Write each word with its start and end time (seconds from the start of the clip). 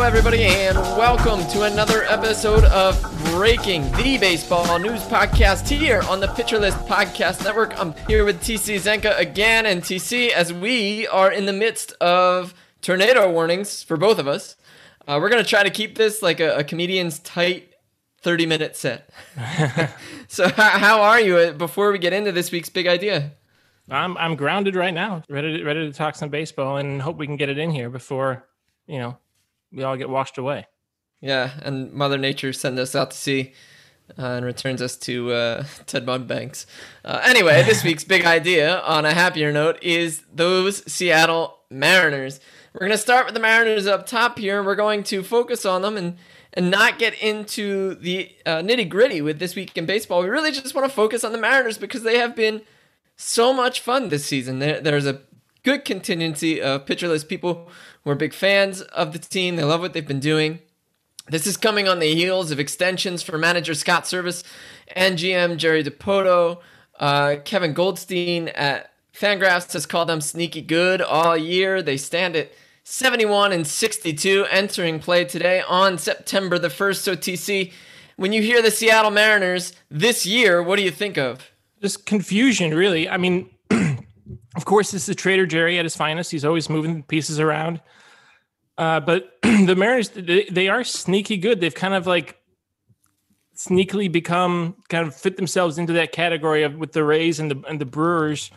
Hello, 0.00 0.08
everybody, 0.08 0.44
and 0.44 0.78
welcome 0.96 1.46
to 1.48 1.64
another 1.64 2.04
episode 2.04 2.64
of 2.64 2.98
Breaking 3.32 3.82
the 3.92 4.16
Baseball 4.16 4.78
News 4.78 5.02
Podcast 5.02 5.68
here 5.68 6.00
on 6.08 6.20
the 6.20 6.28
Pitcher 6.28 6.58
List 6.58 6.78
Podcast 6.86 7.44
Network. 7.44 7.78
I'm 7.78 7.92
here 8.08 8.24
with 8.24 8.40
TC 8.40 8.76
Zencka 8.76 9.18
again, 9.18 9.66
and 9.66 9.82
TC, 9.82 10.30
as 10.30 10.54
we 10.54 11.06
are 11.08 11.30
in 11.30 11.44
the 11.44 11.52
midst 11.52 11.92
of 12.00 12.54
tornado 12.80 13.30
warnings 13.30 13.82
for 13.82 13.98
both 13.98 14.18
of 14.18 14.26
us, 14.26 14.56
uh, 15.06 15.18
we're 15.20 15.28
going 15.28 15.44
to 15.44 15.48
try 15.48 15.62
to 15.62 15.68
keep 15.68 15.98
this 15.98 16.22
like 16.22 16.40
a, 16.40 16.56
a 16.56 16.64
comedian's 16.64 17.18
tight 17.18 17.74
30 18.22 18.46
minute 18.46 18.76
set. 18.78 19.10
so, 20.28 20.48
how, 20.48 20.78
how 20.78 21.02
are 21.02 21.20
you 21.20 21.36
uh, 21.36 21.52
before 21.52 21.92
we 21.92 21.98
get 21.98 22.14
into 22.14 22.32
this 22.32 22.50
week's 22.50 22.70
big 22.70 22.86
idea? 22.86 23.32
I'm 23.90 24.16
I'm 24.16 24.34
grounded 24.34 24.76
right 24.76 24.94
now, 24.94 25.24
ready 25.28 25.58
to, 25.58 25.64
ready 25.64 25.86
to 25.86 25.92
talk 25.92 26.16
some 26.16 26.30
baseball, 26.30 26.78
and 26.78 27.02
hope 27.02 27.18
we 27.18 27.26
can 27.26 27.36
get 27.36 27.50
it 27.50 27.58
in 27.58 27.70
here 27.70 27.90
before 27.90 28.46
you 28.86 28.98
know 28.98 29.18
we 29.72 29.82
all 29.82 29.96
get 29.96 30.08
washed 30.08 30.38
away. 30.38 30.66
Yeah, 31.20 31.50
and 31.62 31.92
Mother 31.92 32.18
Nature 32.18 32.52
sends 32.52 32.80
us 32.80 32.94
out 32.94 33.10
to 33.10 33.16
sea 33.16 33.52
uh, 34.18 34.22
and 34.22 34.44
returns 34.44 34.80
us 34.82 34.96
to 34.96 35.32
uh, 35.32 35.64
Ted 35.86 36.06
Mudbanks. 36.06 36.66
Uh, 37.04 37.20
anyway, 37.24 37.62
this 37.66 37.84
week's 37.84 38.04
big 38.04 38.24
idea, 38.24 38.80
on 38.80 39.04
a 39.04 39.12
happier 39.12 39.52
note, 39.52 39.82
is 39.82 40.22
those 40.32 40.90
Seattle 40.90 41.58
Mariners. 41.70 42.40
We're 42.72 42.80
going 42.80 42.92
to 42.92 42.98
start 42.98 43.26
with 43.26 43.34
the 43.34 43.40
Mariners 43.40 43.86
up 43.86 44.06
top 44.06 44.38
here. 44.38 44.62
We're 44.62 44.76
going 44.76 45.02
to 45.04 45.22
focus 45.22 45.64
on 45.64 45.82
them 45.82 45.96
and 45.96 46.16
and 46.52 46.68
not 46.68 46.98
get 46.98 47.14
into 47.22 47.94
the 47.94 48.28
uh, 48.44 48.56
nitty 48.56 48.88
gritty 48.88 49.20
with 49.20 49.38
this 49.38 49.54
week 49.54 49.76
in 49.78 49.86
baseball. 49.86 50.20
We 50.20 50.28
really 50.28 50.50
just 50.50 50.74
want 50.74 50.88
to 50.88 50.92
focus 50.92 51.22
on 51.22 51.30
the 51.30 51.38
Mariners 51.38 51.78
because 51.78 52.02
they 52.02 52.18
have 52.18 52.34
been 52.34 52.62
so 53.14 53.52
much 53.52 53.80
fun 53.80 54.08
this 54.08 54.24
season. 54.24 54.58
There, 54.58 54.80
there's 54.80 55.06
a 55.06 55.20
good 55.62 55.84
contingency 55.84 56.60
of 56.60 56.86
Pitcher 56.86 57.06
List 57.06 57.28
people 57.28 57.70
who 58.04 58.10
are 58.10 58.14
big 58.14 58.32
fans 58.32 58.82
of 58.82 59.12
the 59.12 59.18
team. 59.18 59.56
They 59.56 59.64
love 59.64 59.80
what 59.80 59.92
they've 59.92 60.06
been 60.06 60.20
doing. 60.20 60.60
This 61.28 61.46
is 61.46 61.56
coming 61.56 61.86
on 61.86 62.00
the 62.00 62.14
heels 62.14 62.50
of 62.50 62.58
extensions 62.58 63.22
for 63.22 63.38
manager 63.38 63.74
Scott 63.74 64.04
Servais 64.04 64.42
and 64.88 65.16
GM 65.16 65.58
Jerry 65.58 65.84
Dipoto. 65.84 66.58
Uh, 66.98 67.36
Kevin 67.44 67.72
Goldstein 67.72 68.48
at 68.48 68.90
Fangraphs 69.14 69.72
has 69.74 69.86
called 69.86 70.08
them 70.08 70.20
sneaky 70.20 70.62
good 70.62 71.00
all 71.00 71.36
year. 71.36 71.82
They 71.82 71.96
stand 71.96 72.36
at 72.36 72.50
71 72.84 73.52
and 73.52 73.66
62 73.66 74.46
entering 74.50 74.98
play 74.98 75.24
today 75.24 75.62
on 75.68 75.98
September 75.98 76.58
the 76.58 76.68
1st. 76.68 76.96
So, 76.96 77.14
TC, 77.14 77.72
when 78.16 78.32
you 78.32 78.42
hear 78.42 78.60
the 78.60 78.70
Seattle 78.70 79.10
Mariners 79.10 79.72
this 79.90 80.26
year, 80.26 80.62
what 80.62 80.76
do 80.76 80.82
you 80.82 80.90
think 80.90 81.16
of? 81.16 81.50
Just 81.80 82.06
confusion, 82.06 82.74
really. 82.74 83.08
I 83.08 83.16
mean, 83.16 83.48
of 84.56 84.64
course, 84.64 84.90
this 84.90 85.02
is 85.02 85.06
the 85.06 85.14
Trader 85.14 85.46
Jerry 85.46 85.78
at 85.78 85.84
his 85.84 85.96
finest. 85.96 86.30
He's 86.30 86.44
always 86.44 86.68
moving 86.68 87.02
pieces 87.02 87.38
around. 87.38 87.80
Uh, 88.76 89.00
but 89.00 89.38
the 89.42 89.74
Mariners, 89.76 90.08
they, 90.10 90.44
they 90.44 90.68
are 90.68 90.84
sneaky 90.84 91.36
good. 91.36 91.60
They've 91.60 91.74
kind 91.74 91.94
of 91.94 92.06
like 92.06 92.40
sneakily 93.56 94.10
become 94.10 94.74
kind 94.88 95.06
of 95.06 95.14
fit 95.14 95.36
themselves 95.36 95.76
into 95.76 95.92
that 95.92 96.12
category 96.12 96.62
of 96.62 96.76
with 96.76 96.92
the 96.92 97.04
Rays 97.04 97.38
and 97.38 97.50
the 97.50 97.62
and 97.68 97.78
the 97.78 97.84
Brewers 97.84 98.50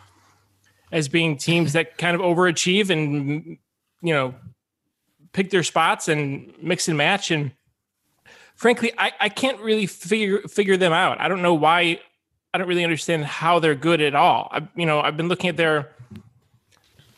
as 0.90 1.08
being 1.08 1.36
teams 1.36 1.74
that 1.74 1.98
kind 1.98 2.14
of 2.14 2.22
overachieve 2.22 2.88
and 2.88 3.58
you 4.00 4.14
know 4.14 4.34
pick 5.32 5.50
their 5.50 5.62
spots 5.62 6.08
and 6.08 6.54
mix 6.62 6.88
and 6.88 6.96
match 6.96 7.30
and 7.30 7.52
frankly 8.54 8.92
I, 8.96 9.12
I 9.20 9.28
can't 9.28 9.60
really 9.60 9.86
figure 9.86 10.42
figure 10.42 10.76
them 10.76 10.92
out 10.92 11.20
i 11.20 11.26
don't 11.26 11.42
know 11.42 11.54
why 11.54 12.00
i 12.54 12.58
don't 12.58 12.66
really 12.68 12.84
understand 12.84 13.24
how 13.24 13.58
they're 13.58 13.74
good 13.74 14.00
at 14.00 14.14
all 14.14 14.48
I, 14.50 14.66
you 14.74 14.86
know 14.86 15.00
i've 15.00 15.16
been 15.16 15.28
looking 15.28 15.50
at 15.50 15.56
their 15.58 15.90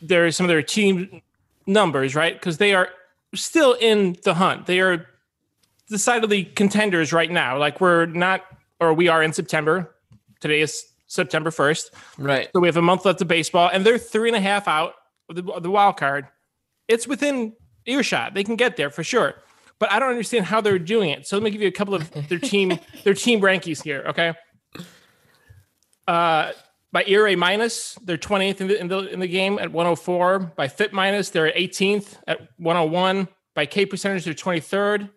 their 0.01 0.29
some 0.31 0.43
of 0.45 0.49
their 0.49 0.61
team 0.61 1.21
numbers 1.65 2.15
right 2.15 2.33
because 2.33 2.57
they 2.57 2.73
are 2.73 2.89
still 3.33 3.73
in 3.73 4.17
the 4.23 4.33
hunt 4.33 4.65
they 4.65 4.81
are 4.81 5.07
decidedly 5.89 6.43
contenders 6.43 7.13
right 7.13 7.31
now 7.31 7.57
like 7.57 7.79
we're 7.79 8.05
not 8.07 8.43
or 8.81 8.93
we 8.93 9.07
are 9.07 9.23
in 9.23 9.31
september 9.31 9.95
today 10.41 10.59
is 10.61 10.85
september 11.07 11.49
1st 11.49 11.91
Right. 12.17 12.49
so 12.53 12.59
we 12.59 12.67
have 12.67 12.77
a 12.77 12.81
month 12.81 13.05
left 13.05 13.21
of 13.21 13.27
baseball, 13.27 13.69
and 13.71 13.85
they're 13.85 13.97
three 13.97 14.27
and 14.29 14.35
a 14.35 14.41
half 14.41 14.67
out 14.67 14.95
of 15.29 15.35
the, 15.35 15.51
of 15.53 15.63
the 15.63 15.71
wild 15.71 15.97
card. 15.97 16.27
It's 16.87 17.07
within 17.07 17.53
earshot; 17.85 18.33
they 18.33 18.43
can 18.43 18.55
get 18.55 18.75
there 18.75 18.89
for 18.89 19.03
sure. 19.03 19.35
But 19.79 19.91
I 19.91 19.99
don't 19.99 20.09
understand 20.09 20.45
how 20.45 20.59
they're 20.61 20.79
doing 20.79 21.09
it. 21.11 21.27
So 21.27 21.37
let 21.37 21.43
me 21.43 21.51
give 21.51 21.61
you 21.61 21.67
a 21.67 21.71
couple 21.71 21.93
of 21.93 22.11
their 22.27 22.39
team 22.39 22.77
their 23.03 23.13
team 23.13 23.39
rankings 23.39 23.83
here. 23.83 24.03
Okay. 24.07 24.33
Uh, 26.07 26.51
by 26.91 27.03
ERA 27.05 27.35
minus, 27.35 27.97
they're 28.03 28.17
20th 28.17 28.61
in 28.61 28.67
the, 28.67 28.79
in 28.79 28.87
the 28.87 28.99
in 29.13 29.19
the 29.19 29.27
game 29.27 29.59
at 29.59 29.71
104. 29.71 30.39
By 30.55 30.67
FIP 30.67 30.93
minus, 30.93 31.29
they're 31.29 31.51
18th 31.51 32.15
at 32.27 32.39
101. 32.57 33.27
By 33.53 33.65
K 33.65 33.85
percentage, 33.85 34.23
they're 34.23 34.33
23rd. 34.33 35.09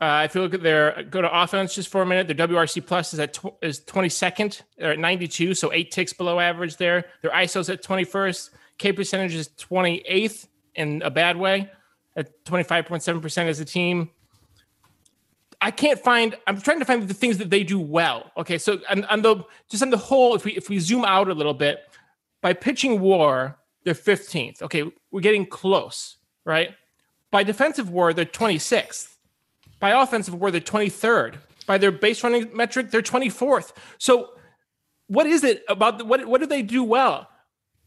Uh, 0.00 0.22
if 0.24 0.34
you 0.34 0.40
look 0.40 0.54
at 0.54 0.62
their 0.62 1.04
go 1.04 1.22
to 1.22 1.42
offense 1.42 1.74
just 1.74 1.88
for 1.88 2.02
a 2.02 2.06
minute, 2.06 2.26
their 2.26 2.48
WRC 2.48 2.84
plus 2.84 3.14
is 3.14 3.20
at 3.20 3.34
tw- 3.34 3.54
is 3.62 3.80
22nd. 3.80 4.62
They're 4.78 4.92
at 4.92 4.98
92, 4.98 5.54
so 5.54 5.72
eight 5.72 5.90
ticks 5.90 6.12
below 6.12 6.40
average 6.40 6.76
there. 6.76 7.04
Their 7.22 7.30
ISO's 7.30 7.68
at 7.70 7.82
21st. 7.82 8.50
K 8.78 8.92
percentage 8.92 9.34
is 9.34 9.48
28th 9.50 10.48
in 10.74 11.02
a 11.02 11.10
bad 11.10 11.36
way 11.36 11.70
at 12.16 12.44
25.7% 12.44 13.46
as 13.46 13.60
a 13.60 13.64
team. 13.64 14.10
I 15.64 15.70
can't 15.70 15.98
find. 15.98 16.36
I'm 16.46 16.60
trying 16.60 16.78
to 16.80 16.84
find 16.84 17.08
the 17.08 17.14
things 17.14 17.38
that 17.38 17.48
they 17.48 17.64
do 17.64 17.80
well. 17.80 18.30
Okay, 18.36 18.58
so 18.58 18.80
on, 18.90 19.04
on 19.06 19.22
the 19.22 19.42
just 19.70 19.82
on 19.82 19.88
the 19.88 19.96
whole, 19.96 20.34
if 20.34 20.44
we 20.44 20.52
if 20.52 20.68
we 20.68 20.78
zoom 20.78 21.06
out 21.06 21.30
a 21.30 21.32
little 21.32 21.54
bit, 21.54 21.80
by 22.42 22.52
pitching 22.52 23.00
WAR, 23.00 23.56
they're 23.82 23.94
15th. 23.94 24.60
Okay, 24.60 24.84
we're 25.10 25.22
getting 25.22 25.46
close, 25.46 26.18
right? 26.44 26.74
By 27.30 27.44
defensive 27.44 27.88
WAR, 27.88 28.12
they're 28.12 28.26
26th. 28.26 29.16
By 29.80 30.02
offensive 30.02 30.34
WAR, 30.34 30.50
they're 30.50 30.60
23rd. 30.60 31.36
By 31.66 31.78
their 31.78 31.90
base 31.90 32.22
running 32.22 32.54
metric, 32.54 32.90
they're 32.90 33.00
24th. 33.00 33.72
So, 33.96 34.34
what 35.06 35.26
is 35.26 35.44
it 35.44 35.64
about 35.66 35.96
the, 35.96 36.04
what? 36.04 36.26
What 36.26 36.42
do 36.42 36.46
they 36.46 36.60
do 36.60 36.84
well? 36.84 37.26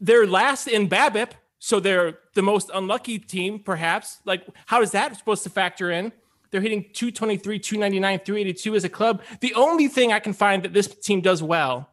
They're 0.01 0.25
last 0.25 0.67
in 0.67 0.89
BABIP, 0.89 1.29
so 1.59 1.79
they're 1.79 2.17
the 2.33 2.41
most 2.41 2.71
unlucky 2.73 3.19
team, 3.19 3.59
perhaps. 3.59 4.17
Like, 4.25 4.47
how 4.65 4.81
is 4.81 4.89
that 4.91 5.15
supposed 5.15 5.43
to 5.43 5.51
factor 5.51 5.91
in? 5.91 6.11
They're 6.51 6.61
hitting 6.61 6.85
223, 6.93 7.59
299, 7.59 8.19
382 8.19 8.75
as 8.75 8.83
a 8.83 8.89
club. 8.89 9.21
The 9.41 9.53
only 9.53 9.87
thing 9.87 10.13
I 10.13 10.19
can 10.19 10.33
find 10.33 10.63
that 10.63 10.73
this 10.73 10.87
team 10.87 11.21
does 11.21 11.43
well 11.43 11.89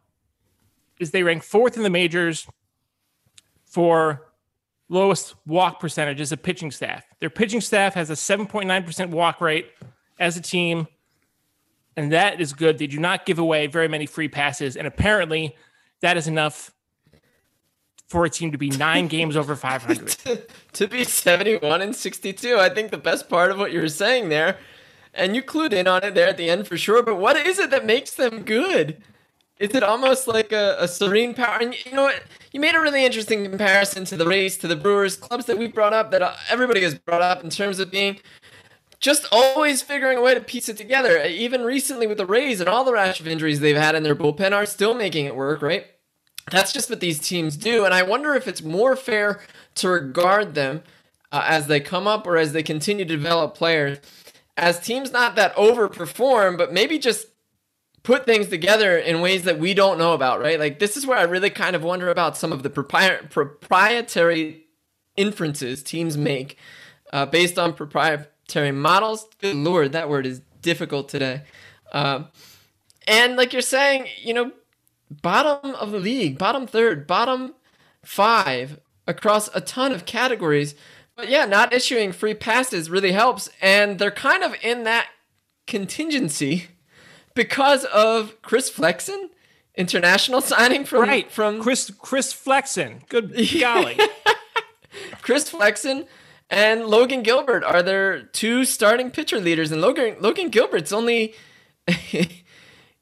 is 0.99 1.11
they 1.11 1.23
rank 1.23 1.43
fourth 1.43 1.77
in 1.77 1.83
the 1.83 1.89
majors 1.89 2.47
for 3.65 4.31
lowest 4.87 5.35
walk 5.45 5.79
percentage 5.79 6.21
as 6.21 6.31
a 6.31 6.37
pitching 6.37 6.71
staff. 6.71 7.03
Their 7.19 7.29
pitching 7.29 7.61
staff 7.61 7.93
has 7.95 8.09
a 8.09 8.13
7.9% 8.13 9.09
walk 9.09 9.41
rate 9.41 9.71
as 10.19 10.37
a 10.37 10.41
team, 10.41 10.87
and 11.97 12.11
that 12.11 12.39
is 12.39 12.53
good. 12.53 12.77
They 12.77 12.87
do 12.87 12.99
not 12.99 13.25
give 13.25 13.39
away 13.39 13.67
very 13.67 13.87
many 13.87 14.05
free 14.05 14.29
passes, 14.29 14.77
and 14.77 14.87
apparently 14.87 15.55
that 16.01 16.17
is 16.17 16.27
enough 16.27 16.71
for 18.07 18.25
a 18.25 18.29
team 18.29 18.51
to 18.51 18.57
be 18.57 18.69
nine 18.69 19.07
games 19.07 19.35
over 19.35 19.55
500. 19.55 20.07
to, 20.07 20.41
to 20.73 20.87
be 20.87 21.03
71 21.03 21.81
and 21.81 21.95
62. 21.95 22.57
I 22.57 22.69
think 22.69 22.91
the 22.91 22.97
best 22.97 23.29
part 23.29 23.51
of 23.51 23.57
what 23.57 23.71
you 23.71 23.81
were 23.81 23.89
saying 23.89 24.29
there, 24.29 24.57
and 25.13 25.35
you 25.35 25.41
clued 25.41 25.73
in 25.73 25.87
on 25.87 26.03
it 26.03 26.13
there 26.13 26.27
at 26.27 26.37
the 26.37 26.49
end 26.49 26.67
for 26.67 26.77
sure, 26.77 27.01
but 27.01 27.15
what 27.15 27.37
is 27.37 27.59
it 27.59 27.71
that 27.71 27.85
makes 27.85 28.11
them 28.11 28.43
good? 28.43 29.01
is 29.59 29.73
it 29.73 29.83
almost 29.83 30.27
like 30.27 30.51
a, 30.51 30.75
a 30.79 30.87
serene 30.87 31.33
power? 31.33 31.57
And 31.61 31.73
you 31.85 31.93
know 31.93 32.03
what? 32.03 32.23
You 32.51 32.59
made 32.59 32.75
a 32.75 32.79
really 32.79 33.05
interesting 33.05 33.43
comparison 33.45 34.05
to 34.05 34.17
the 34.17 34.25
Rays, 34.27 34.57
to 34.57 34.67
the 34.67 34.75
Brewers, 34.75 35.15
clubs 35.15 35.45
that 35.45 35.57
we 35.57 35.67
brought 35.67 35.93
up, 35.93 36.11
that 36.11 36.21
uh, 36.21 36.35
everybody 36.49 36.81
has 36.81 36.95
brought 36.95 37.21
up 37.21 37.43
in 37.43 37.49
terms 37.49 37.79
of 37.79 37.89
being 37.89 38.19
just 38.99 39.27
always 39.31 39.81
figuring 39.81 40.17
a 40.17 40.21
way 40.21 40.33
to 40.33 40.41
piece 40.41 40.67
it 40.67 40.77
together. 40.77 41.23
Even 41.23 41.61
recently 41.61 42.07
with 42.07 42.17
the 42.17 42.25
Rays 42.25 42.59
and 42.59 42.67
all 42.67 42.83
the 42.83 42.93
rash 42.93 43.19
of 43.19 43.27
injuries 43.27 43.59
they've 43.59 43.75
had 43.77 43.95
in 43.95 44.03
their 44.03 44.15
bullpen 44.15 44.51
are 44.51 44.65
still 44.65 44.93
making 44.93 45.25
it 45.25 45.35
work, 45.35 45.61
right? 45.61 45.87
That's 46.51 46.71
just 46.71 46.89
what 46.89 46.99
these 46.99 47.19
teams 47.19 47.57
do. 47.57 47.85
And 47.85 47.93
I 47.93 48.03
wonder 48.03 48.35
if 48.35 48.47
it's 48.47 48.61
more 48.61 48.95
fair 48.95 49.41
to 49.75 49.89
regard 49.89 50.53
them 50.53 50.83
uh, 51.31 51.43
as 51.47 51.67
they 51.67 51.79
come 51.79 52.07
up 52.07 52.27
or 52.27 52.37
as 52.37 52.53
they 52.53 52.63
continue 52.63 53.05
to 53.05 53.15
develop 53.15 53.55
players 53.55 53.99
as 54.57 54.79
teams 54.79 55.11
not 55.11 55.35
that 55.35 55.55
overperform, 55.55 56.57
but 56.57 56.71
maybe 56.71 56.97
just 56.97 57.27
put 58.03 58.25
things 58.25 58.47
together 58.47 58.97
in 58.97 59.19
ways 59.19 59.43
that 59.43 59.59
we 59.59 59.73
don't 59.73 59.97
know 59.97 60.13
about, 60.13 60.39
right? 60.39 60.59
Like 60.59 60.79
this 60.79 60.95
is 60.95 61.05
where 61.05 61.17
I 61.17 61.23
really 61.23 61.49
kind 61.49 61.75
of 61.75 61.83
wonder 61.83 62.09
about 62.09 62.37
some 62.37 62.51
of 62.51 62.63
the 62.63 62.69
propri- 62.69 63.29
proprietary 63.29 64.65
inferences 65.17 65.81
teams 65.83 66.15
make 66.17 66.57
uh, 67.11 67.25
based 67.25 67.57
on 67.57 67.73
proprietary 67.73 68.71
models. 68.71 69.27
Good 69.41 69.55
lord, 69.55 69.91
that 69.93 70.09
word 70.09 70.25
is 70.25 70.41
difficult 70.61 71.09
today. 71.09 71.41
Um, 71.91 72.27
and 73.07 73.35
like 73.35 73.53
you're 73.53 73.61
saying, 73.61 74.07
you 74.21 74.33
know, 74.33 74.51
bottom 75.09 75.75
of 75.75 75.91
the 75.91 75.99
league, 75.99 76.37
bottom 76.37 76.67
third, 76.67 77.07
bottom 77.07 77.55
five 78.03 78.79
across 79.07 79.49
a 79.53 79.61
ton 79.61 79.91
of 79.91 80.05
categories. 80.05 80.75
But 81.15 81.29
yeah, 81.29 81.45
not 81.45 81.73
issuing 81.73 82.11
free 82.11 82.33
passes 82.33 82.89
really 82.89 83.13
helps. 83.13 83.49
And 83.61 83.99
they're 83.99 84.11
kind 84.11 84.43
of 84.43 84.55
in 84.61 84.83
that 84.83 85.07
contingency 85.67 86.67
because 87.35 87.85
of 87.85 88.41
Chris 88.41 88.69
Flexen, 88.69 89.29
international 89.75 90.41
signing 90.41 90.85
from 90.85 91.01
right 91.01 91.31
from 91.31 91.61
Chris 91.61 91.91
Chris 91.99 92.33
Flexen. 92.33 93.01
Good 93.09 93.35
golly, 93.59 93.97
Chris 95.21 95.49
Flexen 95.49 96.05
and 96.49 96.85
Logan 96.85 97.23
Gilbert 97.23 97.63
are 97.63 97.81
their 97.81 98.23
two 98.23 98.65
starting 98.65 99.09
pitcher 99.09 99.39
leaders, 99.39 99.71
and 99.71 99.81
Logan 99.81 100.17
Logan 100.19 100.49
Gilbert's 100.49 100.91
only. 100.91 101.33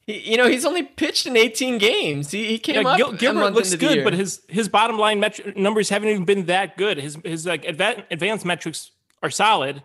He, 0.06 0.32
you 0.32 0.36
know, 0.36 0.48
he's 0.48 0.64
only 0.64 0.82
pitched 0.82 1.26
in 1.26 1.36
18 1.36 1.78
games. 1.78 2.30
He, 2.30 2.46
he 2.46 2.58
came 2.58 2.82
yeah, 2.82 2.90
up. 2.90 2.96
Gil- 2.98 3.12
Gilbert 3.12 3.54
looks 3.54 3.74
good, 3.74 4.04
but 4.04 4.12
his 4.12 4.42
his 4.48 4.68
bottom 4.68 4.98
line 4.98 5.20
metri- 5.20 5.56
numbers 5.56 5.88
haven't 5.88 6.08
even 6.08 6.24
been 6.24 6.46
that 6.46 6.76
good. 6.76 6.98
His 6.98 7.18
his 7.24 7.46
like 7.46 7.64
adva- 7.64 8.04
advanced 8.10 8.44
metrics 8.44 8.90
are 9.22 9.30
solid, 9.30 9.82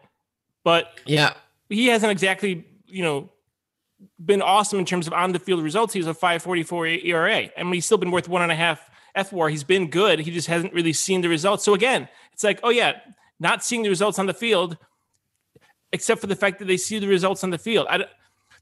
but 0.64 1.00
yeah, 1.06 1.34
he 1.70 1.88
hasn't 1.88 2.12
exactly 2.12 2.66
you 2.86 3.04
know 3.04 3.30
been 4.24 4.42
awesome 4.42 4.80
in 4.80 4.86
terms 4.86 5.08
of 5.08 5.14
on 5.14 5.32
the 5.32 5.40
field 5.40 5.64
results. 5.64 5.94
He's 5.94 6.08
a 6.08 6.14
5.44 6.14 7.06
ERA. 7.06 7.50
I 7.58 7.64
mean, 7.64 7.74
he's 7.74 7.86
still 7.86 7.98
been 7.98 8.12
worth 8.12 8.30
one 8.30 8.42
and 8.42 8.52
a 8.52 8.56
half 8.56 8.90
fWAR. 9.16 9.50
He's 9.50 9.64
been 9.64 9.90
good. 9.90 10.20
He 10.20 10.32
just 10.32 10.48
hasn't 10.48 10.74
really 10.74 10.94
seen 10.94 11.22
the 11.22 11.30
results. 11.30 11.64
So 11.64 11.74
again, 11.74 12.08
it's 12.34 12.44
like, 12.44 12.60
oh 12.64 12.70
yeah, 12.70 13.00
not 13.40 13.64
seeing 13.64 13.84
the 13.84 13.90
results 13.90 14.20
on 14.20 14.26
the 14.26 14.34
field, 14.34 14.78
except 15.92 16.22
for 16.22 16.28
the 16.28 16.36
fact 16.36 16.60
that 16.60 16.66
they 16.66 16.78
see 16.78 17.00
the 17.00 17.08
results 17.08 17.44
on 17.44 17.50
the 17.50 17.58
field. 17.58 17.88
I, 17.90 18.06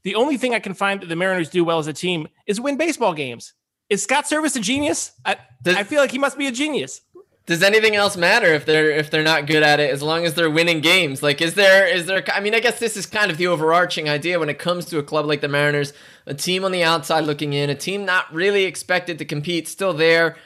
the 0.02 0.14
only 0.14 0.36
thing 0.36 0.54
I 0.54 0.60
can 0.60 0.74
find 0.74 1.00
that 1.00 1.06
the 1.06 1.16
Mariners 1.16 1.50
do 1.50 1.64
well 1.64 1.78
as 1.78 1.86
a 1.86 1.92
team 1.92 2.28
is 2.46 2.60
win 2.60 2.76
baseball 2.76 3.14
games. 3.14 3.54
Is 3.88 4.02
Scott 4.02 4.24
Servais 4.24 4.56
a 4.56 4.60
genius? 4.60 5.12
I, 5.24 5.36
Does, 5.62 5.76
I 5.76 5.82
feel 5.84 6.00
like 6.00 6.10
he 6.10 6.18
must 6.18 6.36
be 6.36 6.46
a 6.46 6.52
genius 6.52 7.00
does 7.48 7.62
anything 7.62 7.96
else 7.96 8.14
matter 8.14 8.48
if 8.48 8.66
they're 8.66 8.90
if 8.90 9.10
they're 9.10 9.22
not 9.22 9.46
good 9.46 9.62
at 9.62 9.80
it 9.80 9.90
as 9.90 10.02
long 10.02 10.26
as 10.26 10.34
they're 10.34 10.50
winning 10.50 10.80
games 10.80 11.22
like 11.22 11.40
is 11.40 11.54
there 11.54 11.88
is 11.88 12.04
there 12.04 12.22
i 12.34 12.40
mean 12.40 12.54
i 12.54 12.60
guess 12.60 12.78
this 12.78 12.94
is 12.94 13.06
kind 13.06 13.30
of 13.30 13.38
the 13.38 13.46
overarching 13.46 14.06
idea 14.06 14.38
when 14.38 14.50
it 14.50 14.58
comes 14.58 14.84
to 14.84 14.98
a 14.98 15.02
club 15.02 15.24
like 15.24 15.40
the 15.40 15.48
mariners 15.48 15.94
a 16.26 16.34
team 16.34 16.62
on 16.62 16.72
the 16.72 16.84
outside 16.84 17.20
looking 17.20 17.54
in 17.54 17.70
a 17.70 17.74
team 17.74 18.04
not 18.04 18.32
really 18.32 18.64
expected 18.64 19.18
to 19.18 19.24
compete 19.24 19.66
still 19.66 19.94
there 19.94 20.36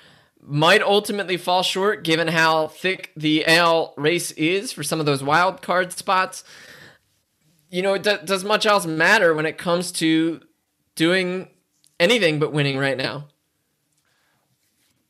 might 0.41 0.83
ultimately 0.83 1.37
fall 1.37 1.63
short 1.63 2.03
given 2.03 2.29
how 2.29 2.67
thick 2.69 3.13
the 3.17 3.47
AL 3.47 3.95
race 3.97 4.33
is 4.33 4.73
for 4.73 4.83
some 4.83 4.99
of 4.99 5.07
those 5.07 5.23
wild 5.23 5.63
card 5.63 5.93
spots 5.93 6.43
you 7.73 7.83
know 7.83 7.99
d- 7.99 8.19
does 8.25 8.45
much 8.45 8.67
else 8.67 8.87
matter 8.87 9.35
when 9.35 9.47
it 9.47 9.59
comes 9.59 9.91
to 9.91 10.41
doing 10.95 11.49
anything 11.99 12.39
but 12.39 12.53
winning 12.53 12.79
right 12.79 12.97
now 12.97 13.27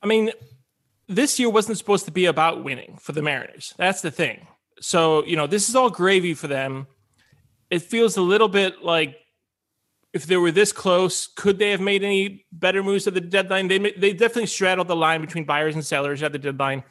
i 0.03 0.07
mean 0.07 0.33
this 1.15 1.39
year 1.39 1.51
wasn't 1.51 1.79
supposed 1.79 2.05
to 2.07 2.11
be 2.11 2.27
about 2.27 2.65
winning 2.65 2.97
for 3.01 3.13
the 3.13 3.23
Mariners. 3.23 3.75
That's 3.77 4.01
the 4.01 4.11
thing. 4.11 4.47
So, 4.81 5.25
you 5.25 5.37
know, 5.37 5.47
this 5.47 5.69
is 5.69 5.77
all 5.77 5.91
gravy 5.91 6.35
for 6.35 6.49
them. 6.49 6.87
It 7.71 7.83
feels 7.83 8.17
a 8.17 8.23
little 8.23 8.49
bit 8.49 8.83
like 8.83 9.17
if 10.13 10.27
they 10.27 10.37
were 10.37 10.51
this 10.51 10.73
close, 10.73 11.27
could 11.27 11.59
they 11.59 11.71
have 11.71 11.81
made 11.81 12.03
any 12.03 12.45
better 12.53 12.83
moves 12.83 13.07
at 13.07 13.15
the 13.15 13.21
deadline? 13.21 13.69
They 13.69 13.79
they 13.79 14.13
definitely 14.13 14.47
straddled 14.47 14.89
the 14.89 14.97
line 14.97 15.21
between 15.21 15.45
buyers 15.45 15.75
and 15.75 15.85
sellers 15.85 16.23
at 16.23 16.33
the 16.33 16.39
deadline. 16.39 16.85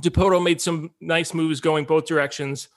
Dipoto 0.00 0.42
made 0.42 0.60
some 0.60 0.90
nice 1.00 1.32
moves 1.32 1.60
going 1.60 1.84
both 1.84 2.04
directions. 2.04 2.68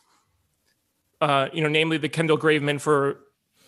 Uh, 1.19 1.47
you 1.51 1.61
know, 1.61 1.69
namely 1.69 1.97
the 1.97 2.09
Kendall 2.09 2.37
Graveman 2.37 2.79
for 2.79 3.19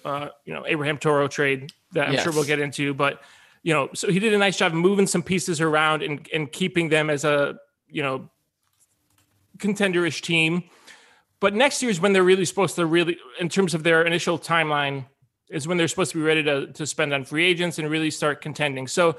uh, 0.05 0.29
you 0.45 0.53
know 0.53 0.65
Abraham 0.67 0.97
Toro 0.97 1.27
trade 1.27 1.71
that 1.93 2.07
I'm 2.07 2.13
yes. 2.13 2.23
sure 2.23 2.31
we'll 2.31 2.43
get 2.43 2.59
into, 2.59 2.93
but 2.93 3.21
you 3.63 3.73
know, 3.73 3.89
so 3.93 4.09
he 4.09 4.19
did 4.19 4.33
a 4.33 4.37
nice 4.37 4.57
job 4.57 4.73
moving 4.73 5.07
some 5.07 5.23
pieces 5.23 5.59
around 5.59 6.01
and, 6.01 6.27
and 6.33 6.51
keeping 6.51 6.89
them 6.89 7.09
as 7.09 7.25
a, 7.25 7.59
you 7.87 8.01
know, 8.01 8.29
contenderish 9.57 10.21
team. 10.21 10.63
But 11.39 11.53
next 11.53 11.81
year 11.81 11.91
is 11.91 11.99
when 11.99 12.13
they're 12.13 12.23
really 12.23 12.45
supposed 12.45 12.75
to 12.75 12.85
really, 12.85 13.17
in 13.39 13.49
terms 13.49 13.73
of 13.73 13.83
their 13.83 14.03
initial 14.03 14.39
timeline, 14.39 15.05
is 15.49 15.67
when 15.67 15.77
they're 15.77 15.87
supposed 15.87 16.11
to 16.11 16.17
be 16.17 16.23
ready 16.23 16.43
to, 16.43 16.67
to 16.67 16.85
spend 16.85 17.13
on 17.13 17.25
free 17.25 17.45
agents 17.45 17.79
and 17.79 17.89
really 17.89 18.11
start 18.11 18.41
contending. 18.41 18.87
So 18.87 19.17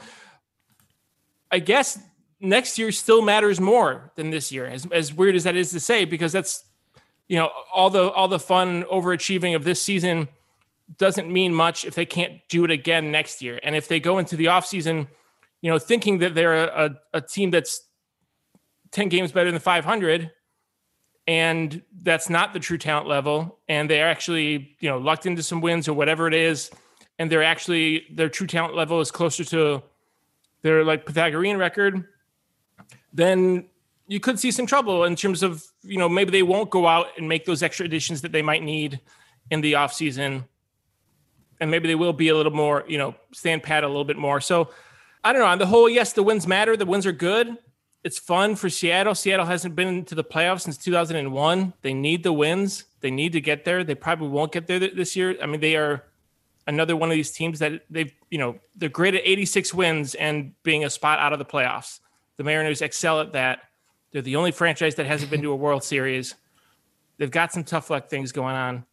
I 1.51 1.59
guess 1.59 1.99
next 2.41 2.79
year 2.79 2.93
still 2.93 3.21
matters 3.21 3.61
more 3.61 4.13
than 4.15 4.31
this 4.31 4.53
year, 4.53 4.67
as, 4.67 4.87
as 4.87 5.13
weird 5.13 5.35
as 5.35 5.45
that 5.45 5.57
is 5.57 5.71
to 5.73 5.81
say, 5.81 6.05
because 6.05 6.33
that's, 6.33 6.65
you 7.31 7.37
know, 7.37 7.51
all 7.73 7.89
the 7.89 8.11
all 8.11 8.29
the 8.29 8.39
fun 8.39 8.83
overachieving 8.85 9.55
of 9.55 9.65
this 9.65 9.81
season– 9.81 10.29
doesn't 10.99 11.31
mean 11.31 11.55
much 11.55 11.85
if 11.85 11.95
they 11.95 12.07
can't 12.07 12.41
do 12.49 12.65
it 12.65 12.71
again 12.71 13.11
next 13.11 13.43
year. 13.43 13.61
And 13.63 13.77
if 13.77 13.89
they 13.89 14.01
go 14.01 14.19
into 14.19 14.37
the 14.37 14.47
offseason, 14.47 15.07
you 15.61 15.71
know, 15.71 15.79
thinking 15.79 16.19
that 16.19 16.35
they're 16.35 16.65
a, 16.65 16.97
a 17.13 17.21
team 17.21 17.51
that's 17.51 17.83
10 18.93 19.09
games 19.09 19.33
better 19.33 19.51
than 19.51 19.61
500, 19.61 20.31
and 21.27 21.83
that's 22.03 22.29
not 22.29 22.53
the 22.53 22.59
true 22.59 22.79
talent 22.79 23.07
level, 23.07 23.59
and 23.69 23.89
they're 23.89 24.09
actually, 24.09 24.77
you 24.81 24.89
know, 24.89 24.99
lucked 24.99 25.27
into 25.27 25.43
some 25.43 25.61
wins 25.61 25.87
or 25.87 25.93
whatever 25.95 26.27
it 26.27 26.35
is, 26.35 26.71
and 27.19 27.31
they're 27.31 27.43
actually, 27.43 28.07
their 28.11 28.29
true 28.29 28.47
talent 28.47 28.75
level 28.75 29.01
is 29.01 29.11
closer 29.11 29.45
to 29.45 29.83
their 30.63 30.85
like 30.85 31.07
Pythagorean 31.07 31.57
record, 31.57 32.05
then 33.13 33.67
you 34.11 34.19
could 34.19 34.41
see 34.41 34.51
some 34.51 34.67
trouble 34.67 35.05
in 35.05 35.15
terms 35.15 35.41
of, 35.45 35.65
you 35.83 35.97
know, 35.97 36.09
maybe 36.09 36.33
they 36.33 36.43
won't 36.43 36.69
go 36.69 36.85
out 36.85 37.07
and 37.17 37.29
make 37.29 37.45
those 37.45 37.63
extra 37.63 37.87
additions 37.87 38.23
that 38.23 38.33
they 38.33 38.43
might 38.43 38.61
need 38.61 39.01
in 39.53 39.61
the 39.61 39.75
offseason 39.75 40.45
and 41.61 41.71
maybe 41.71 41.87
they 41.87 41.95
will 41.95 42.13
be 42.13 42.29
a 42.29 42.35
little 42.35 42.51
more, 42.51 42.85
you 42.89 42.99
know, 42.99 43.15
stand 43.33 43.63
pat 43.63 43.85
a 43.85 43.87
little 43.87 44.05
bit 44.05 44.17
more. 44.17 44.41
So 44.41 44.71
I 45.23 45.33
don't 45.33 45.43
know. 45.43 45.47
On 45.47 45.59
the 45.59 45.67
whole, 45.67 45.89
yes, 45.89 46.13
the 46.13 46.25
wins 46.25 46.45
matter. 46.45 46.77
The 46.77 46.87
wins 46.87 47.07
are 47.07 47.13
good. 47.13 47.57
It's 48.03 48.19
fun 48.19 48.57
for 48.57 48.69
Seattle. 48.69 49.15
Seattle 49.15 49.47
hasn't 49.47 49.77
been 49.77 50.05
to 50.07 50.17
the 50.17 50.25
playoffs 50.25 50.63
since 50.63 50.77
2001. 50.77 51.73
They 51.83 51.95
need 51.95 52.25
the 52.25 52.33
wins. 52.33 52.87
They 53.03 53.13
need 53.13 53.33
to 53.35 53.41
get 53.41 53.65
there. 53.65 53.85
They 53.85 53.95
probably 53.95 54.31
won't 54.31 54.51
get 54.51 54.67
there 54.67 54.81
this 54.81 55.15
year. 55.15 55.37
I 55.41 55.47
mean, 55.47 55.61
they 55.61 55.77
are 55.77 56.05
another 56.67 56.97
one 56.97 57.11
of 57.11 57.15
these 57.15 57.31
teams 57.31 57.61
that 57.61 57.83
they've, 57.89 58.13
you 58.29 58.39
know, 58.39 58.59
they're 58.75 58.89
great 58.89 59.15
at 59.15 59.23
86 59.25 59.73
wins 59.73 60.17
and 60.17 60.53
being 60.65 60.85
a 60.85 60.91
spot 60.91 61.21
out 61.21 61.33
of 61.33 61.39
the 61.39 61.45
playoffs. 61.45 62.01
The 62.39 62.45
Mariners 62.45 62.83
excel 62.83 63.21
at 63.21 63.35
that. 63.35 63.61
They're 64.13 64.23
the 64.23 64.37
only 64.37 64.51
franchise 64.51 64.97
that 64.97 65.07
hasn't 65.07 65.31
been 65.31 65.43
to 65.43 65.53
a 65.53 65.57
World 65.57 65.85
Series. 65.85 66.35
They've 67.19 67.31
got 67.31 67.53
some 67.53 67.65
tough 67.65 67.91
luck 67.91 68.09
things 68.09 68.33
going 68.33 68.57
on 68.57 68.85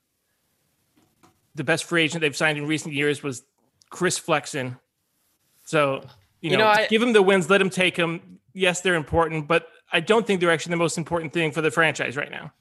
the 1.58 1.64
best 1.64 1.84
free 1.84 2.04
agent 2.04 2.22
they've 2.22 2.36
signed 2.36 2.58
in 2.58 2.68
recent 2.68 2.94
years 2.94 3.22
was 3.22 3.44
Chris 3.90 4.18
Flexen. 4.18 4.78
So, 5.66 6.02
you, 6.40 6.52
you 6.52 6.58
know, 6.58 6.64
know 6.64 6.70
I, 6.70 6.88
give 6.88 7.02
him 7.02 7.14
the 7.14 7.22
wins, 7.22 7.50
let 7.50 7.60
him 7.60 7.70
take 7.70 7.96
them. 7.96 8.40
Yes, 8.54 8.82
they're 8.82 8.96
important, 8.96 9.48
but 9.48 9.68
I 9.92 10.00
don't 10.00 10.26
think 10.26 10.40
they're 10.40 10.52
actually 10.52 10.72
the 10.72 10.78
most 10.78 10.98
important 10.98 11.34
thing 11.34 11.52
for 11.52 11.62
the 11.62 11.72
franchise 11.72 12.16
right 12.16 12.32
now. 12.32 12.54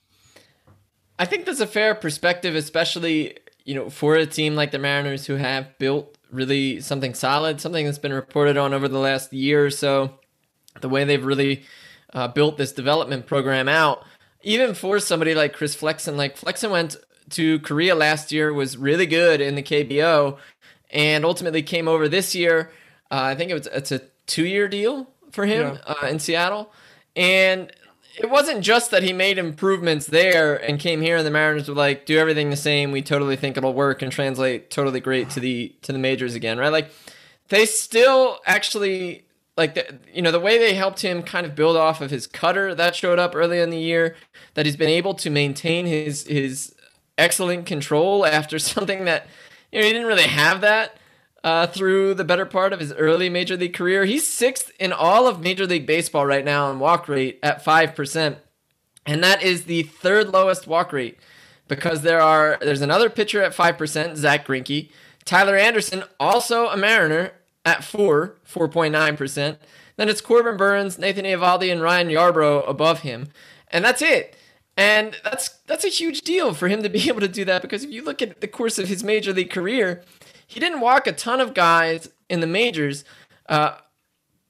I 1.18 1.24
think 1.24 1.46
that's 1.46 1.60
a 1.60 1.66
fair 1.66 1.94
perspective, 1.94 2.54
especially, 2.54 3.38
you 3.64 3.74
know, 3.74 3.88
for 3.88 4.16
a 4.16 4.26
team 4.26 4.54
like 4.54 4.70
the 4.70 4.78
Mariners 4.78 5.26
who 5.26 5.36
have 5.36 5.78
built 5.78 6.18
really 6.30 6.80
something 6.80 7.14
solid, 7.14 7.60
something 7.60 7.84
that's 7.86 7.98
been 7.98 8.12
reported 8.12 8.56
on 8.56 8.74
over 8.74 8.88
the 8.88 8.98
last 8.98 9.32
year 9.32 9.64
or 9.64 9.70
so. 9.70 10.18
The 10.80 10.88
way 10.88 11.04
they've 11.04 11.24
really 11.24 11.64
uh, 12.12 12.28
built 12.28 12.56
this 12.56 12.72
development 12.72 13.26
program 13.26 13.68
out, 13.68 14.04
even 14.42 14.74
for 14.74 14.98
somebody 15.00 15.34
like 15.34 15.52
Chris 15.52 15.74
Flexen, 15.74 16.16
like 16.16 16.36
Flexen 16.36 16.70
went 16.70 16.96
to 17.30 17.58
Korea 17.60 17.94
last 17.94 18.32
year, 18.32 18.52
was 18.52 18.76
really 18.76 19.06
good 19.06 19.40
in 19.40 19.54
the 19.54 19.62
KBO, 19.62 20.38
and 20.90 21.24
ultimately 21.24 21.62
came 21.62 21.88
over 21.88 22.08
this 22.08 22.34
year. 22.34 22.70
Uh, 23.10 23.22
I 23.22 23.34
think 23.34 23.50
it 23.50 23.54
was 23.54 23.66
it's 23.68 23.92
a 23.92 24.00
two 24.26 24.46
year 24.46 24.68
deal 24.68 25.10
for 25.30 25.46
him 25.46 25.74
yeah. 25.74 25.94
uh, 26.02 26.06
in 26.06 26.18
Seattle, 26.18 26.72
and 27.14 27.72
it 28.18 28.30
wasn't 28.30 28.62
just 28.62 28.90
that 28.92 29.02
he 29.02 29.12
made 29.12 29.36
improvements 29.36 30.06
there 30.06 30.56
and 30.56 30.80
came 30.80 31.02
here 31.02 31.18
and 31.18 31.26
the 31.26 31.30
Mariners 31.30 31.68
were 31.68 31.74
like 31.74 32.06
do 32.06 32.18
everything 32.18 32.50
the 32.50 32.56
same. 32.56 32.90
We 32.90 33.02
totally 33.02 33.36
think 33.36 33.56
it'll 33.56 33.74
work 33.74 34.00
and 34.00 34.10
translate 34.10 34.70
totally 34.70 35.00
great 35.00 35.30
to 35.30 35.40
the 35.40 35.74
to 35.82 35.92
the 35.92 35.98
majors 35.98 36.34
again, 36.34 36.58
right? 36.58 36.72
Like 36.72 36.90
they 37.48 37.66
still 37.66 38.38
actually 38.46 39.25
like 39.56 39.74
the, 39.74 39.98
you 40.12 40.22
know 40.22 40.30
the 40.30 40.40
way 40.40 40.58
they 40.58 40.74
helped 40.74 41.02
him 41.02 41.22
kind 41.22 41.46
of 41.46 41.54
build 41.54 41.76
off 41.76 42.00
of 42.00 42.10
his 42.10 42.26
cutter 42.26 42.74
that 42.74 42.94
showed 42.94 43.18
up 43.18 43.34
early 43.34 43.60
in 43.60 43.70
the 43.70 43.78
year 43.78 44.16
that 44.54 44.66
he's 44.66 44.76
been 44.76 44.88
able 44.88 45.14
to 45.14 45.30
maintain 45.30 45.86
his 45.86 46.26
his 46.26 46.74
excellent 47.18 47.66
control 47.66 48.26
after 48.26 48.58
something 48.58 49.04
that 49.04 49.26
you 49.72 49.80
know 49.80 49.86
he 49.86 49.92
didn't 49.92 50.08
really 50.08 50.22
have 50.22 50.60
that 50.60 50.96
uh, 51.44 51.66
through 51.66 52.14
the 52.14 52.24
better 52.24 52.44
part 52.44 52.72
of 52.72 52.80
his 52.80 52.92
early 52.94 53.28
major 53.28 53.56
league 53.56 53.74
career. 53.74 54.04
He's 54.04 54.26
sixth 54.26 54.72
in 54.80 54.92
all 54.92 55.28
of 55.28 55.40
Major 55.40 55.66
League 55.66 55.86
Baseball 55.86 56.26
right 56.26 56.44
now 56.44 56.70
in 56.70 56.78
walk 56.78 57.08
rate 57.08 57.38
at 57.42 57.64
five 57.64 57.94
percent, 57.94 58.38
and 59.06 59.22
that 59.22 59.42
is 59.42 59.64
the 59.64 59.84
third 59.84 60.28
lowest 60.28 60.66
walk 60.66 60.92
rate 60.92 61.18
because 61.68 62.02
there 62.02 62.20
are 62.20 62.58
there's 62.60 62.82
another 62.82 63.08
pitcher 63.08 63.42
at 63.42 63.54
five 63.54 63.78
percent, 63.78 64.16
Zack 64.16 64.46
Greinke. 64.46 64.90
Tyler 65.24 65.56
Anderson, 65.56 66.04
also 66.20 66.68
a 66.68 66.76
Mariner, 66.76 67.32
at 67.66 67.84
four, 67.84 68.36
4.9%. 68.48 69.58
Then 69.96 70.08
it's 70.08 70.20
Corbin 70.20 70.56
Burnes, 70.56 70.98
Nathan 70.98 71.24
Eovaldi, 71.24 71.70
and 71.70 71.82
Ryan 71.82 72.08
Yarbrough 72.08 72.66
above 72.68 73.00
him. 73.00 73.28
And 73.68 73.84
that's 73.84 74.00
it. 74.00 74.36
And 74.78 75.16
that's 75.24 75.48
that's 75.66 75.84
a 75.84 75.88
huge 75.88 76.20
deal 76.20 76.52
for 76.52 76.68
him 76.68 76.82
to 76.82 76.88
be 76.88 77.08
able 77.08 77.20
to 77.20 77.28
do 77.28 77.44
that 77.46 77.62
because 77.62 77.82
if 77.82 77.90
you 77.90 78.04
look 78.04 78.22
at 78.22 78.40
the 78.40 78.48
course 78.48 78.78
of 78.78 78.88
his 78.88 79.02
major 79.02 79.32
league 79.32 79.50
career, 79.50 80.02
he 80.46 80.60
didn't 80.60 80.80
walk 80.80 81.06
a 81.06 81.12
ton 81.12 81.40
of 81.40 81.54
guys 81.54 82.10
in 82.28 82.40
the 82.40 82.46
majors, 82.46 83.04
uh, 83.48 83.76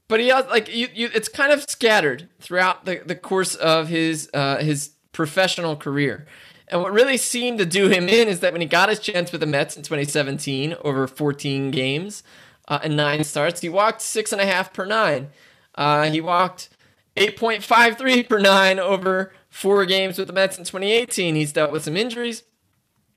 but 0.08 0.20
he 0.20 0.28
has 0.28 0.44
like 0.46 0.74
you, 0.74 0.88
you, 0.92 1.10
it's 1.14 1.28
kind 1.28 1.52
of 1.52 1.62
scattered 1.70 2.28
throughout 2.40 2.84
the, 2.84 3.02
the 3.06 3.14
course 3.14 3.54
of 3.54 3.88
his 3.88 4.28
uh, 4.34 4.58
his 4.58 4.90
professional 5.12 5.76
career. 5.76 6.26
And 6.68 6.82
what 6.82 6.92
really 6.92 7.16
seemed 7.16 7.58
to 7.58 7.66
do 7.66 7.88
him 7.88 8.08
in 8.08 8.26
is 8.26 8.40
that 8.40 8.52
when 8.52 8.60
he 8.60 8.66
got 8.66 8.88
his 8.88 8.98
chance 8.98 9.30
with 9.30 9.40
the 9.40 9.46
Mets 9.46 9.76
in 9.76 9.84
2017 9.84 10.74
over 10.84 11.06
14 11.06 11.70
games, 11.70 12.24
uh, 12.68 12.78
and 12.82 12.96
nine 12.96 13.24
starts. 13.24 13.60
He 13.60 13.68
walked 13.68 14.02
six 14.02 14.32
and 14.32 14.40
a 14.40 14.46
half 14.46 14.72
per 14.72 14.84
nine. 14.84 15.28
Uh, 15.74 16.10
he 16.10 16.20
walked 16.20 16.68
8.53 17.16 18.28
per 18.28 18.38
nine 18.38 18.78
over 18.78 19.32
four 19.48 19.86
games 19.86 20.18
with 20.18 20.28
the 20.28 20.34
Mets 20.34 20.58
in 20.58 20.64
2018. 20.64 21.34
He's 21.34 21.52
dealt 21.52 21.72
with 21.72 21.84
some 21.84 21.96
injuries. 21.96 22.42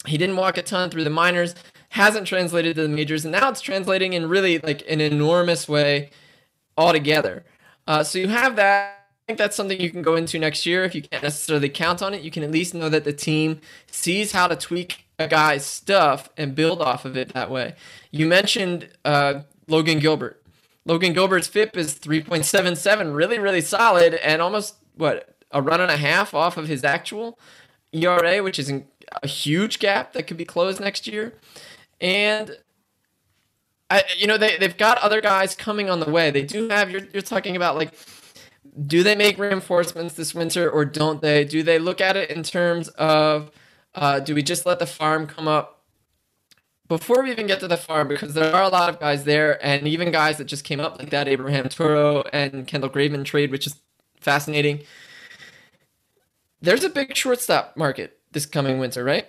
He 0.06 0.18
didn't 0.18 0.38
walk 0.38 0.58
a 0.58 0.62
ton 0.62 0.90
through 0.90 1.04
the 1.04 1.10
minors, 1.10 1.56
hasn't 1.90 2.28
translated 2.28 2.76
to 2.76 2.84
the 2.84 2.90
majors, 2.90 3.26
and 3.26 3.34
now 3.34 3.50
it's 3.50 3.62
translating 3.62 4.14
in 4.14 4.30
really 4.30 4.60
like 4.60 4.84
an 4.88 5.02
enormous 5.02 5.68
way 5.68 6.12
altogether. 6.78 7.44
Uh, 7.86 8.04
so 8.04 8.20
you 8.20 8.30
have 8.30 8.56
that. 8.56 8.96
I 8.96 9.32
think 9.32 9.38
that's 9.38 9.56
something 9.56 9.80
you 9.80 9.92
can 9.92 10.02
go 10.02 10.16
into 10.16 10.40
next 10.40 10.66
year. 10.66 10.84
If 10.84 10.96
you 10.96 11.02
can't 11.02 11.22
necessarily 11.22 11.70
count 11.70 12.02
on 12.02 12.14
it, 12.14 12.22
you 12.22 12.32
can 12.32 12.44
at 12.44 12.52
least 12.52 12.74
know 12.74 12.90
that 12.90 13.04
the 13.04 13.14
team 13.14 13.60
sees 13.92 14.32
how 14.32 14.48
to 14.48 14.56
tweak 14.56 15.06
a 15.20 15.28
guy's 15.28 15.66
stuff 15.66 16.30
and 16.38 16.56
build 16.56 16.82
off 16.82 17.06
of 17.06 17.18
it 17.18 17.34
that 17.34 17.52
way. 17.52 17.76
You 18.12 18.26
mentioned 18.26 18.90
uh, 19.06 19.42
Logan 19.68 20.00
Gilbert. 20.00 20.44
Logan 20.86 21.14
Gilbert's 21.14 21.48
FIP 21.48 21.78
is 21.78 21.96
3.77, 21.96 23.14
really, 23.14 23.38
really 23.38 23.62
solid, 23.62 24.16
and 24.16 24.42
almost 24.42 24.76
what 24.96 25.36
a 25.52 25.62
run 25.62 25.82
and 25.82 25.92
a 25.92 25.98
half 25.98 26.34
off 26.34 26.58
of 26.58 26.68
his 26.68 26.84
actual 26.84 27.38
ERA, 27.92 28.42
which 28.42 28.58
is 28.58 28.72
a 29.24 29.28
huge 29.28 29.80
gap 29.80 30.14
that 30.14 30.24
could 30.28 30.38
be 30.38 30.46
closed 30.46 30.80
next 30.80 31.08
year. 31.08 31.34
And 32.02 32.58
I, 33.90 34.04
you 34.18 34.28
know, 34.28 34.38
they 34.38 34.58
they've 34.58 34.78
got 34.78 34.98
other 35.00 35.22
guys 35.22 35.56
coming 35.56 35.90
on 35.90 36.00
the 36.00 36.10
way. 36.10 36.32
They 36.32 36.44
do 36.44 36.70
have. 36.70 36.92
You're 36.92 37.08
you're 37.12 37.22
talking 37.22 37.56
about 37.56 37.76
like, 37.76 37.94
do 38.86 39.04
they 39.04 39.16
make 39.16 39.38
reinforcements 39.38 40.14
this 40.14 40.36
winter 40.36 40.70
or 40.70 40.86
don't 40.86 41.22
they? 41.22 41.44
Do 41.44 41.64
they 41.64 41.80
look 41.80 42.00
at 42.00 42.16
it 42.16 42.30
in 42.30 42.44
terms 42.44 42.88
of, 42.90 43.52
uh, 43.96 44.20
do 44.20 44.36
we 44.36 44.44
just 44.44 44.66
let 44.66 44.80
the 44.80 44.86
farm 44.86 45.28
come 45.28 45.48
up 45.48 45.79
before 46.90 47.24
we 47.24 47.32
even 47.32 47.48
get 47.48 47.60
to 47.62 47.68
the 47.68 47.78
farm, 47.78 48.08
because 48.08 48.34
there 48.34 48.54
are 48.54 48.64
a 48.64 48.70
lot 48.70 48.90
of 48.90 49.00
guys 49.00 49.24
there, 49.24 49.64
and 49.66 49.88
even 49.88 50.12
guys 50.12 50.38
that 50.38 50.46
just 50.46 50.64
came 50.66 50.80
up 50.80 51.00
like 51.00 51.12
that 51.12 51.28
Abraham 51.28 51.70
Toro 51.70 52.24
and 52.34 52.68
Kendall 52.68 52.90
Graveman 52.90 53.24
trade, 53.24 53.52
which 53.52 53.68
is 53.68 53.80
fascinating. 54.20 54.82
There's 56.62 56.84
a 56.84 56.90
big 56.90 57.16
shortstop 57.16 57.78
market 57.78 58.20
this 58.32 58.46
coming 58.46 58.80
winter, 58.80 59.04
right? 59.04 59.28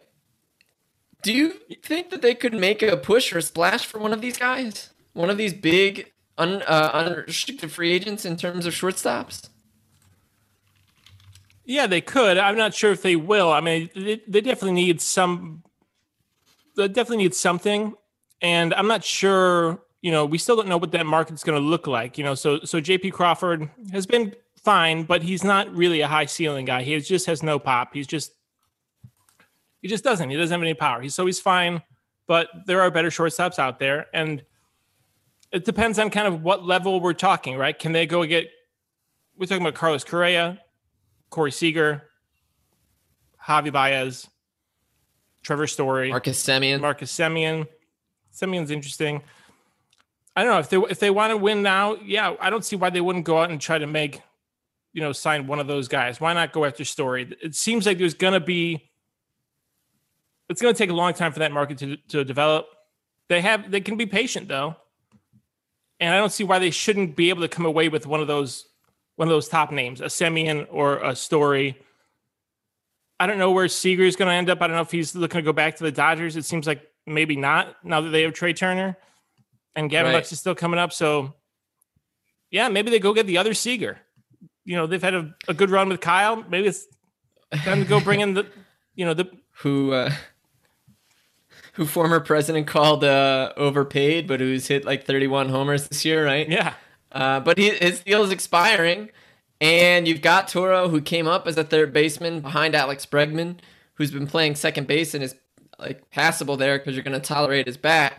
Do 1.22 1.32
you 1.32 1.54
think 1.82 2.10
that 2.10 2.22
they 2.22 2.34
could 2.34 2.54
make 2.54 2.82
a 2.82 2.96
push 2.96 3.32
or 3.32 3.40
splash 3.42 3.84
for 3.86 3.98
one 3.98 4.12
of 4.12 4.22
these 4.22 4.38
guys? 4.38 4.90
One 5.12 5.30
of 5.30 5.36
these 5.36 5.52
big 5.52 6.12
un, 6.38 6.62
uh, 6.62 6.90
unrestricted 6.94 7.70
free 7.70 7.92
agents 7.92 8.24
in 8.24 8.36
terms 8.36 8.64
of 8.64 8.72
shortstops? 8.72 9.48
Yeah, 11.64 11.86
they 11.86 12.00
could. 12.00 12.38
I'm 12.38 12.56
not 12.56 12.74
sure 12.74 12.90
if 12.90 13.02
they 13.02 13.16
will. 13.16 13.52
I 13.52 13.60
mean, 13.60 13.90
they, 13.94 14.22
they 14.26 14.40
definitely 14.40 14.72
need 14.72 15.00
some 15.00 15.62
definitely 16.88 17.18
needs 17.18 17.38
something, 17.38 17.94
and 18.40 18.74
I'm 18.74 18.86
not 18.86 19.04
sure. 19.04 19.80
You 20.02 20.10
know, 20.10 20.24
we 20.24 20.38
still 20.38 20.56
don't 20.56 20.68
know 20.68 20.78
what 20.78 20.92
that 20.92 21.04
market's 21.04 21.44
going 21.44 21.60
to 21.60 21.66
look 21.66 21.86
like. 21.86 22.16
You 22.16 22.24
know, 22.24 22.34
so 22.34 22.60
so 22.60 22.80
JP 22.80 23.12
Crawford 23.12 23.68
has 23.92 24.06
been 24.06 24.34
fine, 24.62 25.04
but 25.04 25.22
he's 25.22 25.44
not 25.44 25.74
really 25.74 26.00
a 26.00 26.08
high 26.08 26.26
ceiling 26.26 26.64
guy. 26.64 26.82
He 26.82 26.98
just 27.00 27.26
has 27.26 27.42
no 27.42 27.58
pop. 27.58 27.94
He's 27.94 28.06
just 28.06 28.32
he 29.82 29.88
just 29.88 30.04
doesn't. 30.04 30.30
He 30.30 30.36
doesn't 30.36 30.52
have 30.52 30.62
any 30.62 30.74
power. 30.74 31.00
He's 31.00 31.14
so 31.14 31.26
he's 31.26 31.40
fine, 31.40 31.82
but 32.26 32.48
there 32.66 32.80
are 32.80 32.90
better 32.90 33.10
shortstops 33.10 33.58
out 33.58 33.78
there, 33.78 34.06
and 34.12 34.42
it 35.52 35.64
depends 35.64 35.98
on 35.98 36.10
kind 36.10 36.26
of 36.26 36.42
what 36.42 36.64
level 36.64 37.00
we're 37.00 37.12
talking. 37.12 37.56
Right? 37.56 37.78
Can 37.78 37.92
they 37.92 38.06
go 38.06 38.24
get? 38.26 38.48
We're 39.36 39.46
talking 39.46 39.62
about 39.62 39.74
Carlos 39.74 40.04
Correa, 40.04 40.60
Corey 41.30 41.52
Seager, 41.52 42.02
Javi 43.46 43.72
Baez. 43.72 44.28
Trevor 45.42 45.66
Story, 45.66 46.10
Marcus 46.10 46.38
Simeon. 46.38 46.80
Marcus 46.80 47.12
Semien. 47.12 47.66
Semien's 48.34 48.70
interesting. 48.70 49.22
I 50.36 50.44
don't 50.44 50.52
know 50.52 50.58
if 50.58 50.68
they 50.68 50.76
if 50.90 51.00
they 51.00 51.10
want 51.10 51.30
to 51.30 51.36
win 51.36 51.62
now. 51.62 51.96
Yeah, 51.96 52.34
I 52.40 52.50
don't 52.50 52.64
see 52.64 52.76
why 52.76 52.90
they 52.90 53.00
wouldn't 53.00 53.24
go 53.24 53.38
out 53.40 53.50
and 53.50 53.60
try 53.60 53.78
to 53.78 53.86
make, 53.86 54.20
you 54.92 55.00
know, 55.00 55.12
sign 55.12 55.46
one 55.46 55.58
of 55.58 55.66
those 55.66 55.88
guys. 55.88 56.20
Why 56.20 56.32
not 56.32 56.52
go 56.52 56.64
after 56.64 56.84
Story? 56.84 57.36
It 57.42 57.54
seems 57.54 57.86
like 57.86 57.98
there's 57.98 58.14
going 58.14 58.34
to 58.34 58.40
be. 58.40 58.90
It's 60.48 60.60
going 60.60 60.74
to 60.74 60.78
take 60.78 60.90
a 60.90 60.94
long 60.94 61.14
time 61.14 61.32
for 61.32 61.40
that 61.40 61.52
market 61.52 61.78
to 61.78 61.96
to 62.08 62.24
develop. 62.24 62.66
They 63.28 63.40
have 63.40 63.70
they 63.70 63.80
can 63.80 63.96
be 63.96 64.06
patient 64.06 64.48
though, 64.48 64.76
and 65.98 66.14
I 66.14 66.18
don't 66.18 66.32
see 66.32 66.44
why 66.44 66.58
they 66.58 66.70
shouldn't 66.70 67.16
be 67.16 67.30
able 67.30 67.42
to 67.42 67.48
come 67.48 67.66
away 67.66 67.88
with 67.88 68.06
one 68.06 68.20
of 68.20 68.26
those 68.26 68.66
one 69.16 69.28
of 69.28 69.32
those 69.32 69.48
top 69.48 69.70
names, 69.70 70.00
a 70.00 70.06
Semien 70.06 70.66
or 70.70 70.98
a 70.98 71.14
Story 71.14 71.78
I 73.20 73.26
don't 73.26 73.38
know 73.38 73.50
where 73.50 73.68
Seager 73.68 74.04
is 74.04 74.16
going 74.16 74.30
to 74.30 74.34
end 74.34 74.48
up. 74.48 74.62
I 74.62 74.66
don't 74.66 74.76
know 74.76 74.82
if 74.82 74.90
he's 74.90 75.14
looking 75.14 75.38
to 75.38 75.42
go 75.42 75.52
back 75.52 75.76
to 75.76 75.84
the 75.84 75.92
Dodgers. 75.92 76.36
It 76.36 76.46
seems 76.46 76.66
like 76.66 76.90
maybe 77.06 77.36
not 77.36 77.76
now 77.84 78.00
that 78.00 78.08
they 78.08 78.22
have 78.22 78.32
Trea 78.32 78.54
Turner 78.54 78.96
and 79.76 79.90
Gavin 79.90 80.12
right. 80.12 80.16
Lux 80.16 80.32
is 80.32 80.40
still 80.40 80.54
coming 80.54 80.80
up. 80.80 80.90
So, 80.90 81.34
yeah, 82.50 82.68
maybe 82.68 82.90
they 82.90 82.98
go 82.98 83.12
get 83.12 83.26
the 83.26 83.36
other 83.36 83.52
Seager. 83.52 83.98
You 84.64 84.76
know, 84.76 84.86
they've 84.86 85.02
had 85.02 85.14
a, 85.14 85.34
a 85.48 85.52
good 85.52 85.68
run 85.68 85.90
with 85.90 86.00
Kyle. 86.00 86.42
Maybe 86.48 86.68
it's 86.68 86.86
time 87.52 87.82
to 87.82 87.88
go 87.88 88.00
bring 88.04 88.20
in 88.20 88.32
the, 88.32 88.46
you 88.94 89.04
know, 89.04 89.12
the 89.12 89.30
who 89.58 89.92
uh, 89.92 90.10
who 91.74 91.84
former 91.84 92.20
president 92.20 92.66
called 92.66 93.04
uh, 93.04 93.52
overpaid, 93.58 94.28
but 94.28 94.40
who's 94.40 94.66
hit 94.66 94.86
like 94.86 95.04
31 95.04 95.50
homers 95.50 95.88
this 95.88 96.06
year, 96.06 96.24
right? 96.24 96.48
Yeah. 96.48 96.72
Uh, 97.12 97.40
but 97.40 97.58
he, 97.58 97.68
his 97.68 98.00
deal 98.00 98.22
is 98.22 98.30
expiring. 98.30 99.10
And 99.60 100.08
you've 100.08 100.22
got 100.22 100.48
Toro, 100.48 100.88
who 100.88 101.00
came 101.00 101.26
up 101.26 101.46
as 101.46 101.58
a 101.58 101.64
third 101.64 101.92
baseman 101.92 102.40
behind 102.40 102.74
Alex 102.74 103.04
Bregman, 103.04 103.58
who's 103.94 104.10
been 104.10 104.26
playing 104.26 104.54
second 104.54 104.86
base 104.86 105.12
and 105.14 105.22
is 105.22 105.34
like 105.78 106.10
passable 106.10 106.56
there 106.56 106.78
because 106.78 106.94
you're 106.94 107.04
going 107.04 107.20
to 107.20 107.26
tolerate 107.26 107.66
his 107.66 107.76
bat. 107.76 108.14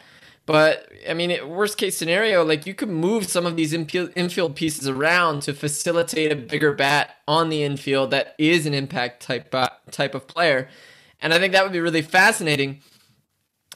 But 0.46 0.92
I 1.08 1.14
mean, 1.14 1.48
worst 1.48 1.78
case 1.78 1.98
scenario, 1.98 2.44
like 2.44 2.66
you 2.66 2.74
could 2.74 2.90
move 2.90 3.26
some 3.28 3.46
of 3.46 3.56
these 3.56 3.74
infield 3.74 4.56
pieces 4.56 4.88
around 4.88 5.44
to 5.44 5.54
facilitate 5.54 6.32
a 6.32 6.36
bigger 6.36 6.74
bat 6.74 7.18
on 7.28 7.50
the 7.50 7.64
infield 7.64 8.12
that 8.12 8.36
is 8.38 8.66
an 8.66 8.74
impact 8.74 9.22
type 9.22 9.54
uh, 9.54 9.70
type 9.92 10.16
of 10.16 10.28
player, 10.28 10.68
and 11.22 11.34
I 11.34 11.40
think 11.40 11.54
that 11.54 11.64
would 11.64 11.72
be 11.72 11.80
really 11.80 12.02
fascinating. 12.02 12.82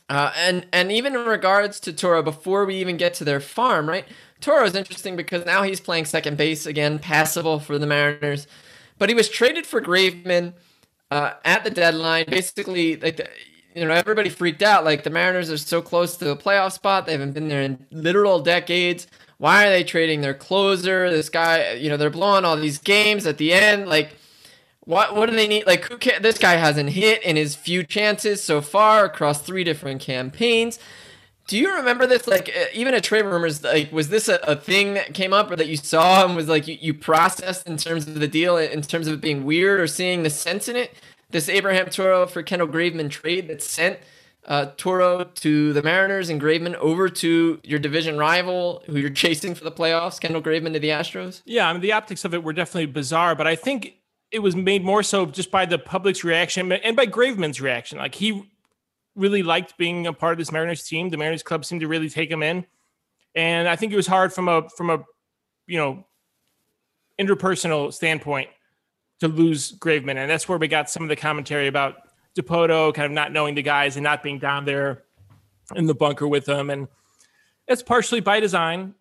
Uh, 0.10 0.32
and 0.36 0.68
and 0.74 0.92
even 0.92 1.16
in 1.16 1.26
regards 1.26 1.80
to 1.82 1.94
Toro, 1.94 2.24
before 2.24 2.66
we 2.66 2.76
even 2.76 2.98
get 2.98 3.14
to 3.16 3.24
their 3.24 3.40
farm, 3.40 3.88
right? 3.88 4.06
Toro 4.46 4.64
is 4.64 4.76
interesting 4.76 5.16
because 5.16 5.44
now 5.44 5.64
he's 5.64 5.80
playing 5.80 6.06
second 6.06 6.38
base 6.38 6.68
again, 6.68 7.00
passable 7.00 7.60
for 7.60 7.80
the 7.80 7.88
Mariners. 7.88 8.46
But 9.00 9.10
he 9.10 9.16
was 9.16 9.28
traded 9.28 9.66
for 9.66 9.82
Graveman 9.82 10.54
uh, 11.10 11.34
at 11.44 11.64
the 11.64 11.72
deadline. 11.72 12.26
Basically, 12.28 12.96
like 12.96 13.18
the, 13.18 13.28
you 13.74 13.84
know, 13.84 13.92
everybody 13.92 14.30
freaked 14.30 14.62
out. 14.62 14.86
Like 14.86 15.04
the 15.04 15.10
Mariners 15.10 15.50
are 15.50 15.58
so 15.58 15.82
close 15.82 16.16
to 16.18 16.30
a 16.30 16.38
playoff 16.38 16.74
spot; 16.74 17.08
they 17.08 17.14
haven't 17.14 17.32
been 17.32 17.48
there 17.48 17.64
in 17.64 17.88
literal 17.90 18.40
decades. 18.40 19.08
Why 19.40 19.66
are 19.66 19.72
they 19.72 19.84
trading 19.84 20.22
their 20.22 20.36
closer? 20.36 21.10
This 21.10 21.30
guy, 21.30 21.74
you 21.74 21.90
know, 21.90 21.98
they're 21.98 22.12
blowing 22.12 22.46
all 22.46 22.56
these 22.56 22.78
games 22.78 23.26
at 23.26 23.40
the 23.40 23.52
end. 23.52 23.90
Like, 23.90 24.16
what 24.82 25.16
what 25.16 25.28
do 25.28 25.36
they 25.36 25.48
need? 25.48 25.66
Like, 25.66 25.86
who 25.86 25.98
can 25.98 26.22
This 26.22 26.38
guy 26.38 26.58
hasn't 26.58 26.92
hit 26.92 27.24
in 27.24 27.36
his 27.36 27.56
few 27.56 27.84
chances 27.84 28.44
so 28.44 28.62
far 28.62 29.06
across 29.06 29.42
three 29.42 29.64
different 29.64 30.02
campaigns. 30.02 30.78
Do 31.48 31.58
you 31.58 31.76
remember 31.76 32.08
this? 32.08 32.28
Like, 32.28 32.52
even 32.74 32.94
a 32.94 33.02
trade 33.02 33.24
rumors, 33.24 33.64
like, 33.64 33.92
was 33.92 34.10
this 34.10 34.28
a, 34.28 34.40
a 34.44 34.56
thing 34.56 34.96
that 34.96 35.14
came 35.14 35.34
up 35.34 35.52
or 35.52 35.56
that 35.56 35.68
you 35.68 35.78
saw 35.78 36.26
and 36.26 36.36
was 36.36 36.48
like 36.48 36.68
you, 36.68 36.78
you 36.82 36.94
processed 36.94 37.68
in 37.68 37.78
terms 37.78 38.08
of 38.08 38.20
the 38.20 38.28
deal, 38.28 38.58
in 38.58 38.82
terms 38.82 39.08
of 39.08 39.16
it 39.16 39.22
being 39.22 39.46
weird 39.46 39.80
or 39.80 39.88
seeing 39.88 40.24
the 40.24 40.30
sense 40.30 40.68
in 40.68 40.76
it? 40.76 40.94
This 41.30 41.50
Abraham 41.50 41.90
Toro 41.90 42.26
for 42.26 42.42
Kendall 42.42 42.68
Graveman 42.68 43.10
trade 43.10 43.48
that 43.48 43.62
sent 43.62 44.00
uh, 44.48 44.68
Toro 44.78 45.24
to 45.24 45.74
the 45.74 45.82
Mariners 45.82 46.30
and 46.30 46.40
Graveman 46.42 46.76
over 46.76 47.10
to 47.10 47.60
your 47.64 47.80
division 47.80 48.18
rival 48.18 48.84
who 48.86 48.98
you're 48.98 49.10
chasing 49.10 49.56
for 49.56 49.64
the 49.64 49.72
playoffs, 49.72 50.20
Kendall 50.20 50.42
Graveman 50.42 50.74
to 50.74 50.80
the 50.80 50.90
Astros? 50.90 51.42
Yeah, 51.46 51.68
I 51.68 51.74
mean 51.74 51.82
the 51.82 51.94
optics 51.94 52.26
of 52.26 52.34
it 52.34 52.44
were 52.44 52.54
definitely 52.54 52.86
bizarre, 52.88 53.36
but 53.36 53.48
I 53.48 53.56
think 53.56 53.96
it 54.32 54.40
was 54.40 54.56
made 54.56 54.84
more 54.84 55.04
so 55.04 55.26
just 55.26 55.52
by 55.52 55.66
the 55.66 55.78
public's 55.78 56.24
reaction 56.24 56.72
and 56.72 56.96
by 56.96 57.08
Graveman's 57.08 57.62
reaction. 57.62 57.98
Like 57.98 58.16
he 58.16 58.50
really 59.16 59.44
liked 59.44 59.78
being 59.78 60.08
a 60.08 60.14
part 60.14 60.34
of 60.34 60.38
this 60.38 60.52
Mariners 60.52 60.84
team. 60.84 61.10
The 61.10 61.18
Mariners 61.18 61.44
club 61.44 61.66
seemed 61.66 61.82
to 61.82 61.88
really 61.88 62.10
take 62.10 62.30
him 62.30 62.44
in, 62.44 62.66
and 63.34 63.68
I 63.68 63.76
think 63.76 63.94
it 63.94 63.96
was 63.96 64.08
hard 64.08 64.34
from 64.34 64.48
a 64.48 64.70
from 64.70 64.90
a 64.90 65.04
you 65.68 65.78
know 65.78 66.06
interpersonal 67.20 67.94
standpoint 67.94 68.50
to 69.20 69.28
lose 69.28 69.72
Graveman, 69.80 70.18
and 70.18 70.30
that's 70.30 70.48
where 70.50 70.58
we 70.58 70.68
got 70.68 70.90
some 70.90 71.04
of 71.04 71.10
the 71.10 71.16
commentary 71.16 71.68
about 71.68 71.96
Dipoto 72.38 72.94
kind 72.94 73.06
of 73.06 73.12
not 73.12 73.32
knowing 73.32 73.56
the 73.56 73.62
guys 73.62 73.96
and 73.96 74.04
not 74.04 74.22
being 74.22 74.40
down 74.40 74.66
there 74.66 75.04
in 75.76 75.88
the 75.88 75.96
bunker 75.96 76.28
with 76.28 76.46
them, 76.46 76.70
and 76.70 76.88
it's 77.68 77.82
partially 77.82 78.20
by 78.20 78.40
design, 78.40 78.94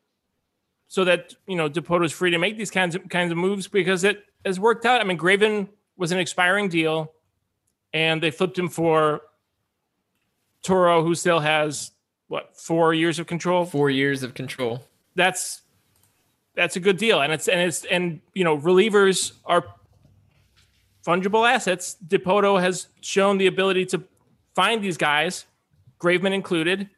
so 0.89 1.05
that 1.05 1.35
you 1.47 1.57
know 1.57 1.69
Dipoto 1.69 2.05
is 2.05 2.13
free 2.13 2.31
to 2.31 2.39
make 2.39 2.57
these 2.57 2.71
kinds 2.71 2.95
of 2.95 3.09
kinds 3.09 3.33
of 3.33 3.39
moves 3.39 3.67
because 3.67 4.05
it 4.05 4.23
has 4.45 4.61
worked 4.61 4.87
out. 4.87 5.01
I 5.01 5.05
mean, 5.05 5.17
Graven 5.17 5.69
was 5.97 6.13
an 6.13 6.19
expiring 6.19 6.69
deal, 6.69 7.13
and 7.93 8.23
they 8.23 8.31
flipped 8.31 8.59
him 8.59 8.69
for 8.69 9.23
Toro, 10.65 11.05
who 11.05 11.15
still 11.15 11.41
has 11.41 11.93
what 12.27 12.57
four 12.57 12.93
years 12.93 13.21
of 13.21 13.27
control. 13.29 13.65
Four 13.65 13.91
years 13.91 14.25
of 14.25 14.35
control. 14.35 14.83
That's 15.15 15.63
that's 16.57 16.75
a 16.75 16.81
good 16.81 16.97
deal, 16.97 17.21
and 17.21 17.33
it's 17.33 17.47
and 17.47 17.61
it's 17.61 17.85
and 17.85 18.21
you 18.35 18.43
know 18.43 18.59
relievers 18.59 19.33
are 19.45 19.65
fungible 21.07 21.49
assets. 21.49 21.97
Dipoto 22.07 22.61
has 22.61 22.89
shown 23.01 23.39
the 23.39 23.47
ability 23.47 23.87
to 23.87 24.03
find 24.55 24.83
these 24.83 24.97
guys, 24.97 25.47
Graveman 26.01 26.33
included. 26.33 26.89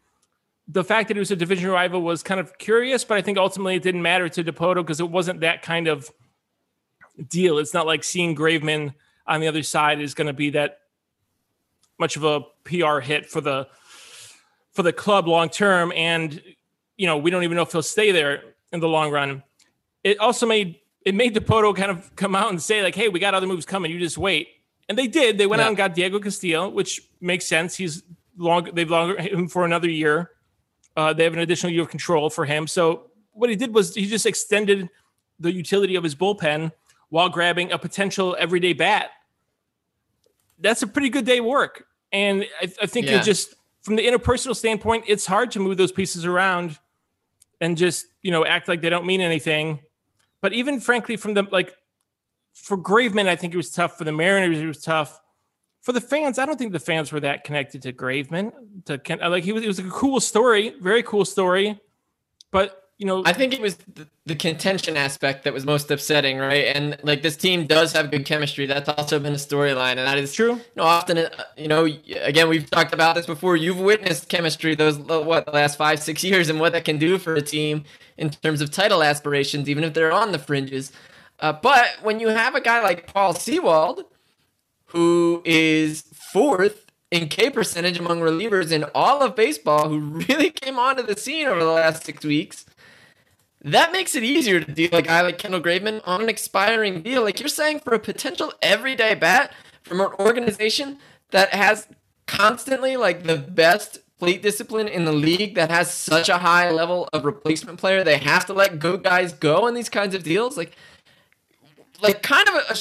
The 0.68 0.85
fact 0.85 1.08
that 1.08 1.16
it 1.16 1.20
was 1.20 1.30
a 1.30 1.37
division 1.37 1.70
rival 1.70 2.02
was 2.02 2.23
kind 2.23 2.40
of 2.40 2.58
curious, 2.58 3.04
but 3.04 3.16
I 3.16 3.23
think 3.23 3.38
ultimately 3.38 3.76
it 3.76 3.82
didn't 3.82 4.02
matter 4.02 4.28
to 4.28 4.44
Dipoto 4.44 4.76
because 4.76 5.00
it 5.00 5.11
wasn't 5.11 5.40
that 5.40 5.62
kind 5.62 5.87
of 5.87 6.11
deal. 7.28 7.58
It's 7.58 7.73
not 7.73 7.87
like 7.87 8.02
seeing 8.02 8.35
Graveman 8.35 8.94
on 9.26 9.40
the 9.40 9.49
other 9.49 9.62
side 9.62 10.00
is 10.00 10.14
going 10.14 10.26
to 10.26 10.32
be 10.32 10.50
that 10.50 10.80
much 11.98 12.16
of 12.16 12.24
a 12.24 12.40
PR 12.64 13.00
hit 13.00 13.26
for 13.26 13.40
the 13.40 13.68
for 14.72 14.82
the 14.82 14.92
club 14.92 15.26
long 15.26 15.48
term. 15.48 15.92
And 15.94 16.42
you 16.96 17.06
know, 17.06 17.16
we 17.16 17.30
don't 17.30 17.44
even 17.44 17.56
know 17.56 17.62
if 17.62 17.72
he'll 17.72 17.82
stay 17.82 18.12
there 18.12 18.42
in 18.72 18.80
the 18.80 18.88
long 18.88 19.10
run. 19.10 19.42
It 20.04 20.18
also 20.18 20.46
made 20.46 20.80
it 21.04 21.14
made 21.14 21.34
Dipoto 21.34 21.74
kind 21.74 21.90
of 21.90 22.14
come 22.16 22.34
out 22.34 22.50
and 22.50 22.60
say 22.60 22.82
like, 22.82 22.94
"Hey, 22.94 23.08
we 23.08 23.20
got 23.20 23.34
other 23.34 23.46
moves 23.46 23.66
coming. 23.66 23.90
You 23.90 23.98
just 23.98 24.18
wait." 24.18 24.48
And 24.88 24.96
they 24.96 25.06
did. 25.06 25.38
They 25.38 25.46
went 25.46 25.60
yeah. 25.60 25.66
out 25.66 25.68
and 25.68 25.76
got 25.76 25.94
Diego 25.94 26.18
Castillo, 26.20 26.68
which 26.68 27.00
makes 27.20 27.46
sense. 27.46 27.76
He's 27.76 28.02
long. 28.36 28.70
They've 28.72 28.90
longer 28.90 29.20
him 29.20 29.48
for 29.48 29.64
another 29.64 29.90
year. 29.90 30.30
Uh, 30.96 31.12
they 31.12 31.24
have 31.24 31.34
an 31.34 31.40
additional 31.40 31.72
year 31.72 31.82
of 31.82 31.90
control 31.90 32.30
for 32.30 32.44
him. 32.44 32.66
So 32.66 33.10
what 33.32 33.50
he 33.50 33.56
did 33.56 33.74
was 33.74 33.94
he 33.94 34.06
just 34.06 34.24
extended 34.24 34.88
the 35.38 35.52
utility 35.52 35.96
of 35.96 36.04
his 36.04 36.14
bullpen 36.14 36.72
while 37.10 37.28
grabbing 37.28 37.70
a 37.72 37.78
potential 37.78 38.34
everyday 38.38 38.72
bat. 38.72 39.10
That's 40.58 40.82
a 40.82 40.86
pretty 40.86 41.10
good 41.10 41.25
day 41.25 41.40
work. 41.40 41.86
And 42.12 42.46
I, 42.60 42.72
I 42.82 42.86
think 42.86 43.06
yeah. 43.06 43.20
it 43.20 43.25
just 43.25 43.54
from 43.82 43.96
the 43.96 44.06
interpersonal 44.06 44.56
standpoint, 44.56 45.04
it's 45.06 45.26
hard 45.26 45.50
to 45.52 45.60
move 45.60 45.76
those 45.76 45.92
pieces 45.92 46.25
around 46.25 46.78
and 47.60 47.76
just 47.76 48.06
you 48.22 48.30
know 48.30 48.44
act 48.44 48.68
like 48.68 48.80
they 48.80 48.90
don't 48.90 49.06
mean 49.06 49.20
anything 49.20 49.80
but 50.46 50.52
even 50.52 50.80
frankly, 50.80 51.16
from 51.16 51.34
the 51.34 51.42
like 51.50 51.75
for 52.54 52.78
Graveman, 52.78 53.26
I 53.26 53.36
think 53.36 53.52
it 53.52 53.56
was 53.56 53.72
tough. 53.72 53.98
For 53.98 54.04
the 54.04 54.12
Mariners, 54.12 54.60
it 54.60 54.66
was 54.66 54.80
tough. 54.80 55.20
For 55.82 55.92
the 55.92 56.00
fans, 56.00 56.38
I 56.38 56.46
don't 56.46 56.56
think 56.56 56.72
the 56.72 56.78
fans 56.78 57.12
were 57.12 57.20
that 57.20 57.44
connected 57.44 57.82
to 57.82 57.92
Graveman. 57.92 58.52
To 58.84 59.28
like 59.28 59.44
he 59.44 59.52
was, 59.52 59.62
it 59.62 59.66
was 59.66 59.78
a 59.78 59.88
cool 59.90 60.20
story, 60.20 60.75
very 60.80 61.02
cool 61.02 61.25
story. 61.25 61.80
But 62.50 62.85
you 62.98 63.04
know, 63.04 63.22
I 63.26 63.34
think 63.34 63.52
it 63.52 63.60
was 63.60 63.76
the, 63.76 64.06
the, 64.24 64.34
contention 64.34 64.96
aspect 64.96 65.44
that 65.44 65.52
was 65.52 65.66
most 65.66 65.90
upsetting, 65.90 66.38
right? 66.38 66.75
And 66.75 66.97
like 67.02 67.21
this 67.21 67.36
team 67.36 67.66
does 67.66 67.92
have 67.92 68.10
good 68.10 68.25
chemistry. 68.25 68.64
That's 68.64 68.88
also 68.88 69.18
been 69.18 69.34
a 69.34 69.36
storyline, 69.36 69.99
and 69.99 70.06
that 70.06 70.16
is 70.16 70.32
true. 70.32 70.52
You 70.52 70.62
know, 70.76 70.84
often, 70.84 71.18
uh, 71.18 71.28
you 71.58 71.68
know, 71.68 71.84
again, 71.84 72.49
we've 72.49 72.71
talked 72.71 72.94
about 72.94 73.14
this 73.14 73.26
before. 73.26 73.54
You've 73.54 73.78
witnessed 73.78 74.30
chemistry 74.30 74.75
those 74.75 74.99
what 74.99 75.44
the 75.44 75.52
last 75.52 75.76
five, 75.76 76.00
six 76.00 76.25
years, 76.25 76.49
and 76.49 76.58
what 76.58 76.73
that 76.73 76.86
can 76.86 76.97
do 76.97 77.18
for 77.18 77.34
a 77.34 77.42
team 77.42 77.84
in 78.16 78.30
terms 78.30 78.62
of 78.62 78.71
title 78.71 79.02
aspirations, 79.02 79.68
even 79.68 79.84
if 79.84 79.92
they're 79.92 80.12
on 80.12 80.32
the 80.32 80.38
fringes. 80.38 80.90
Uh, 81.38 81.52
but 81.52 81.86
when 82.02 82.18
you 82.18 82.28
have 82.28 82.54
a 82.54 82.62
guy 82.62 82.82
like 82.82 83.12
Paul 83.12 83.34
Sewald, 83.34 84.04
who 84.86 85.42
is 85.44 86.02
fourth 86.32 86.86
in 87.10 87.28
K 87.28 87.50
percentage 87.50 87.99
among 87.99 88.21
relievers 88.21 88.73
in 88.73 88.84
all 88.94 89.23
of 89.23 89.36
baseball, 89.36 89.90
who 89.90 89.99
really 89.99 90.50
came 90.62 90.78
onto 90.78 91.02
the 91.02 91.16
scene 91.16 91.47
over 91.47 91.60
the 91.60 91.71
last 91.71 92.04
six 92.04 92.25
weeks, 92.25 92.64
that 93.66 93.90
makes 93.90 94.14
it 94.14 94.22
easier 94.22 94.60
to 94.60 94.72
deal 94.72 94.94
a 94.94 95.02
guy 95.02 95.22
like 95.22 95.38
Kendall 95.38 95.60
Graveman 95.60 96.00
on 96.04 96.22
an 96.22 96.28
expiring 96.28 97.02
deal. 97.02 97.22
Like 97.22 97.40
you're 97.40 97.48
saying, 97.48 97.80
for 97.80 97.94
a 97.94 97.98
potential 97.98 98.52
everyday 98.62 99.14
bat 99.14 99.52
from 99.82 100.00
an 100.00 100.12
organization 100.20 100.98
that 101.30 101.50
has 101.50 101.88
constantly 102.26 102.96
like 102.96 103.24
the 103.24 103.36
best 103.36 103.98
plate 104.18 104.40
discipline 104.40 104.86
in 104.86 105.04
the 105.04 105.12
league 105.12 105.56
that 105.56 105.70
has 105.70 105.92
such 105.92 106.28
a 106.28 106.38
high 106.38 106.70
level 106.70 107.08
of 107.12 107.24
replacement 107.24 107.78
player. 107.78 108.04
They 108.04 108.18
have 108.18 108.46
to 108.46 108.52
let 108.52 108.78
go 108.78 108.96
guys 108.96 109.32
go 109.32 109.66
in 109.66 109.74
these 109.74 109.88
kinds 109.88 110.14
of 110.14 110.22
deals. 110.22 110.56
Like, 110.56 110.76
like 112.00 112.22
kind 112.22 112.48
of 112.48 112.54
a, 112.54 112.72
a 112.72 112.76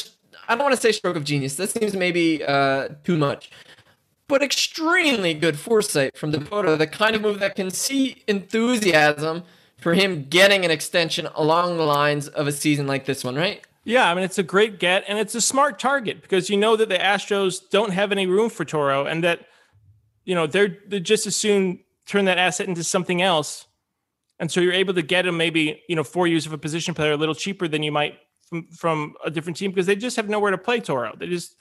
I 0.47 0.55
don't 0.55 0.63
want 0.63 0.75
to 0.75 0.81
say 0.81 0.91
stroke 0.91 1.15
of 1.15 1.23
genius. 1.23 1.55
That 1.55 1.71
seems 1.71 1.95
maybe 1.95 2.43
uh, 2.43 2.89
too 3.03 3.17
much, 3.17 3.49
but 4.27 4.43
extremely 4.43 5.33
good 5.33 5.57
foresight 5.57 6.15
from 6.15 6.31
Dipoto. 6.31 6.77
The 6.77 6.85
kind 6.85 7.15
of 7.15 7.23
move 7.23 7.39
that 7.39 7.55
can 7.55 7.71
see 7.71 8.23
enthusiasm 8.27 9.43
for 9.77 9.93
him 9.93 10.25
getting 10.29 10.65
an 10.65 10.71
extension 10.71 11.27
along 11.35 11.77
the 11.77 11.83
lines 11.83 12.27
of 12.27 12.47
a 12.47 12.51
season 12.51 12.87
like 12.87 13.05
this 13.05 13.23
one, 13.23 13.35
right? 13.35 13.65
Yeah, 13.83 14.09
I 14.09 14.15
mean 14.15 14.23
it's 14.23 14.39
a 14.39 14.43
great 14.43 14.79
get 14.79 15.03
and 15.07 15.19
it's 15.19 15.35
a 15.35 15.41
smart 15.41 15.77
target 15.77 16.21
because 16.21 16.49
you 16.49 16.57
know 16.57 16.75
that 16.75 16.89
the 16.89 16.97
Astros 16.97 17.61
don't 17.69 17.91
have 17.91 18.11
any 18.11 18.25
room 18.25 18.49
for 18.49 18.65
Toro 18.65 19.05
and 19.05 19.23
that 19.23 19.41
you 20.23 20.33
know 20.33 20.47
they're, 20.47 20.77
they 20.87 20.99
just 20.99 21.27
as 21.27 21.35
soon 21.35 21.81
turn 22.07 22.25
that 22.25 22.37
asset 22.37 22.67
into 22.67 22.83
something 22.83 23.21
else 23.21 23.67
and 24.39 24.51
so 24.51 24.59
you're 24.59 24.73
able 24.73 24.93
to 24.93 25.01
get 25.01 25.25
him 25.25 25.37
maybe 25.37 25.83
you 25.87 25.95
know 25.95 26.03
four 26.03 26.25
years 26.27 26.45
of 26.47 26.53
a 26.53 26.57
position 26.57 26.93
player 26.93 27.11
a 27.11 27.17
little 27.17 27.35
cheaper 27.35 27.67
than 27.67 27.83
you 27.83 27.91
might 27.91 28.17
from, 28.47 28.67
from 28.67 29.15
a 29.23 29.31
different 29.31 29.57
team 29.57 29.71
because 29.71 29.85
they 29.85 29.95
just 29.95 30.15
have 30.15 30.29
nowhere 30.29 30.51
to 30.51 30.57
play 30.57 30.79
Toro. 30.79 31.15
They 31.17 31.27
just 31.27 31.55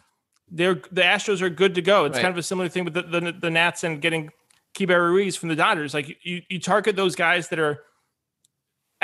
they're 0.50 0.74
the 0.74 1.03
Astros 1.03 1.40
are 1.42 1.50
good 1.50 1.74
to 1.74 1.83
go. 1.83 2.05
It's 2.05 2.14
right. 2.14 2.22
kind 2.22 2.33
of 2.33 2.38
a 2.38 2.42
similar 2.42 2.68
thing 2.68 2.85
with 2.85 2.94
the, 2.94 3.03
the, 3.03 3.33
the 3.33 3.50
Nats 3.50 3.85
and 3.85 4.00
getting 4.00 4.31
Keibert 4.74 5.00
Ruiz 5.00 5.37
from 5.37 5.48
the 5.48 5.57
Dodgers. 5.57 5.94
Like 5.94 6.16
you 6.22 6.42
you 6.48 6.61
target 6.61 6.96
those 6.96 7.14
guys 7.14 7.48
that 7.48 7.59
are 7.59 7.83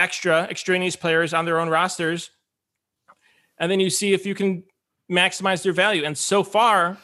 extra 0.00 0.42
extraneous 0.44 0.96
players 0.96 1.32
on 1.34 1.44
their 1.44 1.60
own 1.60 1.68
rosters, 1.68 2.30
and 3.58 3.70
then 3.70 3.78
you 3.78 3.90
see 3.90 4.12
if 4.12 4.26
you 4.26 4.34
can 4.34 4.64
maximize 5.10 5.62
their 5.62 5.72
value. 5.72 6.04
And 6.04 6.16
so 6.16 6.42
far, 6.42 6.96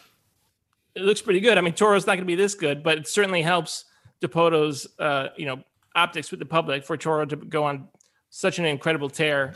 it 0.95 1.03
looks 1.03 1.21
pretty 1.21 1.41
good. 1.41 1.59
I 1.59 1.61
mean, 1.61 1.75
Toro's 1.75 2.07
not 2.07 2.15
going 2.15 2.25
to 2.25 2.27
be 2.27 2.35
this 2.35 2.55
good, 2.55 2.83
but 2.83 2.99
it 2.99 3.07
certainly 3.07 3.43
helps 3.43 3.85
Dipoto's, 4.23 4.87
uh, 4.99 5.29
you 5.37 5.47
know, 5.47 5.63
optics 5.95 6.31
with 6.31 6.41
the 6.41 6.47
public 6.47 6.85
for 6.85 6.97
Toro 6.97 7.27
to 7.27 7.37
go 7.37 7.65
on 7.65 7.89
such 8.31 8.59
an 8.59 8.65
incredible 8.65 9.11
tear. 9.11 9.55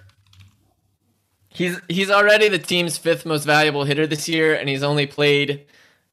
He's 1.48 1.80
he's 1.88 2.10
already 2.10 2.48
the 2.48 2.58
team's 2.58 2.96
fifth 2.96 3.26
most 3.26 3.44
valuable 3.44 3.84
hitter 3.84 4.06
this 4.06 4.28
year, 4.28 4.54
and 4.54 4.68
he's 4.68 4.84
only 4.84 5.06
played, 5.06 5.66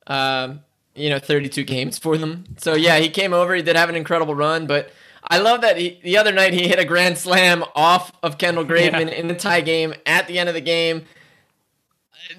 um, 0.08 0.62
you 0.96 1.10
know, 1.10 1.20
32 1.20 1.64
games 1.64 1.98
for 2.00 2.18
them. 2.18 2.46
So 2.58 2.74
yeah, 2.74 2.98
he 2.98 3.10
came 3.10 3.34
over. 3.34 3.54
He 3.54 3.62
did 3.62 3.76
have 3.76 3.90
an 3.90 3.96
incredible 3.96 4.34
run, 4.34 4.66
but 4.66 4.92
I 5.30 5.40
love 5.40 5.62
that 5.62 5.78
he, 5.78 6.00
the 6.04 6.18
other 6.18 6.32
night 6.32 6.54
he 6.54 6.68
hit 6.68 6.80
a 6.80 6.86
grand 6.86 7.18
slam 7.18 7.64
off 7.76 8.12
of 8.24 8.38
Kendall 8.38 8.66
Graveman 8.66 9.10
yeah. 9.10 9.16
in 9.16 9.28
the 9.28 9.36
tie 9.36 9.62
game 9.62 9.94
at 10.06 10.28
the 10.28 10.40
end 10.40 10.50
of 10.50 10.56
the 10.56 10.62
game 10.62 11.06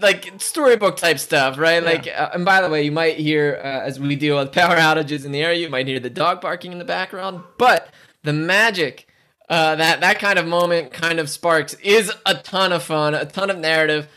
like 0.00 0.30
storybook 0.38 0.96
type 0.96 1.18
stuff, 1.18 1.58
right? 1.58 1.82
Yeah. 1.82 1.88
Like, 1.88 2.08
uh, 2.08 2.30
and 2.34 2.44
by 2.44 2.60
the 2.60 2.68
way, 2.68 2.82
you 2.82 2.92
might 2.92 3.16
hear 3.16 3.60
uh, 3.62 3.66
as 3.66 3.98
we 3.98 4.16
deal 4.16 4.36
with 4.36 4.52
power 4.52 4.76
outages 4.76 5.24
in 5.24 5.32
the 5.32 5.42
area, 5.42 5.60
you 5.60 5.70
might 5.70 5.86
hear 5.86 6.00
the 6.00 6.10
dog 6.10 6.40
barking 6.40 6.72
in 6.72 6.78
the 6.78 6.84
background. 6.84 7.42
But 7.56 7.88
the 8.22 8.32
magic 8.32 9.08
uh, 9.48 9.76
that 9.76 10.00
that 10.00 10.18
kind 10.18 10.38
of 10.38 10.46
moment 10.46 10.92
kind 10.92 11.18
of 11.18 11.30
sparks 11.30 11.74
is 11.74 12.12
a 12.26 12.34
ton 12.34 12.72
of 12.72 12.82
fun, 12.82 13.14
a 13.14 13.24
ton 13.24 13.50
of 13.50 13.58
narrative, 13.58 14.08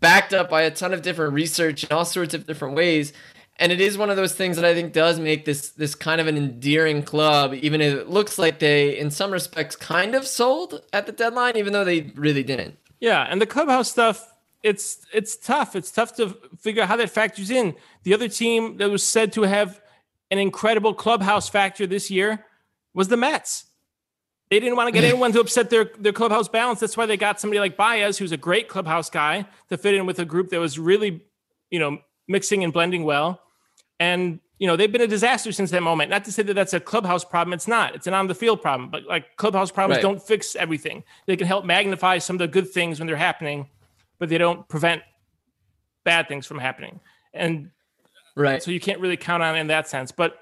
backed 0.00 0.32
up 0.32 0.50
by 0.50 0.62
a 0.62 0.70
ton 0.70 0.92
of 0.92 1.02
different 1.02 1.34
research 1.34 1.84
in 1.84 1.92
all 1.92 2.04
sorts 2.04 2.34
of 2.34 2.46
different 2.46 2.74
ways. 2.74 3.12
And 3.56 3.70
it 3.70 3.80
is 3.80 3.98
one 3.98 4.10
of 4.10 4.16
those 4.16 4.34
things 4.34 4.56
that 4.56 4.64
I 4.64 4.74
think 4.74 4.92
does 4.92 5.20
make 5.20 5.44
this 5.44 5.70
this 5.70 5.94
kind 5.94 6.20
of 6.20 6.26
an 6.26 6.36
endearing 6.36 7.02
club, 7.02 7.54
even 7.54 7.80
if 7.80 7.94
it 7.94 8.08
looks 8.08 8.38
like 8.38 8.58
they, 8.58 8.98
in 8.98 9.10
some 9.10 9.30
respects, 9.30 9.76
kind 9.76 10.14
of 10.14 10.26
sold 10.26 10.82
at 10.92 11.06
the 11.06 11.12
deadline, 11.12 11.56
even 11.56 11.72
though 11.72 11.84
they 11.84 12.12
really 12.14 12.42
didn't. 12.42 12.78
Yeah, 12.98 13.26
and 13.28 13.40
the 13.40 13.46
clubhouse 13.46 13.90
stuff 13.90 14.32
it's 14.62 15.04
it's 15.12 15.36
tough. 15.36 15.74
It's 15.74 15.90
tough 15.90 16.14
to 16.16 16.36
figure 16.60 16.82
out 16.82 16.88
how 16.88 16.96
that 16.96 17.10
factors 17.10 17.50
in. 17.50 17.74
The 18.04 18.14
other 18.14 18.28
team 18.28 18.76
that 18.76 18.90
was 18.90 19.02
said 19.02 19.32
to 19.34 19.42
have 19.42 19.80
an 20.30 20.38
incredible 20.38 20.94
clubhouse 20.94 21.48
factor 21.48 21.86
this 21.86 22.10
year 22.10 22.46
was 22.94 23.08
the 23.08 23.16
Mets. 23.16 23.66
They 24.50 24.60
didn't 24.60 24.76
want 24.76 24.88
to 24.88 24.92
get 24.92 25.04
anyone 25.08 25.32
to 25.32 25.40
upset 25.40 25.70
their, 25.70 25.90
their 25.98 26.12
clubhouse 26.12 26.48
balance. 26.48 26.80
That's 26.80 26.96
why 26.96 27.06
they 27.06 27.16
got 27.16 27.40
somebody 27.40 27.58
like 27.58 27.76
Baez, 27.76 28.18
who's 28.18 28.32
a 28.32 28.36
great 28.36 28.68
clubhouse 28.68 29.10
guy, 29.10 29.46
to 29.68 29.76
fit 29.76 29.94
in 29.94 30.06
with 30.06 30.18
a 30.18 30.24
group 30.24 30.50
that 30.50 30.60
was 30.60 30.78
really, 30.78 31.22
you 31.70 31.78
know, 31.78 31.98
mixing 32.28 32.64
and 32.64 32.72
blending 32.72 33.04
well. 33.04 33.40
And 34.00 34.40
you 34.58 34.66
know 34.66 34.76
they've 34.76 34.90
been 34.92 35.00
a 35.00 35.06
disaster 35.06 35.52
since 35.52 35.70
that 35.72 35.82
moment. 35.82 36.10
Not 36.10 36.24
to 36.26 36.32
say 36.32 36.42
that 36.44 36.54
that's 36.54 36.72
a 36.72 36.80
clubhouse 36.80 37.24
problem. 37.24 37.52
It's 37.52 37.68
not. 37.68 37.94
It's 37.94 38.06
an 38.06 38.14
on 38.14 38.26
the 38.28 38.34
field 38.34 38.62
problem. 38.62 38.90
But 38.90 39.04
like 39.06 39.36
clubhouse 39.36 39.70
problems 39.70 39.96
Right. 39.96 40.02
don't 40.02 40.22
fix 40.22 40.54
everything. 40.56 41.04
They 41.26 41.36
can 41.36 41.46
help 41.46 41.64
magnify 41.64 42.18
some 42.18 42.36
of 42.36 42.38
the 42.40 42.48
good 42.48 42.70
things 42.70 43.00
when 43.00 43.06
they're 43.06 43.16
happening, 43.16 43.68
but 44.18 44.28
they 44.28 44.38
don't 44.38 44.66
prevent 44.68 45.02
bad 46.04 46.28
things 46.28 46.46
from 46.46 46.58
happening. 46.58 47.00
And 47.34 47.70
Right. 48.34 48.62
so 48.62 48.70
you 48.70 48.80
can't 48.80 49.00
really 49.00 49.16
count 49.16 49.42
on 49.42 49.56
it 49.56 49.60
in 49.60 49.66
that 49.68 49.88
sense. 49.88 50.10
But 50.12 50.38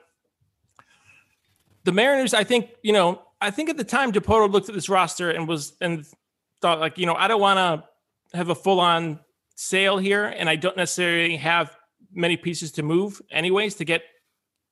the 1.85 1.93
Mariners, 1.93 2.35
I 2.35 2.45
think, 2.45 2.71
you 2.83 2.93
know, 2.93 3.23
I 3.41 3.51
think 3.51 3.71
at 3.71 3.77
the 3.77 3.85
time 3.85 4.13
Dipoto 4.13 4.51
looked 4.53 4.69
at 4.69 4.75
this 4.75 4.89
roster 4.89 5.31
and 5.31 5.49
was 5.49 5.73
and 5.81 6.07
thought 6.61 6.79
like, 6.79 6.99
you 6.99 7.07
know, 7.07 7.15
I 7.15 7.27
don't 7.27 7.41
want 7.41 7.57
to 7.59 8.37
have 8.37 8.51
a 8.51 8.55
full 8.55 8.81
on 8.81 9.19
sale 9.61 9.99
here, 9.99 10.25
and 10.25 10.49
I 10.49 10.57
don't 10.57 10.77
necessarily 10.77 11.37
have 11.37 11.77
many 12.13 12.39
pieces 12.39 12.73
to 12.73 12.83
move 12.83 13.21
anyways 13.31 13.75
to 13.75 13.85
get 13.85 14.03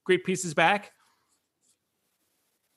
great 0.04 0.24
pieces 0.24 0.54
back. 0.54 0.92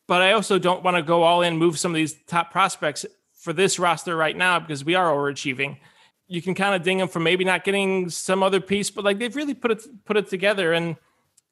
But 0.09 0.21
I 0.21 0.33
also 0.33 0.59
don't 0.59 0.83
want 0.83 0.97
to 0.97 1.03
go 1.03 1.23
all 1.23 1.41
in, 1.41 1.57
move 1.57 1.79
some 1.79 1.91
of 1.91 1.95
these 1.95 2.21
top 2.27 2.51
prospects 2.51 3.05
for 3.39 3.53
this 3.53 3.79
roster 3.79 4.15
right 4.15 4.35
now 4.35 4.59
because 4.59 4.83
we 4.83 4.93
are 4.93 5.09
overachieving. 5.09 5.77
You 6.27 6.41
can 6.41 6.53
kind 6.53 6.75
of 6.75 6.83
ding 6.83 6.97
them 6.97 7.07
for 7.07 7.21
maybe 7.21 7.45
not 7.45 7.63
getting 7.63 8.09
some 8.09 8.43
other 8.43 8.59
piece, 8.59 8.91
but 8.91 9.05
like 9.05 9.17
they've 9.17 9.35
really 9.35 9.53
put 9.53 9.71
it 9.71 9.81
put 10.03 10.17
it 10.17 10.27
together. 10.27 10.73
And 10.73 10.97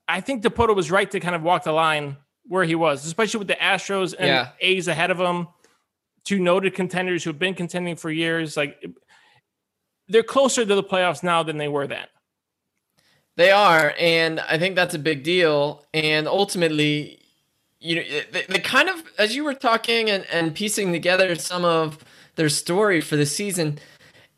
I 0.10 0.20
think 0.20 0.44
Dipoto 0.44 0.76
was 0.76 0.92
right 0.92 1.10
to 1.12 1.22
kind 1.22 1.36
of 1.36 1.42
walk 1.42 1.64
the 1.64 1.72
line 1.72 2.18
where 2.44 2.66
he 2.66 2.76
was, 2.76 3.06
especially 3.06 3.38
with 3.38 3.48
the 3.48 3.56
Astros 3.56 4.14
and 4.18 4.28
Yeah. 4.28 4.50
A's 4.60 4.90
ahead 4.90 5.10
of 5.10 5.20
him. 5.20 5.48
Two 6.26 6.40
noted 6.40 6.74
contenders 6.74 7.24
who 7.24 7.30
have 7.30 7.40
been 7.40 7.54
contending 7.54 7.96
for 7.96 8.12
years. 8.12 8.58
Like 8.58 8.84
they're 10.10 10.24
closer 10.24 10.66
to 10.66 10.76
the 10.76 10.84
playoffs 10.84 11.24
now 11.24 11.44
than 11.44 11.58
they 11.58 11.68
were 11.68 11.88
then. 11.88 12.08
They 13.38 13.52
are, 13.52 13.94
and 13.98 14.42
I 14.42 14.58
think 14.58 14.76
that's 14.76 14.96
a 14.96 15.00
big 15.00 15.24
deal. 15.24 15.86
And 15.94 16.28
ultimately, 16.28 17.22
you 17.80 17.96
know, 17.96 18.04
they, 18.32 18.44
they 18.50 18.60
kind 18.60 18.90
of, 18.90 19.02
as 19.18 19.34
you 19.36 19.46
were 19.46 19.54
talking 19.54 20.10
and, 20.10 20.26
and 20.30 20.54
piecing 20.54 20.92
together 20.92 21.36
some 21.36 21.64
of 21.64 22.04
their 22.36 22.50
story 22.50 23.00
for 23.00 23.16
the 23.16 23.26
season, 23.26 23.80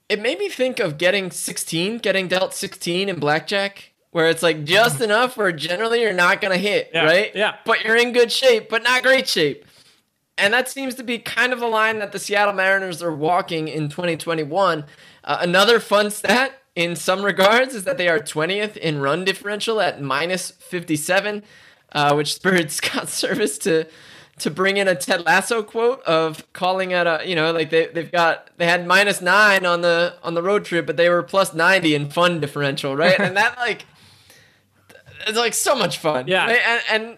it 0.08 0.22
made 0.22 0.38
me 0.38 0.50
think 0.50 0.80
of 0.80 1.00
getting 1.00 1.32
16, 1.32 1.98
getting 2.00 2.28
dealt 2.28 2.54
16 2.54 3.10
in 3.10 3.20
blackjack, 3.20 3.94
where 4.12 4.28
it's 4.28 4.44
like 4.44 4.66
just 4.66 5.02
enough 5.02 5.36
where 5.36 5.52
generally 5.52 6.02
you're 6.02 6.14
not 6.14 6.42
going 6.42 6.52
to 6.52 6.60
hit, 6.60 6.88
Mm-hmm. 6.94 6.98
Yeah, 6.98 7.04
right? 7.06 7.32
yeah. 7.34 7.56
But 7.66 7.84
you're 7.84 7.96
in 7.96 8.12
good 8.12 8.32
shape, 8.32 8.70
but 8.70 8.84
not 8.84 9.02
great 9.02 9.28
shape. 9.28 9.66
And 10.38 10.54
that 10.54 10.70
seems 10.70 10.96
to 10.96 11.04
be 11.04 11.18
kind 11.18 11.54
of 11.54 11.60
the 11.60 11.68
line 11.68 12.00
that 12.00 12.12
the 12.12 12.20
Seattle 12.20 12.54
Mariners 12.54 13.02
are 13.02 13.14
walking 13.14 13.68
in 13.68 13.90
2021. 13.90 14.86
Uh, 15.24 15.38
another 15.42 15.80
fun 15.80 16.10
stat 16.12 16.62
in 16.76 16.96
some 16.96 17.24
regards 17.24 17.76
is 17.76 17.84
that 17.84 17.98
they 17.98 18.08
are 18.08 18.20
20th 18.20 18.78
in 18.78 19.02
run 19.02 19.26
differential 19.26 19.82
at 19.82 20.02
minus 20.02 20.52
57, 20.52 21.44
uh, 21.92 22.14
which 22.14 22.34
spurred 22.34 22.72
Scott 22.72 23.06
Servais 23.08 23.60
to 23.62 23.88
to 24.40 24.50
bring 24.50 24.78
in 24.78 24.88
a 24.88 24.96
Ted 24.96 25.24
Lasso 25.24 25.62
quote 25.62 26.02
of 26.02 26.52
calling 26.52 26.92
it 26.92 27.06
a 27.06 27.22
you 27.26 27.36
know 27.36 27.52
like 27.52 27.70
they 27.70 27.88
they've 27.88 28.12
got 28.12 28.50
they 28.58 28.66
had 28.66 28.88
minus 28.88 29.22
nine 29.22 29.66
on 29.66 29.82
the 29.82 30.16
on 30.24 30.34
the 30.34 30.42
road 30.42 30.66
trip, 30.66 30.86
but 30.86 30.98
they 30.98 31.10
were 31.10 31.22
plus 31.22 31.54
90 31.54 31.94
in 31.94 32.10
fun 32.10 32.40
differential, 32.40 32.96
right? 32.96 33.20
and 33.20 33.38
that 33.38 33.58
like 33.58 33.86
it's 35.28 35.38
like 35.38 35.54
so 35.54 35.76
much 35.76 35.98
fun. 35.98 36.28
Yeah. 36.28 36.46
right? 36.46 36.62
And, 36.66 36.82
and 36.90 37.18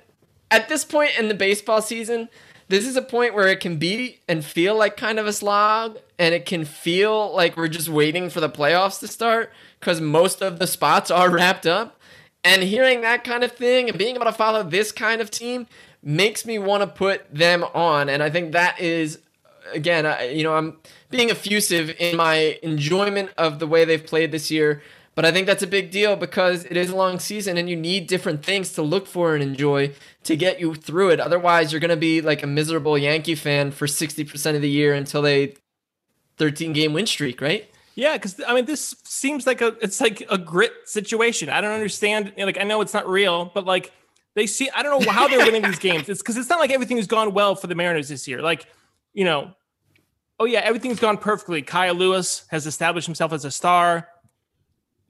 at 0.51 0.69
this 0.69 0.83
point 0.83 1.11
in 1.17 1.27
the 1.27 1.33
baseball 1.33 1.81
season, 1.81 2.29
this 2.67 2.85
is 2.85 2.95
a 2.95 3.01
point 3.01 3.33
where 3.33 3.47
it 3.47 3.59
can 3.59 3.77
be 3.77 4.19
and 4.27 4.43
feel 4.43 4.75
like 4.75 4.97
kind 4.97 5.19
of 5.19 5.27
a 5.27 5.33
slog, 5.33 5.97
and 6.23 6.33
it 6.33 6.45
can 6.45 6.63
feel 6.63 7.35
like 7.35 7.57
we're 7.57 7.67
just 7.67 7.89
waiting 7.89 8.29
for 8.29 8.39
the 8.39 8.49
playoffs 8.49 8.97
to 9.01 9.09
start 9.09 9.51
because 9.81 9.99
most 9.99 10.41
of 10.41 10.57
the 10.57 10.65
spots 10.65 11.11
are 11.11 11.29
wrapped 11.29 11.67
up. 11.67 11.99
And 12.45 12.63
hearing 12.63 13.01
that 13.01 13.25
kind 13.25 13.43
of 13.43 13.51
thing 13.51 13.89
and 13.89 13.97
being 13.97 14.15
able 14.15 14.25
to 14.25 14.31
follow 14.31 14.63
this 14.63 14.93
kind 14.93 15.19
of 15.19 15.29
team 15.29 15.67
makes 16.01 16.45
me 16.45 16.57
want 16.57 16.79
to 16.79 16.87
put 16.87 17.33
them 17.33 17.65
on. 17.73 18.07
And 18.07 18.23
I 18.23 18.29
think 18.29 18.53
that 18.53 18.79
is, 18.79 19.19
again, 19.73 20.05
I, 20.05 20.29
you 20.29 20.43
know, 20.43 20.55
I'm 20.55 20.77
being 21.09 21.29
effusive 21.29 21.93
in 21.99 22.15
my 22.15 22.57
enjoyment 22.63 23.31
of 23.37 23.59
the 23.59 23.67
way 23.67 23.83
they've 23.83 24.05
played 24.05 24.31
this 24.31 24.49
year. 24.49 24.81
But 25.15 25.25
I 25.25 25.31
think 25.33 25.45
that's 25.45 25.61
a 25.61 25.67
big 25.67 25.91
deal 25.91 26.15
because 26.15 26.63
it 26.63 26.77
is 26.77 26.89
a 26.89 26.95
long 26.95 27.19
season 27.19 27.57
and 27.57 27.69
you 27.69 27.75
need 27.75 28.07
different 28.07 28.45
things 28.45 28.71
to 28.73 28.81
look 28.81 29.07
for 29.07 29.33
and 29.35 29.43
enjoy 29.43 29.91
to 30.23 30.37
get 30.37 30.61
you 30.61 30.73
through 30.73 31.09
it. 31.09 31.19
Otherwise, 31.19 31.73
you're 31.73 31.81
going 31.81 31.89
to 31.89 31.97
be 31.97 32.21
like 32.21 32.43
a 32.43 32.47
miserable 32.47 32.97
Yankee 32.97 33.35
fan 33.35 33.71
for 33.71 33.87
60% 33.87 34.55
of 34.55 34.61
the 34.61 34.69
year 34.69 34.93
until 34.93 35.21
they 35.21 35.55
13 36.37 36.73
game 36.73 36.93
win 36.93 37.05
streak, 37.05 37.41
right? 37.41 37.69
Yeah, 37.95 38.13
because 38.13 38.41
I 38.47 38.55
mean, 38.55 38.65
this 38.65 38.95
seems 39.03 39.45
like 39.45 39.61
a 39.61 39.77
it's 39.81 40.01
like 40.01 40.25
a 40.29 40.37
grit 40.37 40.73
situation. 40.85 41.49
I 41.49 41.61
don't 41.61 41.71
understand. 41.71 42.33
Like, 42.37 42.59
I 42.59 42.63
know 42.63 42.81
it's 42.81 42.93
not 42.93 43.07
real, 43.07 43.51
but 43.53 43.65
like 43.65 43.91
they 44.33 44.47
see. 44.47 44.69
I 44.75 44.81
don't 44.81 44.99
know 44.99 45.11
how 45.11 45.27
they're 45.27 45.45
winning 45.45 45.61
these 45.61 45.79
games. 45.79 46.09
It's 46.09 46.21
because 46.21 46.37
it's 46.37 46.49
not 46.49 46.59
like 46.59 46.71
everything 46.71 46.97
has 46.97 47.07
gone 47.07 47.33
well 47.33 47.55
for 47.55 47.67
the 47.67 47.75
Mariners 47.75 48.09
this 48.09 48.27
year. 48.27 48.41
Like, 48.41 48.65
you 49.13 49.25
know, 49.25 49.53
oh 50.39 50.45
yeah, 50.45 50.59
everything's 50.59 50.99
gone 50.99 51.17
perfectly. 51.17 51.61
Kyle 51.61 51.93
Lewis 51.93 52.45
has 52.49 52.65
established 52.65 53.05
himself 53.05 53.31
as 53.31 53.45
a 53.45 53.51
star. 53.51 54.07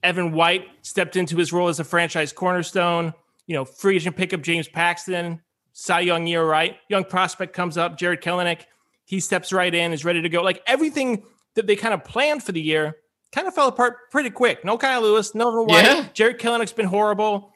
Evan 0.02 0.34
White 0.34 0.68
stepped 0.82 1.16
into 1.16 1.38
his 1.38 1.54
role 1.54 1.70
as 1.70 1.80
a 1.80 1.86
franchise 1.86 2.34
cornerstone. 2.34 3.14
You 3.48 3.56
know, 3.56 3.66
free 3.66 3.96
agent 3.96 4.18
pickup 4.18 4.42
James 4.42 4.68
Paxton, 4.68 5.42
Cy 5.72 6.02
Young 6.02 6.28
year 6.28 6.44
right. 6.44 6.76
Young 6.90 7.06
prospect 7.06 7.54
comes 7.54 7.78
up, 7.78 7.98
Jarred 7.98 8.22
Kelenic. 8.22 8.64
He 9.06 9.20
steps 9.20 9.52
right 9.52 9.74
in, 9.74 9.94
is 9.94 10.06
ready 10.06 10.22
to 10.22 10.30
go. 10.30 10.42
Like 10.42 10.62
everything 10.66 11.24
that 11.56 11.68
they 11.68 11.76
kind 11.76 11.94
of 11.94 12.04
planned 12.04 12.44
for 12.44 12.52
the 12.52 12.62
year 12.62 12.98
kind 13.32 13.48
of 13.48 13.54
fell 13.54 13.68
apart 13.68 14.12
pretty 14.12 14.30
quick. 14.30 14.64
No 14.64 14.78
Kyle 14.78 15.02
Lewis, 15.02 15.36
no 15.36 15.64
White. 15.64 15.84
Yeah. 15.84 16.06
Jarred 16.14 16.40
Kelenic's 16.40 16.74
been 16.74 16.86
horrible. 16.86 17.54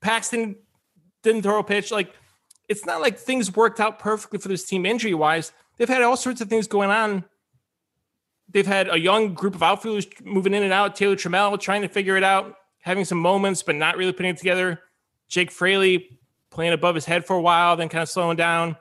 Paxton 0.00 0.56
didn't 1.22 1.42
throw 1.42 1.58
a 1.58 1.64
pitch. 1.64 1.90
Like 1.90 2.14
it's 2.68 2.86
not 2.86 3.00
like 3.00 3.18
things 3.18 3.54
worked 3.54 3.80
out 3.80 3.98
perfectly 3.98 4.38
for 4.38 4.48
this 4.48 4.64
team 4.64 4.86
injury 4.86 5.14
wise. 5.14 5.52
They've 5.76 5.88
had 5.88 6.02
all 6.02 6.16
sorts 6.16 6.40
of 6.40 6.48
things 6.48 6.66
going 6.66 6.90
on 6.90 7.24
they've 8.48 8.66
had 8.66 8.88
a 8.88 8.98
young 8.98 9.34
group 9.34 9.54
of 9.54 9.62
outfielders 9.62 10.06
moving 10.24 10.54
in 10.54 10.62
and 10.62 10.72
out. 10.72 10.96
Taylor 10.96 11.16
Trammell 11.16 11.60
trying 11.60 11.82
to 11.82 11.88
figure 11.88 12.16
it 12.16 12.24
out, 12.24 12.54
having 12.80 13.04
some 13.04 13.18
moments, 13.18 13.62
but 13.62 13.74
not 13.74 13.96
really 13.96 14.12
putting 14.12 14.30
it 14.30 14.38
together. 14.38 14.80
Jake 15.28 15.50
Fraley 15.50 16.18
playing 16.50 16.72
above 16.72 16.94
his 16.94 17.04
head 17.04 17.26
for 17.26 17.36
a 17.36 17.40
while, 17.40 17.76
then 17.76 17.88
kind 17.88 18.02
of 18.02 18.08
slowing 18.08 18.36
down. 18.36 18.76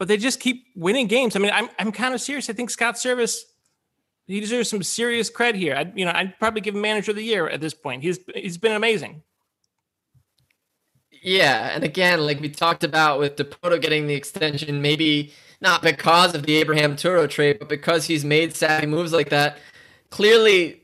But 0.00 0.08
they 0.08 0.16
just 0.16 0.40
keep 0.40 0.64
winning 0.74 1.08
games. 1.08 1.36
I 1.36 1.40
mean, 1.40 1.50
I'm 1.54 1.68
I'm 1.78 1.92
kind 1.92 2.14
of 2.14 2.22
serious. 2.22 2.48
I 2.48 2.54
think 2.54 2.70
Scott 2.70 2.94
Servais 2.94 3.42
he 4.26 4.40
deserves 4.40 4.70
some 4.70 4.82
serious 4.82 5.30
cred 5.30 5.54
here. 5.54 5.76
I 5.76 5.92
you 5.94 6.06
know 6.06 6.12
I'd 6.14 6.38
probably 6.38 6.62
give 6.62 6.74
him 6.74 6.80
manager 6.80 7.10
of 7.10 7.18
the 7.18 7.22
year 7.22 7.46
at 7.50 7.60
this 7.60 7.74
point. 7.74 8.02
He's 8.02 8.18
he's 8.34 8.56
been 8.56 8.72
amazing. 8.72 9.22
Yeah, 11.22 11.72
and 11.74 11.84
again, 11.84 12.20
like 12.20 12.40
we 12.40 12.48
talked 12.48 12.82
about 12.82 13.18
with 13.18 13.36
Dipoto 13.36 13.78
getting 13.78 14.06
the 14.06 14.14
extension, 14.14 14.80
maybe 14.80 15.34
not 15.60 15.82
because 15.82 16.34
of 16.34 16.46
the 16.46 16.54
Abraham 16.56 16.96
Toro 16.96 17.26
trade, 17.26 17.58
but 17.58 17.68
because 17.68 18.06
he's 18.06 18.24
made 18.24 18.56
savvy 18.56 18.86
moves 18.86 19.12
like 19.12 19.28
that. 19.28 19.58
Clearly, 20.08 20.80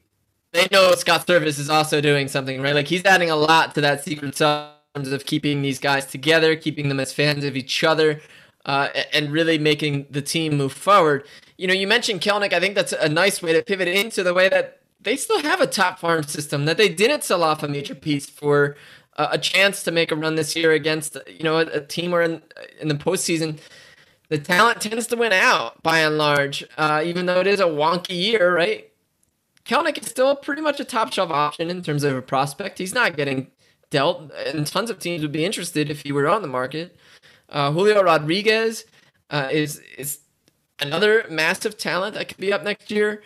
they 0.52 0.68
know 0.70 0.92
Scott 0.92 1.26
Servais 1.26 1.58
is 1.58 1.70
also 1.70 2.02
doing 2.02 2.28
something, 2.28 2.60
right? 2.60 2.74
Like 2.74 2.88
he's 2.88 3.06
adding 3.06 3.30
a 3.30 3.36
lot 3.36 3.74
to 3.76 3.80
that 3.80 4.04
secret 4.04 4.36
sauce 4.36 4.74
of 4.94 5.24
keeping 5.24 5.62
these 5.62 5.78
guys 5.78 6.04
together, 6.04 6.54
keeping 6.54 6.90
them 6.90 7.00
as 7.00 7.14
fans 7.14 7.44
of 7.44 7.56
each 7.56 7.82
other, 7.82 8.20
uh, 8.66 8.88
and 9.12 9.32
really 9.32 9.58
making 9.58 10.06
the 10.10 10.20
team 10.20 10.56
move 10.56 10.72
forward. 10.72 11.24
You 11.56 11.66
know, 11.66 11.74
you 11.74 11.86
mentioned 11.86 12.20
Kelenic. 12.20 12.52
I 12.52 12.60
think 12.60 12.74
that's 12.74 12.92
a 12.92 13.08
nice 13.08 13.40
way 13.40 13.52
to 13.54 13.62
pivot 13.62 13.88
into 13.88 14.22
the 14.22 14.34
way 14.34 14.48
that 14.48 14.80
they 15.00 15.16
still 15.16 15.40
have 15.40 15.60
a 15.60 15.66
top 15.66 15.98
farm 16.00 16.24
system 16.24 16.66
that 16.66 16.76
they 16.76 16.88
didn't 16.88 17.24
sell 17.24 17.42
off 17.42 17.62
a 17.62 17.68
major 17.68 17.94
piece 17.94 18.28
for 18.28 18.76
uh, 19.16 19.28
a 19.30 19.38
chance 19.38 19.82
to 19.84 19.90
make 19.90 20.10
a 20.10 20.16
run 20.16 20.34
this 20.34 20.54
year 20.54 20.72
against 20.72 21.16
you 21.26 21.44
know 21.44 21.58
a, 21.58 21.66
a 21.66 21.80
team 21.80 22.10
where 22.10 22.22
in 22.22 22.42
in 22.80 22.88
the 22.88 22.94
postseason 22.94 23.58
the 24.28 24.38
talent 24.38 24.80
tends 24.80 25.06
to 25.06 25.16
win 25.16 25.32
out 25.32 25.80
by 25.84 26.00
and 26.00 26.18
large, 26.18 26.64
uh, 26.76 27.02
even 27.04 27.26
though 27.26 27.40
it 27.40 27.46
is 27.46 27.60
a 27.60 27.64
wonky 27.64 28.16
year, 28.16 28.54
right? 28.54 28.90
Kelenic 29.64 29.98
is 29.98 30.08
still 30.08 30.34
pretty 30.34 30.62
much 30.62 30.80
a 30.80 30.84
top 30.84 31.12
shelf 31.12 31.30
option 31.30 31.70
in 31.70 31.82
terms 31.82 32.02
of 32.02 32.16
a 32.16 32.22
prospect. 32.22 32.78
He's 32.78 32.94
not 32.94 33.16
getting 33.16 33.48
dealt, 33.90 34.32
and 34.32 34.66
tons 34.66 34.90
of 34.90 34.98
teams 34.98 35.22
would 35.22 35.32
be 35.32 35.44
interested 35.44 35.90
if 35.90 36.02
he 36.02 36.10
were 36.12 36.28
on 36.28 36.42
the 36.42 36.48
market. 36.48 36.96
Uh, 37.48 37.72
Julio 37.72 38.02
Rodriguez 38.02 38.84
uh, 39.30 39.48
is 39.50 39.80
is 39.98 40.20
another 40.80 41.24
massive 41.30 41.76
talent 41.76 42.14
that 42.14 42.28
could 42.28 42.36
be 42.38 42.52
up 42.52 42.62
next 42.62 42.90
year. 42.90 43.22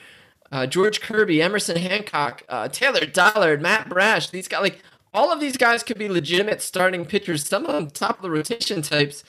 Uh, 0.52 0.66
George 0.66 1.00
Kirby, 1.00 1.40
Emerson 1.40 1.76
Hancock, 1.76 2.42
uh, 2.48 2.68
Taylor 2.68 3.06
Dollard, 3.06 3.62
Matt 3.62 3.88
Brash. 3.88 4.30
These 4.30 4.48
guys, 4.48 4.62
like 4.62 4.82
all 5.14 5.32
of 5.32 5.40
these 5.40 5.56
guys, 5.56 5.82
could 5.82 5.98
be 5.98 6.08
legitimate 6.08 6.60
starting 6.60 7.04
pitchers. 7.04 7.46
Some 7.46 7.66
of 7.66 7.72
them 7.72 7.88
top 7.90 8.16
of 8.16 8.22
the 8.22 8.30
rotation 8.30 8.82
types. 8.82 9.22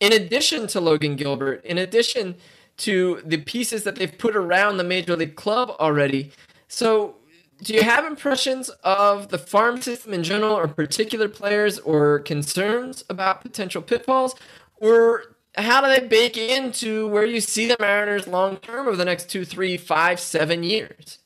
In 0.00 0.12
addition 0.12 0.66
to 0.68 0.80
Logan 0.80 1.16
Gilbert, 1.16 1.64
in 1.64 1.78
addition 1.78 2.36
to 2.78 3.22
the 3.24 3.38
pieces 3.38 3.84
that 3.84 3.96
they've 3.96 4.18
put 4.18 4.36
around 4.36 4.76
the 4.76 4.84
major 4.84 5.16
league 5.16 5.36
club 5.36 5.70
already. 5.80 6.32
So, 6.68 7.16
do 7.62 7.74
you 7.74 7.82
have 7.82 8.04
impressions 8.04 8.68
of 8.84 9.28
the 9.28 9.38
farm 9.38 9.80
system 9.80 10.12
in 10.12 10.22
general, 10.22 10.52
or 10.56 10.68
particular 10.68 11.28
players, 11.28 11.78
or 11.80 12.20
concerns 12.20 13.04
about 13.08 13.40
potential 13.40 13.82
pitfalls, 13.82 14.34
or 14.76 15.36
how 15.56 15.80
do 15.80 15.88
they 15.88 16.06
bake 16.06 16.36
into 16.36 17.08
where 17.08 17.24
you 17.24 17.40
see 17.40 17.66
the 17.66 17.76
Mariners 17.80 18.26
long 18.26 18.58
term 18.58 18.86
over 18.86 18.96
the 18.96 19.04
next 19.04 19.30
two, 19.30 19.44
three, 19.44 19.76
five, 19.76 20.20
seven 20.20 20.62
years? 20.62 21.18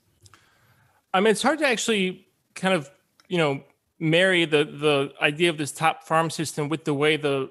I 1.12 1.21
mean, 1.21 1.33
it's 1.33 1.43
hard 1.43 1.59
to 1.59 1.66
actually 1.66 2.29
kind 2.55 2.75
of 2.75 2.90
you 3.31 3.38
know, 3.38 3.62
marry 3.99 4.45
the 4.45 4.64
the 4.64 5.12
idea 5.23 5.49
of 5.49 5.57
this 5.57 5.73
top 5.73 6.05
farm 6.05 6.29
system 6.29 6.69
with 6.69 6.85
the 6.85 6.93
way 6.93 7.16
the 7.16 7.49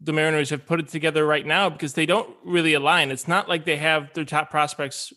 the 0.00 0.12
Mariners 0.12 0.50
have 0.50 0.64
put 0.64 0.78
it 0.78 0.88
together 0.88 1.26
right 1.26 1.44
now 1.44 1.68
because 1.68 1.94
they 1.94 2.06
don't 2.06 2.34
really 2.44 2.74
align. 2.74 3.10
It's 3.10 3.26
not 3.26 3.48
like 3.48 3.64
they 3.64 3.76
have 3.76 4.12
their 4.14 4.24
top 4.24 4.50
prospects 4.50 5.12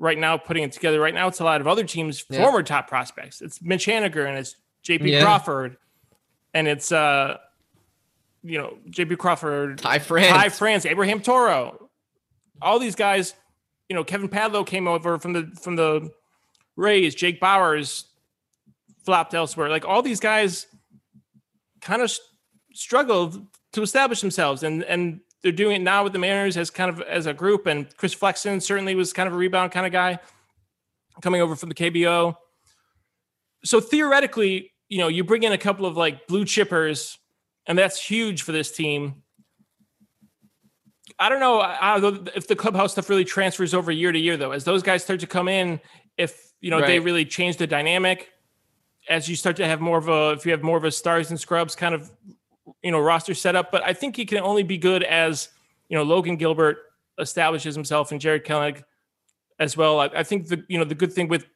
right 0.00 0.18
now 0.18 0.38
putting 0.38 0.64
it 0.64 0.72
together. 0.72 0.98
Right 0.98 1.14
now, 1.14 1.28
it's 1.28 1.38
a 1.38 1.44
lot 1.44 1.60
of 1.60 1.68
other 1.68 1.84
teams' 1.84 2.24
yeah. 2.28 2.42
former 2.42 2.64
top 2.64 2.88
prospects. 2.88 3.40
It's 3.40 3.62
Mitch 3.62 3.86
Haniger 3.86 4.26
and 4.26 4.36
it's 4.36 4.56
J.P. 4.82 5.12
Yeah. 5.12 5.22
Crawford, 5.22 5.76
and 6.54 6.66
it's 6.66 6.90
uh, 6.90 7.36
you 8.42 8.58
know, 8.58 8.78
J.P. 8.88 9.16
Crawford, 9.16 9.78
Ty 9.78 10.00
France, 10.00 10.28
Ty 10.28 10.48
France, 10.48 10.86
Abraham 10.86 11.20
Toro, 11.20 11.90
all 12.60 12.80
these 12.80 12.96
guys. 12.96 13.34
You 13.88 13.96
know, 13.96 14.04
Kevin 14.04 14.28
Padlo 14.28 14.66
came 14.66 14.88
over 14.88 15.18
from 15.18 15.34
the 15.34 15.52
from 15.60 15.76
the 15.76 16.10
Rays. 16.76 17.14
Jake 17.14 17.40
Bauers 17.40 18.04
flopped 19.04 19.34
elsewhere. 19.34 19.68
Like 19.68 19.84
all 19.84 20.00
these 20.00 20.20
guys, 20.20 20.66
kind 21.80 22.00
of 22.00 22.10
struggled 22.72 23.46
to 23.72 23.82
establish 23.82 24.20
themselves, 24.20 24.62
and 24.62 24.82
and 24.84 25.20
they're 25.42 25.52
doing 25.52 25.76
it 25.76 25.82
now 25.82 26.04
with 26.04 26.12
the 26.12 26.18
Mariners 26.18 26.56
as 26.56 26.70
kind 26.70 26.90
of 26.90 27.00
as 27.00 27.26
a 27.26 27.34
group. 27.34 27.66
And 27.66 27.94
Chris 27.96 28.12
Flexen 28.12 28.60
certainly 28.60 28.94
was 28.94 29.12
kind 29.12 29.26
of 29.26 29.34
a 29.34 29.36
rebound 29.36 29.72
kind 29.72 29.86
of 29.86 29.92
guy 29.92 30.18
coming 31.22 31.40
over 31.40 31.56
from 31.56 31.68
the 31.68 31.74
KBO. 31.74 32.36
So 33.64 33.80
theoretically, 33.80 34.72
you 34.88 34.98
know, 34.98 35.08
you 35.08 35.24
bring 35.24 35.42
in 35.42 35.52
a 35.52 35.58
couple 35.58 35.86
of 35.86 35.96
like 35.96 36.26
blue 36.26 36.44
chippers, 36.44 37.16
and 37.66 37.78
that's 37.78 38.02
huge 38.02 38.42
for 38.42 38.52
this 38.52 38.72
team. 38.72 39.22
I 41.18 41.28
don't 41.28 41.40
know 41.40 42.24
if 42.34 42.48
the 42.48 42.56
clubhouse 42.56 42.92
stuff 42.92 43.10
really 43.10 43.24
transfers 43.24 43.74
over 43.74 43.92
year 43.92 44.10
to 44.10 44.18
year, 44.18 44.36
though. 44.36 44.52
As 44.52 44.64
those 44.64 44.82
guys 44.82 45.02
start 45.02 45.20
to 45.20 45.26
come 45.26 45.48
in, 45.48 45.80
if 46.16 46.52
you 46.60 46.70
know 46.70 46.80
right. 46.80 46.86
they 46.86 46.98
really 46.98 47.24
change 47.26 47.58
the 47.58 47.66
dynamic, 47.66 48.30
as 49.08 49.28
you 49.28 49.36
start 49.36 49.56
to 49.56 49.66
have 49.66 49.80
more 49.80 49.98
of 49.98 50.08
a, 50.08 50.30
if 50.30 50.46
you 50.46 50.52
have 50.52 50.62
more 50.62 50.78
of 50.78 50.84
a 50.84 50.90
stars 50.90 51.30
and 51.30 51.38
scrubs 51.38 51.74
kind 51.74 51.94
of 51.94 52.10
you 52.82 52.90
know 52.90 53.00
roster 53.00 53.34
setup. 53.34 53.70
But 53.70 53.82
I 53.82 53.92
think 53.92 54.16
he 54.16 54.26
can 54.26 54.38
only 54.38 54.62
be 54.62 54.78
good 54.78 55.02
as 55.02 55.48
you 55.88 55.96
know 55.96 56.02
Logan 56.02 56.36
Gilbert 56.36 56.78
establishes 57.18 57.74
himself 57.74 58.12
and 58.12 58.20
Jarred 58.20 58.44
Kelenic 58.44 58.84
as 59.58 59.76
well. 59.76 60.00
I, 60.00 60.06
I 60.06 60.22
think 60.22 60.48
the 60.48 60.64
you 60.68 60.78
know 60.78 60.84
the 60.84 60.94
good 60.94 61.12
thing 61.12 61.28
with 61.28 61.46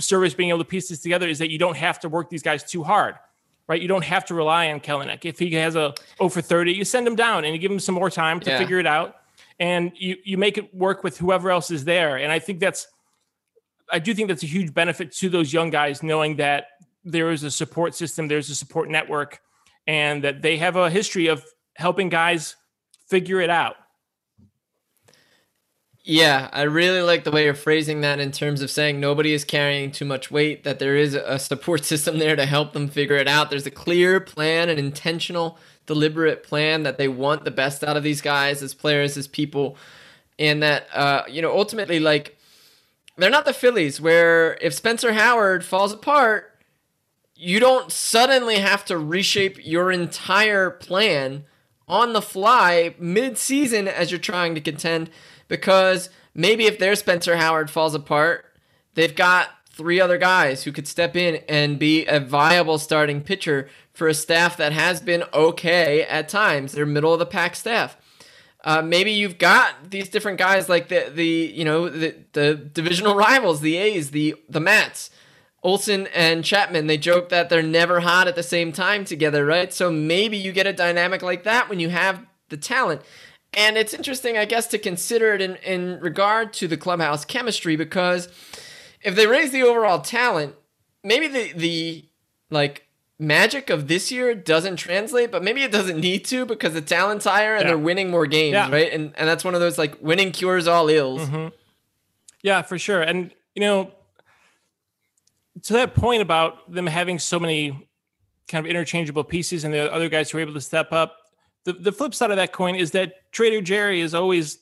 Servais 0.00 0.36
being 0.36 0.50
able 0.50 0.58
to 0.58 0.64
piece 0.64 0.88
this 0.88 1.00
together 1.00 1.28
is 1.28 1.38
that 1.38 1.50
you 1.50 1.58
don't 1.58 1.76
have 1.76 2.00
to 2.00 2.08
work 2.08 2.30
these 2.30 2.42
guys 2.42 2.64
too 2.64 2.82
hard, 2.82 3.16
right? 3.68 3.80
You 3.80 3.88
don't 3.88 4.04
have 4.04 4.24
to 4.26 4.34
rely 4.34 4.70
on 4.70 4.80
Kelenic. 4.80 5.24
If 5.24 5.38
he 5.38 5.52
has 5.54 5.76
a 5.76 5.94
0 6.18 6.28
for 6.30 6.40
30, 6.40 6.72
you 6.72 6.84
send 6.84 7.06
him 7.06 7.16
down 7.16 7.44
and 7.44 7.54
you 7.54 7.60
give 7.60 7.70
him 7.70 7.80
some 7.80 7.94
more 7.94 8.10
time 8.10 8.40
to 8.40 8.50
yeah. 8.50 8.58
figure 8.58 8.78
it 8.78 8.86
out. 8.86 9.16
And 9.58 9.92
you, 9.94 10.16
you 10.24 10.38
make 10.38 10.56
it 10.56 10.74
work 10.74 11.04
with 11.04 11.18
whoever 11.18 11.50
else 11.50 11.70
is 11.70 11.84
there. 11.84 12.16
And 12.16 12.32
I 12.32 12.38
think 12.38 12.60
that's, 12.60 12.86
I 13.92 13.98
do 13.98 14.14
think 14.14 14.28
that's 14.28 14.42
a 14.42 14.46
huge 14.46 14.72
benefit 14.72 15.12
to 15.16 15.28
those 15.28 15.52
young 15.52 15.68
guys, 15.68 16.02
knowing 16.02 16.36
that 16.36 16.68
there 17.04 17.30
is 17.30 17.44
a 17.44 17.50
support 17.50 17.94
system, 17.94 18.28
there's 18.28 18.48
a 18.48 18.54
support 18.54 18.88
network 18.88 19.40
and 19.90 20.22
that 20.22 20.40
they 20.40 20.56
have 20.56 20.76
a 20.76 20.88
history 20.88 21.26
of 21.26 21.44
helping 21.74 22.08
guys 22.08 22.54
figure 23.08 23.40
it 23.40 23.50
out. 23.50 23.74
Yeah, 26.04 26.48
I 26.52 26.62
really 26.62 27.02
like 27.02 27.24
the 27.24 27.32
way 27.32 27.42
you're 27.42 27.54
phrasing 27.54 28.00
that 28.02 28.20
in 28.20 28.30
terms 28.30 28.62
of 28.62 28.70
saying 28.70 29.00
nobody 29.00 29.32
is 29.32 29.44
carrying 29.44 29.90
too 29.90 30.04
much 30.04 30.30
weight, 30.30 30.62
that 30.62 30.78
there 30.78 30.94
is 30.94 31.14
a 31.14 31.40
support 31.40 31.84
system 31.92 32.20
there 32.20 32.36
to 32.36 32.46
help 32.46 32.72
them 32.72 32.86
figure 32.86 33.16
it 33.16 33.26
out. 33.26 33.50
There's 33.50 33.66
a 33.66 33.70
clear 33.72 34.20
plan, 34.20 34.68
an 34.68 34.78
intentional, 34.78 35.58
deliberate 35.86 36.44
plan 36.44 36.84
that 36.84 36.96
they 36.96 37.08
want 37.08 37.44
the 37.44 37.50
best 37.50 37.82
out 37.82 37.96
of 37.96 38.04
these 38.04 38.20
guys 38.20 38.62
as 38.62 38.74
players, 38.74 39.16
as 39.16 39.26
people, 39.26 39.76
and 40.38 40.62
that, 40.62 40.86
uh, 40.94 41.24
you 41.28 41.42
know, 41.42 41.50
ultimately, 41.50 41.98
like, 41.98 42.38
they're 43.16 43.28
not 43.28 43.44
the 43.44 43.52
Phillies 43.52 44.00
where 44.00 44.56
if 44.60 44.72
Spencer 44.72 45.14
Howard 45.14 45.64
falls 45.64 45.92
apart, 45.92 46.49
you 47.40 47.58
don't 47.58 47.90
suddenly 47.90 48.56
have 48.56 48.84
to 48.84 48.98
reshape 48.98 49.66
your 49.66 49.90
entire 49.90 50.70
plan 50.70 51.44
on 51.88 52.12
the 52.12 52.20
fly 52.20 52.94
mid-season 52.98 53.88
as 53.88 54.10
you're 54.10 54.20
trying 54.20 54.54
to 54.54 54.60
contend 54.60 55.08
because 55.48 56.10
maybe 56.34 56.66
if 56.66 56.78
their 56.78 56.94
Spencer 56.94 57.38
Howard 57.38 57.70
falls 57.70 57.94
apart, 57.94 58.44
they've 58.94 59.16
got 59.16 59.48
three 59.70 59.98
other 59.98 60.18
guys 60.18 60.64
who 60.64 60.72
could 60.72 60.86
step 60.86 61.16
in 61.16 61.42
and 61.48 61.78
be 61.78 62.04
a 62.04 62.20
viable 62.20 62.76
starting 62.76 63.22
pitcher 63.22 63.70
for 63.94 64.06
a 64.06 64.14
staff 64.14 64.58
that 64.58 64.72
has 64.72 65.00
been 65.00 65.24
okay 65.32 66.02
at 66.02 66.28
times. 66.28 66.72
They're 66.72 66.84
middle 66.84 67.14
of 67.14 67.20
the 67.20 67.26
pack 67.26 67.56
staff. 67.56 67.96
Uh, 68.62 68.82
maybe 68.82 69.12
you've 69.12 69.38
got 69.38 69.90
these 69.90 70.10
different 70.10 70.36
guys 70.36 70.68
like 70.68 70.88
the 70.88 71.10
the 71.14 71.24
you 71.24 71.64
know 71.64 71.88
the 71.88 72.14
the 72.34 72.54
divisional 72.54 73.14
rivals, 73.14 73.62
the 73.62 73.78
A's, 73.78 74.10
the 74.10 74.34
the 74.50 74.60
Mets 74.60 75.10
Olson 75.62 76.06
and 76.14 76.44
Chapman, 76.44 76.86
they 76.86 76.96
joke 76.96 77.28
that 77.28 77.50
they're 77.50 77.62
never 77.62 78.00
hot 78.00 78.28
at 78.28 78.34
the 78.34 78.42
same 78.42 78.72
time 78.72 79.04
together, 79.04 79.44
right? 79.44 79.72
So 79.72 79.90
maybe 79.90 80.36
you 80.36 80.52
get 80.52 80.66
a 80.66 80.72
dynamic 80.72 81.22
like 81.22 81.44
that 81.44 81.68
when 81.68 81.80
you 81.80 81.90
have 81.90 82.24
the 82.48 82.56
talent. 82.56 83.02
And 83.52 83.76
it's 83.76 83.92
interesting, 83.92 84.38
I 84.38 84.44
guess, 84.44 84.66
to 84.68 84.78
consider 84.78 85.34
it 85.34 85.42
in, 85.42 85.56
in 85.56 86.00
regard 86.00 86.52
to 86.54 86.68
the 86.68 86.76
clubhouse 86.76 87.24
chemistry 87.24 87.76
because 87.76 88.28
if 89.02 89.14
they 89.16 89.26
raise 89.26 89.50
the 89.50 89.62
overall 89.62 90.00
talent, 90.00 90.54
maybe 91.02 91.26
the 91.26 91.52
the 91.52 92.04
like 92.50 92.86
magic 93.18 93.68
of 93.68 93.88
this 93.88 94.10
year 94.10 94.34
doesn't 94.34 94.76
translate, 94.76 95.30
but 95.30 95.42
maybe 95.42 95.62
it 95.62 95.72
doesn't 95.72 96.00
need 96.00 96.24
to 96.26 96.46
because 96.46 96.74
the 96.74 96.80
talent's 96.80 97.24
higher 97.24 97.54
and 97.54 97.62
yeah. 97.62 97.68
they're 97.68 97.78
winning 97.78 98.10
more 98.10 98.26
games, 98.26 98.54
yeah. 98.54 98.70
right? 98.70 98.92
And 98.92 99.12
and 99.16 99.28
that's 99.28 99.44
one 99.44 99.54
of 99.54 99.60
those 99.60 99.78
like 99.78 100.00
winning 100.00 100.32
cures 100.32 100.66
all 100.66 100.88
ills. 100.88 101.22
Mm-hmm. 101.22 101.48
Yeah, 102.42 102.62
for 102.62 102.78
sure. 102.78 103.02
And 103.02 103.32
you 103.54 103.60
know, 103.60 103.90
to 105.62 105.72
that 105.74 105.94
point 105.94 106.22
about 106.22 106.72
them 106.72 106.86
having 106.86 107.18
so 107.18 107.38
many 107.38 107.88
kind 108.48 108.64
of 108.64 108.70
interchangeable 108.70 109.24
pieces 109.24 109.64
and 109.64 109.72
the 109.72 109.92
other 109.92 110.08
guys 110.08 110.30
who 110.30 110.38
are 110.38 110.40
able 110.40 110.54
to 110.54 110.60
step 110.60 110.92
up, 110.92 111.16
the, 111.64 111.72
the 111.72 111.92
flip 111.92 112.14
side 112.14 112.30
of 112.30 112.36
that 112.36 112.52
coin 112.52 112.74
is 112.74 112.92
that 112.92 113.14
Trader 113.32 113.60
Jerry 113.60 114.00
is 114.00 114.14
always 114.14 114.58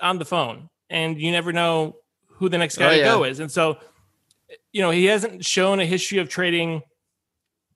on 0.00 0.18
the 0.18 0.24
phone 0.24 0.68
and 0.88 1.20
you 1.20 1.30
never 1.30 1.52
know 1.52 1.96
who 2.26 2.48
the 2.48 2.58
next 2.58 2.76
guy 2.76 2.86
oh, 2.86 2.90
yeah. 2.90 3.04
to 3.04 3.18
go 3.18 3.24
is. 3.24 3.40
And 3.40 3.50
so, 3.50 3.78
you 4.72 4.82
know, 4.82 4.90
he 4.90 5.04
hasn't 5.06 5.44
shown 5.44 5.80
a 5.80 5.86
history 5.86 6.18
of 6.18 6.28
trading 6.28 6.82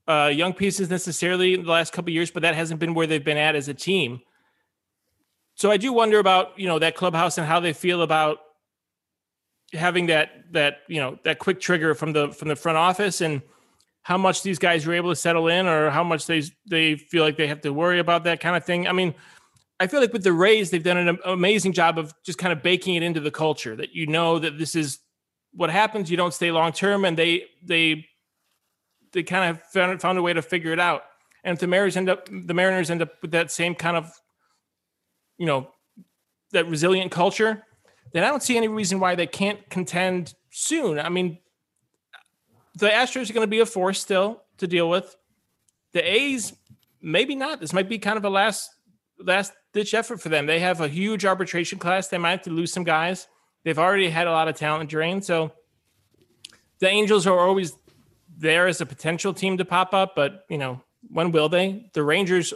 uh, 0.07 0.31
young 0.33 0.53
pieces 0.53 0.89
necessarily 0.89 1.53
in 1.53 1.63
the 1.63 1.71
last 1.71 1.93
couple 1.93 2.11
years, 2.11 2.31
but 2.31 2.41
that 2.41 2.55
hasn't 2.55 2.79
been 2.79 2.93
where 2.93 3.07
they've 3.07 3.23
been 3.23 3.37
at 3.37 3.55
as 3.55 3.67
a 3.67 3.73
team. 3.73 4.21
So 5.55 5.71
I 5.71 5.77
do 5.77 5.93
wonder 5.93 6.19
about, 6.19 6.59
you 6.59 6.67
know, 6.67 6.79
that 6.79 6.95
clubhouse 6.95 7.37
and 7.37 7.47
how 7.47 7.59
they 7.59 7.73
feel 7.73 8.01
about 8.01 8.39
having 9.75 10.07
that 10.07 10.51
that 10.51 10.79
you 10.87 10.99
know 10.99 11.19
that 11.23 11.39
quick 11.39 11.59
trigger 11.59 11.93
from 11.93 12.13
the 12.13 12.31
from 12.31 12.47
the 12.47 12.55
front 12.55 12.77
office 12.77 13.21
and 13.21 13.41
how 14.05 14.17
much 14.17 14.43
these 14.43 14.59
guys 14.59 14.85
are 14.85 14.93
able 14.93 15.09
to 15.09 15.15
settle 15.15 15.47
in 15.47 15.65
or 15.67 15.89
how 15.89 16.03
much 16.03 16.27
they 16.27 16.43
they 16.69 16.95
feel 16.95 17.23
like 17.23 17.37
they 17.37 17.47
have 17.47 17.61
to 17.61 17.73
worry 17.73 17.99
about 17.99 18.23
that 18.23 18.39
kind 18.39 18.55
of 18.55 18.63
thing. 18.63 18.87
I 18.87 18.91
mean, 18.91 19.15
I 19.79 19.87
feel 19.87 19.99
like 19.99 20.13
with 20.13 20.23
the 20.23 20.31
Rays, 20.31 20.69
they've 20.69 20.83
done 20.83 20.97
an 20.97 21.17
amazing 21.25 21.73
job 21.73 21.97
of 21.97 22.13
just 22.23 22.37
kind 22.37 22.53
of 22.53 22.61
baking 22.61 22.95
it 22.95 23.03
into 23.03 23.19
the 23.19 23.31
culture 23.31 23.75
that 23.75 23.93
you 23.93 24.07
know 24.07 24.39
that 24.39 24.57
this 24.57 24.75
is 24.75 24.99
what 25.53 25.69
happens. 25.69 26.11
You 26.11 26.17
don't 26.17 26.33
stay 26.33 26.51
long 26.51 26.71
term, 26.71 27.03
and 27.03 27.17
they 27.17 27.45
they 27.63 28.05
they 29.11 29.23
kind 29.23 29.49
of 29.49 29.63
found, 29.71 29.99
found 30.01 30.17
a 30.17 30.21
way 30.21 30.33
to 30.33 30.41
figure 30.41 30.71
it 30.71 30.79
out. 30.79 31.03
And 31.43 31.53
if 31.53 31.59
the 31.59 31.67
Mariners 31.67 31.97
end 31.97 32.09
up 32.09 32.29
the 32.31 32.53
Mariners 32.53 32.89
end 32.89 33.01
up 33.01 33.21
with 33.21 33.31
that 33.31 33.51
same 33.51 33.75
kind 33.75 33.97
of 33.97 34.11
you 35.37 35.45
know 35.45 35.71
that 36.51 36.69
resilient 36.69 37.11
culture, 37.11 37.64
then 38.13 38.23
I 38.23 38.27
don't 38.29 38.43
see 38.43 38.57
any 38.57 38.67
reason 38.67 38.99
why 38.99 39.15
they 39.15 39.27
can't 39.27 39.69
contend 39.69 40.33
soon. 40.49 40.99
I 40.99 41.09
mean, 41.09 41.39
the 42.75 42.87
Astros 42.87 43.29
are 43.29 43.33
going 43.33 43.45
to 43.45 43.49
be 43.49 43.59
a 43.59 43.65
force 43.65 43.99
still 43.99 44.41
to 44.57 44.67
deal 44.67 44.89
with. 44.89 45.15
The 45.93 46.01
A's, 46.01 46.53
maybe 47.01 47.35
not. 47.35 47.59
This 47.59 47.73
might 47.73 47.89
be 47.89 47.99
kind 47.99 48.17
of 48.17 48.25
a 48.25 48.29
last 48.29 48.69
last 49.19 49.53
ditch 49.73 49.93
effort 49.93 50.21
for 50.21 50.29
them. 50.29 50.45
They 50.45 50.59
have 50.59 50.81
a 50.81 50.87
huge 50.87 51.25
arbitration 51.25 51.79
class. 51.79 52.07
They 52.07 52.17
might 52.17 52.31
have 52.31 52.41
to 52.43 52.49
lose 52.49 52.73
some 52.73 52.83
guys. 52.83 53.27
They've 53.63 53.79
already 53.79 54.09
had 54.09 54.27
a 54.27 54.31
lot 54.31 54.47
of 54.47 54.55
talent 54.55 54.89
drain. 54.89 55.21
So 55.21 55.51
the 56.79 56.87
Angels 56.87 57.25
are 57.25 57.39
always 57.39 57.73
there 58.37 58.67
as 58.67 58.81
a 58.81 58.85
potential 58.85 59.33
team 59.33 59.57
to 59.57 59.65
pop 59.65 59.93
up, 59.93 60.13
but 60.15 60.45
you 60.49 60.57
know, 60.57 60.81
when 61.09 61.31
will 61.31 61.49
they? 61.49 61.89
The 61.93 62.03
Rangers 62.03 62.53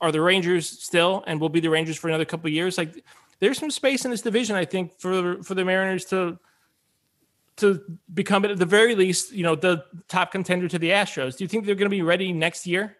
are 0.00 0.12
the 0.12 0.20
Rangers 0.20 0.68
still 0.68 1.24
and 1.26 1.40
will 1.40 1.48
be 1.48 1.60
the 1.60 1.70
Rangers 1.70 1.96
for 1.96 2.08
another 2.08 2.24
couple 2.24 2.50
years. 2.50 2.78
Like 2.78 3.04
there's 3.38 3.58
some 3.58 3.70
space 3.70 4.04
in 4.04 4.10
this 4.10 4.22
division, 4.22 4.56
I 4.56 4.64
think, 4.64 4.98
for 4.98 5.42
for 5.42 5.54
the 5.54 5.64
Mariners 5.64 6.04
to 6.06 6.38
to 7.56 7.82
become 8.12 8.44
at 8.44 8.58
the 8.58 8.66
very 8.66 8.94
least, 8.94 9.32
you 9.32 9.42
know, 9.42 9.54
the 9.54 9.84
top 10.08 10.30
contender 10.30 10.68
to 10.68 10.78
the 10.78 10.90
Astros. 10.90 11.36
Do 11.36 11.44
you 11.44 11.48
think 11.48 11.64
they're 11.64 11.74
going 11.74 11.90
to 11.90 11.96
be 11.96 12.02
ready 12.02 12.32
next 12.32 12.66
year? 12.66 12.96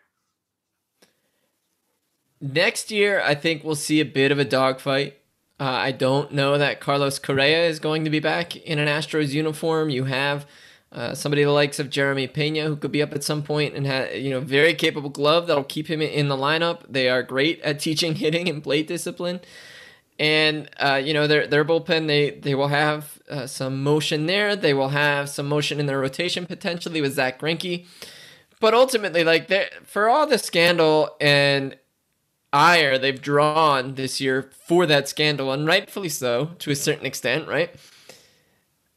Next 2.41 2.91
year, 2.91 3.21
I 3.23 3.35
think 3.35 3.65
we'll 3.65 3.75
see 3.75 4.01
a 4.01 4.05
bit 4.05 4.33
of 4.33 4.39
a 4.39 4.45
dogfight. 4.45 5.19
Uh, 5.59 5.65
I 5.65 5.93
don't 5.93 6.33
know 6.33 6.59
that 6.59 6.81
Carlos 6.81 7.19
Correa 7.19 7.67
is 7.67 7.79
going 7.79 8.05
to 8.05 8.11
be 8.11 8.21
back 8.21 8.57
in 8.57 8.79
an 8.79 8.89
Astros 8.89 9.31
uniform. 9.31 9.89
You 9.89 10.05
have 10.05 10.47
uh, 10.93 11.15
somebody 11.15 11.45
the 11.45 11.51
likes 11.51 11.79
of 11.79 11.91
Jeremy 11.91 12.27
Pena 12.27 12.65
who 12.65 12.77
could 12.77 12.93
be 12.93 13.03
up 13.03 13.15
at 13.15 13.25
some 13.25 13.43
point 13.43 13.75
and 13.75 13.87
have 13.87 14.15
you 14.15 14.31
know 14.31 14.41
very 14.41 14.75
capable 14.75 15.11
glove 15.11 15.47
that'll 15.47 15.65
keep 15.65 15.89
him 15.89 16.03
in 16.03 16.29
the 16.29 16.37
lineup. 16.37 16.81
They 16.89 17.09
are 17.09 17.23
great 17.23 17.61
at 17.61 17.81
teaching 17.81 18.17
hitting 18.17 18.49
and 18.49 18.63
plate 18.63 18.87
discipline. 18.87 19.41
And 20.19 20.71
uh, 20.79 21.01
you 21.05 21.13
know 21.13 21.27
their 21.27 21.47
their 21.47 21.65
bullpen 21.65 22.07
they 22.07 22.31
they 22.31 22.55
will 22.55 22.69
have 22.69 23.21
uh, 23.29 23.47
some 23.47 23.83
motion 23.83 24.27
there. 24.27 24.57
They 24.57 24.73
will 24.73 24.89
have 24.89 25.29
some 25.29 25.47
motion 25.47 25.79
in 25.79 25.87
their 25.87 26.01
rotation 26.01 26.47
potentially 26.47 27.01
with 27.01 27.15
Zack 27.15 27.39
Greinke. 27.39 27.87
But 28.61 28.73
ultimately, 28.73 29.25
like 29.25 29.53
for 29.85 30.09
all 30.09 30.27
the 30.27 30.39
scandal 30.39 31.15
and 31.21 31.77
ire 32.53 32.97
they've 32.97 33.21
drawn 33.21 33.97
this 33.97 34.21
year 34.21 34.51
for 34.67 34.87
that 34.87 35.09
scandal, 35.09 35.53
and 35.53 35.67
rightfully 35.67 36.09
so 36.09 36.53
to 36.61 36.71
a 36.71 36.77
certain 36.77 37.07
extent, 37.07 37.47
right? 37.49 37.75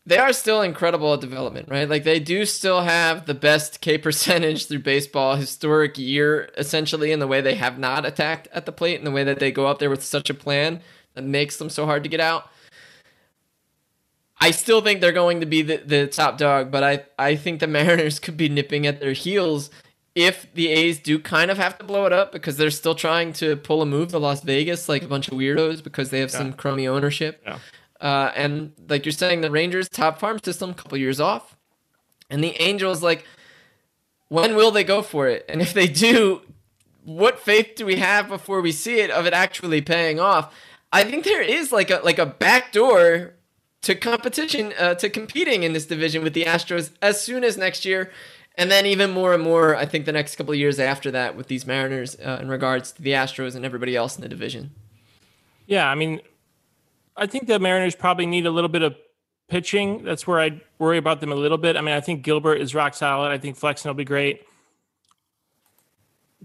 They 0.06 0.18
are 0.18 0.34
still 0.34 0.62
incredible 0.62 1.14
at 1.14 1.22
development, 1.22 1.68
right? 1.70 1.88
Like 1.88 2.04
they 2.04 2.20
do 2.20 2.46
still 2.46 2.82
have 2.82 3.26
the 3.26 3.34
best 3.34 3.82
K 3.82 3.98
percentage 3.98 4.68
through 4.68 4.80
baseball 4.80 5.36
historic 5.36 5.98
year, 5.98 6.50
essentially, 6.58 7.12
in 7.12 7.20
the 7.20 7.28
way 7.28 7.42
they 7.42 7.56
have 7.56 7.78
not 7.78 8.06
attacked 8.06 8.48
at 8.54 8.66
the 8.66 8.72
plate, 8.72 8.98
in 8.98 9.06
the 9.06 9.12
way 9.12 9.26
that 9.26 9.40
they 9.40 9.52
go 9.52 9.68
up 9.68 9.80
there 9.80 9.90
with 9.90 10.04
such 10.04 10.30
a 10.30 10.34
plan 10.34 10.82
that 11.14 11.24
makes 11.24 11.58
them 11.58 11.70
so 11.70 11.86
hard 11.86 12.04
to 12.04 12.10
get 12.10 12.20
out. 12.20 12.50
I 14.42 14.52
still 14.52 14.82
think 14.82 15.02
they're 15.02 15.12
going 15.12 15.42
to 15.42 15.46
be 15.46 15.62
the, 15.62 15.78
the 15.78 16.08
top 16.08 16.38
dog, 16.38 16.72
but 16.72 16.84
I, 16.84 17.06
I 17.18 17.36
think 17.36 17.60
the 17.60 17.68
Mariners 17.80 18.20
could 18.20 18.38
be 18.38 18.50
nipping 18.50 18.88
at 18.88 19.00
their 19.00 19.14
heels 19.14 19.70
if 20.16 20.52
the 20.54 20.70
A's 20.70 21.00
do 21.00 21.20
kind 21.20 21.52
of 21.52 21.58
have 21.58 21.78
to 21.78 21.84
blow 21.84 22.06
it 22.06 22.14
up 22.14 22.32
because 22.32 22.58
they're 22.58 22.72
still 22.72 22.96
trying 22.96 23.32
to 23.34 23.56
pull 23.58 23.82
a 23.82 23.86
move 23.86 24.10
to 24.10 24.20
Las 24.20 24.42
Vegas 24.42 24.90
like 24.90 25.04
a 25.04 25.08
bunch 25.08 25.28
of 25.28 25.36
weirdos 25.36 25.84
because 25.84 26.10
they 26.10 26.20
have 26.20 26.32
yeah. 26.32 26.38
some 26.38 26.54
crummy 26.54 26.88
ownership. 26.88 27.42
Yeah. 27.46 27.60
Uh, 28.02 28.32
and 28.36 28.74
like 28.88 29.06
you're 29.06 29.12
saying, 29.12 29.42
the 29.42 29.52
Rangers 29.52 29.90
top 29.90 30.20
farm 30.20 30.40
system, 30.44 30.72
a 30.72 30.74
couple 30.74 30.98
years 30.98 31.20
off, 31.20 31.56
and 32.30 32.44
the 32.44 32.60
Angels 32.62 33.04
like, 33.04 33.26
when 34.30 34.56
will 34.56 34.72
they 34.72 34.84
go 34.84 35.02
for 35.02 35.28
it? 35.28 35.46
And 35.50 35.62
if 35.62 35.74
they 35.74 35.88
do, 35.88 36.42
what 37.04 37.40
faith 37.40 37.74
do 37.76 37.86
we 37.86 37.98
have 37.98 38.28
before 38.30 38.62
we 38.62 38.72
see 38.72 39.00
it 39.00 39.10
of 39.10 39.26
it 39.26 39.34
actually 39.34 39.82
paying 39.82 40.20
off? 40.20 40.54
I 40.92 41.04
think 41.04 41.24
there 41.24 41.42
is 41.42 41.72
like 41.72 41.90
a 41.90 42.02
like 42.04 42.20
a 42.20 42.26
backdoor 42.26 43.36
to 43.82 43.96
competition 43.96 44.74
uh, 44.78 44.96
to 44.96 45.10
competing 45.10 45.64
in 45.64 45.74
this 45.74 45.86
division 45.86 46.24
with 46.24 46.34
the 46.34 46.46
Astros 46.46 46.92
as 47.02 47.22
soon 47.22 47.44
as 47.44 47.58
next 47.58 47.86
year 47.86 48.12
and 48.60 48.70
then 48.70 48.86
even 48.86 49.12
more 49.12 49.34
and 49.34 49.42
more, 49.42 49.74
I 49.74 49.86
think 49.86 50.06
the 50.06 50.12
next 50.12 50.36
couple 50.36 50.52
of 50.52 50.60
years 50.60 50.82
after 50.82 51.12
that 51.12 51.38
with 51.38 51.48
these 51.48 51.66
Mariners 51.66 52.18
uh, 52.20 52.40
in 52.42 52.50
regards 52.50 52.92
to 52.92 53.02
the 53.02 53.12
Astros 53.12 53.56
and 53.56 53.64
everybody 53.64 53.96
else 53.96 54.18
in 54.18 54.22
the 54.22 54.28
division. 54.28 54.72
Yeah, 55.66 55.90
I 55.90 55.96
mean, 55.96 56.20
I 57.16 57.26
think 57.26 57.48
the 57.48 57.58
Mariners 57.58 57.96
probably 57.96 58.26
need 58.26 58.46
a 58.46 58.52
little 58.52 58.68
bit 58.68 58.82
of 58.82 58.98
pitching. 59.48 60.04
That's 60.04 60.28
where 60.28 60.42
I 60.42 60.60
worry 60.78 60.98
about 60.98 61.22
them 61.22 61.32
a 61.32 61.36
little 61.36 61.58
bit. 61.58 61.78
I 61.78 61.82
mean, 61.82 61.96
I 61.96 62.02
think 62.02 62.22
Gilbert 62.22 62.56
is 62.56 62.76
rock 62.76 62.96
solid. 62.96 63.30
I 63.30 63.38
think 63.38 63.56
Flexen 63.56 63.88
will 63.88 63.96
be 63.96 64.04
great. 64.04 64.46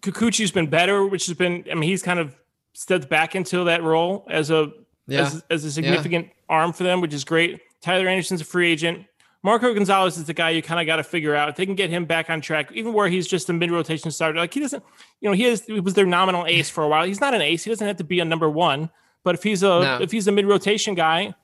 Kikuchi's 0.00 0.52
been 0.52 0.68
better, 0.68 1.04
which 1.04 1.26
has 1.26 1.36
been. 1.36 1.64
I 1.68 1.74
mean, 1.74 1.90
he's 1.90 2.02
kind 2.04 2.20
of 2.20 2.36
stepped 2.74 3.08
back 3.08 3.34
into 3.34 3.64
that 3.64 3.82
role 3.82 4.26
as 4.28 4.50
a 4.50 4.70
yeah. 5.06 5.22
as, 5.22 5.44
as 5.50 5.64
a 5.64 5.72
significant 5.72 6.26
yeah. 6.26 6.32
arm 6.48 6.72
for 6.72 6.82
them, 6.82 7.00
which 7.00 7.14
is 7.14 7.24
great. 7.24 7.60
Tyler 7.80 8.08
Anderson's 8.08 8.40
a 8.40 8.44
free 8.44 8.70
agent. 8.70 9.06
Marco 9.42 9.74
Gonzalez 9.74 10.16
is 10.16 10.24
the 10.24 10.32
guy 10.32 10.50
you 10.50 10.62
kind 10.62 10.80
of 10.80 10.86
got 10.86 10.96
to 10.96 11.02
figure 11.02 11.34
out. 11.34 11.50
If 11.50 11.56
they 11.56 11.66
can 11.66 11.74
get 11.74 11.90
him 11.90 12.06
back 12.06 12.30
on 12.30 12.40
track, 12.40 12.72
even 12.72 12.94
where 12.94 13.08
he's 13.08 13.26
just 13.26 13.50
a 13.50 13.52
mid 13.52 13.70
rotation 13.70 14.10
starter, 14.10 14.38
like 14.38 14.54
he 14.54 14.60
doesn't, 14.60 14.82
you 15.20 15.28
know, 15.28 15.34
he 15.34 15.44
is 15.44 15.64
he 15.66 15.80
was 15.80 15.94
their 15.94 16.06
nominal 16.06 16.46
ace 16.46 16.70
for 16.70 16.82
a 16.82 16.88
while. 16.88 17.04
He's 17.06 17.20
not 17.20 17.34
an 17.34 17.42
ace. 17.42 17.64
He 17.64 17.70
doesn't 17.70 17.86
have 17.86 17.98
to 17.98 18.04
be 18.04 18.20
a 18.20 18.24
number 18.24 18.48
one. 18.48 18.90
But 19.22 19.34
if 19.34 19.42
he's 19.42 19.62
a 19.62 19.66
no. 19.66 19.98
if 20.00 20.10
he's 20.10 20.26
a 20.28 20.32
mid 20.32 20.46
rotation 20.46 20.94
guy, 20.94 21.34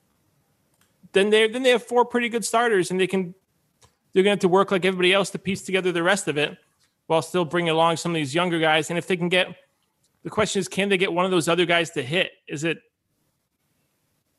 then 1.13 1.29
they 1.29 1.47
then 1.47 1.63
they 1.63 1.69
have 1.69 1.83
four 1.83 2.05
pretty 2.05 2.29
good 2.29 2.43
starters, 2.43 2.89
and 2.89 2.99
they 2.99 3.07
can 3.07 3.35
they're 4.13 4.23
gonna 4.23 4.31
have 4.31 4.39
to 4.39 4.47
work 4.47 4.71
like 4.71 4.83
everybody 4.83 5.13
else 5.13 5.29
to 5.31 5.39
piece 5.39 5.61
together 5.61 5.91
the 5.91 6.03
rest 6.03 6.27
of 6.27 6.37
it, 6.37 6.57
while 7.05 7.21
still 7.21 7.45
bringing 7.45 7.69
along 7.69 7.97
some 7.97 8.11
of 8.11 8.15
these 8.15 8.33
younger 8.33 8.59
guys. 8.59 8.89
And 8.89 8.97
if 8.97 9.05
they 9.05 9.17
can 9.17 9.29
get, 9.29 9.55
the 10.23 10.29
question 10.29 10.59
is, 10.59 10.67
can 10.67 10.89
they 10.89 10.97
get 10.97 11.11
one 11.11 11.25
of 11.25 11.31
those 11.31 11.47
other 11.47 11.65
guys 11.65 11.91
to 11.91 12.03
hit? 12.03 12.31
Is 12.47 12.63
it 12.63 12.79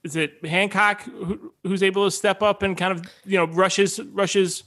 is 0.05 0.16
it 0.16 0.45
Hancock 0.45 1.03
who, 1.03 1.53
who's 1.62 1.83
able 1.83 2.05
to 2.05 2.11
step 2.11 2.42
up 2.42 2.62
and 2.62 2.77
kind 2.77 2.92
of 2.92 3.05
you 3.25 3.37
know 3.37 3.47
rushes 3.47 4.01
rushes 4.01 4.64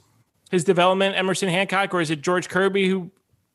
his 0.51 0.63
development, 0.63 1.15
Emerson 1.15 1.49
Hancock, 1.49 1.93
or 1.93 2.01
is 2.01 2.11
it 2.11 2.21
George 2.21 2.49
Kirby 2.49 2.87
who 2.87 3.11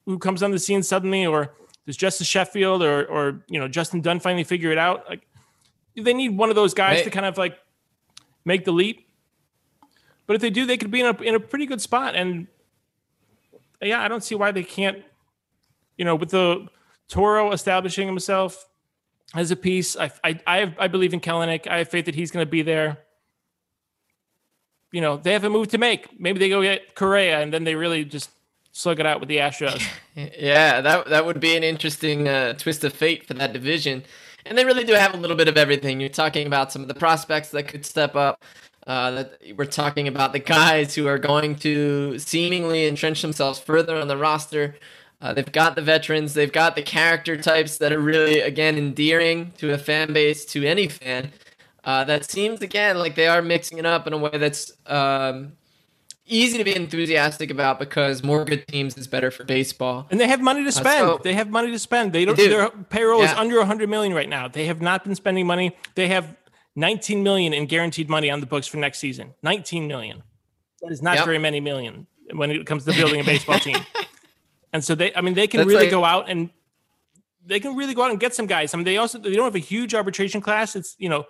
who 0.06 0.18
comes 0.18 0.42
on 0.42 0.50
the 0.50 0.58
scene 0.58 0.82
suddenly, 0.82 1.26
or 1.26 1.54
does 1.86 1.96
Justus 1.96 2.26
Sheffield 2.26 2.82
or 2.82 3.06
or 3.06 3.44
you 3.48 3.58
know 3.58 3.68
Justin 3.68 4.00
Dunn 4.00 4.20
finally 4.20 4.44
figure 4.44 4.70
it 4.70 4.78
out? 4.78 5.04
Like 5.08 5.26
they 5.96 6.14
need 6.14 6.36
one 6.36 6.48
of 6.48 6.56
those 6.56 6.74
guys 6.74 7.02
to 7.02 7.10
kind 7.10 7.26
of 7.26 7.38
like 7.38 7.58
make 8.44 8.64
the 8.64 8.72
leap. 8.72 9.06
But 10.26 10.36
if 10.36 10.42
they 10.42 10.50
do, 10.50 10.64
they 10.64 10.76
could 10.76 10.90
be 10.90 11.00
in 11.00 11.06
a 11.06 11.22
in 11.22 11.34
a 11.34 11.40
pretty 11.40 11.66
good 11.66 11.80
spot. 11.80 12.14
And 12.14 12.46
yeah, 13.82 14.02
I 14.02 14.08
don't 14.08 14.22
see 14.22 14.34
why 14.34 14.52
they 14.52 14.62
can't. 14.62 15.02
You 15.96 16.04
know, 16.06 16.14
with 16.14 16.30
the 16.30 16.66
Toro 17.10 17.52
establishing 17.52 18.06
himself, 18.06 18.66
as 19.34 19.50
a 19.50 19.56
piece. 19.56 19.96
I 19.96 20.10
I 20.24 20.40
I, 20.46 20.58
have, 20.58 20.74
I 20.78 20.88
believe 20.88 21.12
in 21.12 21.20
Kelenic. 21.20 21.66
I 21.66 21.78
have 21.78 21.88
faith 21.88 22.06
that 22.06 22.14
he's 22.14 22.30
going 22.30 22.44
to 22.44 22.50
be 22.50 22.62
there. 22.62 22.98
You 24.92 25.00
know, 25.00 25.16
they 25.16 25.32
have 25.32 25.44
a 25.44 25.50
move 25.50 25.68
to 25.68 25.78
make. 25.78 26.18
Maybe 26.18 26.38
they 26.38 26.48
go 26.48 26.62
get 26.62 26.94
Correa, 26.94 27.40
and 27.40 27.52
then 27.52 27.64
they 27.64 27.74
really 27.74 28.04
just 28.04 28.30
slug 28.72 28.98
it 28.98 29.06
out 29.06 29.20
with 29.20 29.28
the 29.28 29.38
Astros. 29.38 29.82
yeah, 30.14 30.80
that 30.80 31.08
that 31.08 31.26
would 31.26 31.40
be 31.40 31.56
an 31.56 31.62
interesting 31.62 32.28
uh, 32.28 32.54
twist 32.54 32.84
of 32.84 32.92
fate 32.92 33.26
for 33.26 33.34
that 33.34 33.52
division. 33.52 34.04
And 34.46 34.56
they 34.56 34.64
really 34.64 34.84
do 34.84 34.94
have 34.94 35.12
a 35.12 35.18
little 35.18 35.36
bit 35.36 35.48
of 35.48 35.58
everything. 35.58 36.00
You're 36.00 36.08
talking 36.08 36.46
about 36.46 36.72
some 36.72 36.80
of 36.80 36.88
the 36.88 36.94
prospects 36.94 37.50
that 37.50 37.64
could 37.64 37.84
step 37.84 38.16
up. 38.16 38.42
Uh, 38.86 39.10
that 39.10 39.38
we're 39.56 39.66
talking 39.66 40.08
about 40.08 40.32
the 40.32 40.38
guys 40.38 40.94
who 40.94 41.06
are 41.06 41.18
going 41.18 41.54
to 41.54 42.18
seemingly 42.18 42.86
entrench 42.86 43.20
themselves 43.20 43.58
further 43.60 43.94
on 43.94 44.08
the 44.08 44.16
roster. 44.16 44.74
Uh, 45.20 45.34
they've 45.34 45.52
got 45.52 45.74
the 45.76 45.82
veterans. 45.82 46.34
They've 46.34 46.52
got 46.52 46.76
the 46.76 46.82
character 46.82 47.36
types 47.36 47.78
that 47.78 47.92
are 47.92 48.00
really, 48.00 48.40
again, 48.40 48.78
endearing 48.78 49.52
to 49.58 49.72
a 49.72 49.78
fan 49.78 50.12
base, 50.12 50.44
to 50.46 50.64
any 50.64 50.88
fan. 50.88 51.32
Uh, 51.84 52.04
that 52.04 52.24
seems, 52.24 52.62
again, 52.62 52.98
like 52.98 53.14
they 53.14 53.26
are 53.26 53.42
mixing 53.42 53.78
it 53.78 53.86
up 53.86 54.06
in 54.06 54.12
a 54.12 54.18
way 54.18 54.30
that's 54.32 54.72
um, 54.86 55.52
easy 56.26 56.56
to 56.56 56.64
be 56.64 56.74
enthusiastic 56.74 57.50
about 57.50 57.78
because 57.78 58.22
more 58.22 58.44
good 58.44 58.66
teams 58.68 58.96
is 58.96 59.06
better 59.06 59.30
for 59.30 59.44
baseball. 59.44 60.06
And 60.10 60.18
they 60.18 60.28
have 60.28 60.40
money 60.40 60.64
to 60.64 60.72
spend. 60.72 61.04
Uh, 61.04 61.16
so 61.16 61.20
they 61.22 61.34
have 61.34 61.50
money 61.50 61.70
to 61.70 61.78
spend. 61.78 62.12
They 62.12 62.24
don't. 62.24 62.36
They 62.36 62.48
do. 62.48 62.56
Their 62.56 62.70
payroll 62.70 63.20
yeah. 63.20 63.32
is 63.32 63.38
under 63.38 63.58
100 63.58 63.90
million 63.90 64.14
right 64.14 64.28
now. 64.28 64.48
They 64.48 64.66
have 64.66 64.80
not 64.80 65.04
been 65.04 65.14
spending 65.14 65.46
money. 65.46 65.76
They 65.96 66.08
have 66.08 66.34
19 66.76 67.22
million 67.22 67.52
in 67.52 67.66
guaranteed 67.66 68.08
money 68.08 68.30
on 68.30 68.40
the 68.40 68.46
books 68.46 68.66
for 68.66 68.78
next 68.78 68.98
season. 69.00 69.34
19 69.42 69.86
million. 69.86 70.22
That 70.80 70.92
is 70.92 71.02
not 71.02 71.16
yep. 71.16 71.24
very 71.26 71.38
many 71.38 71.60
million 71.60 72.06
when 72.32 72.50
it 72.50 72.66
comes 72.66 72.84
to 72.86 72.92
building 72.92 73.20
a 73.20 73.24
baseball 73.24 73.58
team. 73.58 73.76
And 74.72 74.84
so 74.84 74.94
they, 74.94 75.14
I 75.14 75.20
mean, 75.20 75.34
they 75.34 75.46
can 75.46 75.58
That's 75.58 75.68
really 75.68 75.84
like, 75.84 75.90
go 75.90 76.04
out 76.04 76.28
and 76.28 76.50
they 77.44 77.60
can 77.60 77.74
really 77.76 77.94
go 77.94 78.02
out 78.02 78.10
and 78.10 78.20
get 78.20 78.34
some 78.34 78.46
guys. 78.46 78.72
I 78.74 78.76
mean, 78.76 78.84
they 78.84 78.96
also 78.96 79.18
they 79.18 79.32
don't 79.32 79.44
have 79.44 79.54
a 79.54 79.58
huge 79.58 79.94
arbitration 79.94 80.40
class. 80.40 80.76
It's 80.76 80.94
you 80.98 81.08
know, 81.08 81.24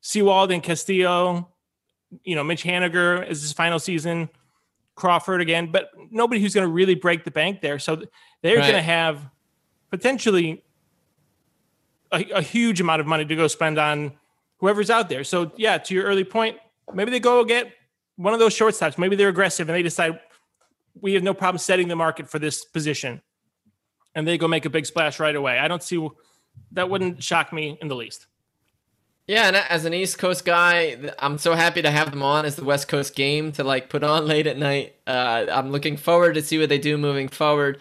Sewald 0.00 0.50
and 0.50 0.62
Castillo, 0.62 1.48
you 2.24 2.34
know, 2.34 2.44
Mitch 2.44 2.64
Haniger 2.64 3.28
is 3.28 3.42
his 3.42 3.52
final 3.52 3.78
season, 3.78 4.28
Crawford 4.94 5.40
again, 5.40 5.70
but 5.70 5.90
nobody 6.10 6.40
who's 6.40 6.54
going 6.54 6.66
to 6.66 6.72
really 6.72 6.94
break 6.94 7.24
the 7.24 7.30
bank 7.30 7.60
there. 7.60 7.78
So 7.78 7.96
they're 8.42 8.56
right. 8.56 8.62
going 8.62 8.74
to 8.74 8.82
have 8.82 9.28
potentially 9.90 10.64
a, 12.12 12.24
a 12.36 12.42
huge 12.42 12.80
amount 12.80 13.00
of 13.00 13.06
money 13.06 13.24
to 13.24 13.36
go 13.36 13.46
spend 13.46 13.78
on 13.78 14.12
whoever's 14.58 14.90
out 14.90 15.08
there. 15.08 15.24
So 15.24 15.52
yeah, 15.56 15.78
to 15.78 15.94
your 15.94 16.04
early 16.04 16.24
point, 16.24 16.58
maybe 16.92 17.10
they 17.10 17.20
go 17.20 17.44
get 17.44 17.72
one 18.16 18.34
of 18.34 18.40
those 18.40 18.56
shortstops. 18.56 18.98
Maybe 18.98 19.16
they're 19.16 19.28
aggressive 19.28 19.68
and 19.68 19.76
they 19.76 19.82
decide 19.82 20.20
we 21.00 21.14
have 21.14 21.22
no 21.22 21.34
problem 21.34 21.58
setting 21.58 21.88
the 21.88 21.96
market 21.96 22.28
for 22.28 22.38
this 22.38 22.64
position. 22.64 23.22
And 24.14 24.26
they 24.26 24.38
go 24.38 24.48
make 24.48 24.64
a 24.64 24.70
big 24.70 24.86
splash 24.86 25.20
right 25.20 25.36
away. 25.36 25.58
I 25.58 25.68
don't 25.68 25.82
see 25.82 26.08
that 26.72 26.90
wouldn't 26.90 27.22
shock 27.22 27.52
me 27.52 27.78
in 27.80 27.88
the 27.88 27.94
least. 27.94 28.26
Yeah, 29.26 29.46
and 29.46 29.56
as 29.56 29.84
an 29.84 29.94
East 29.94 30.18
Coast 30.18 30.44
guy, 30.44 31.12
I'm 31.20 31.38
so 31.38 31.54
happy 31.54 31.82
to 31.82 31.90
have 31.90 32.10
them 32.10 32.22
on 32.22 32.44
as 32.44 32.56
the 32.56 32.64
West 32.64 32.88
Coast 32.88 33.14
game 33.14 33.52
to 33.52 33.62
like 33.62 33.88
put 33.88 34.02
on 34.02 34.26
late 34.32 34.46
at 34.48 34.58
night. 34.58 34.96
Uh, 35.06 35.46
I'm 35.50 35.70
looking 35.70 35.96
forward 35.96 36.34
to 36.34 36.42
see 36.42 36.58
what 36.58 36.68
they 36.68 36.78
do 36.78 36.98
moving 36.98 37.28
forward 37.28 37.78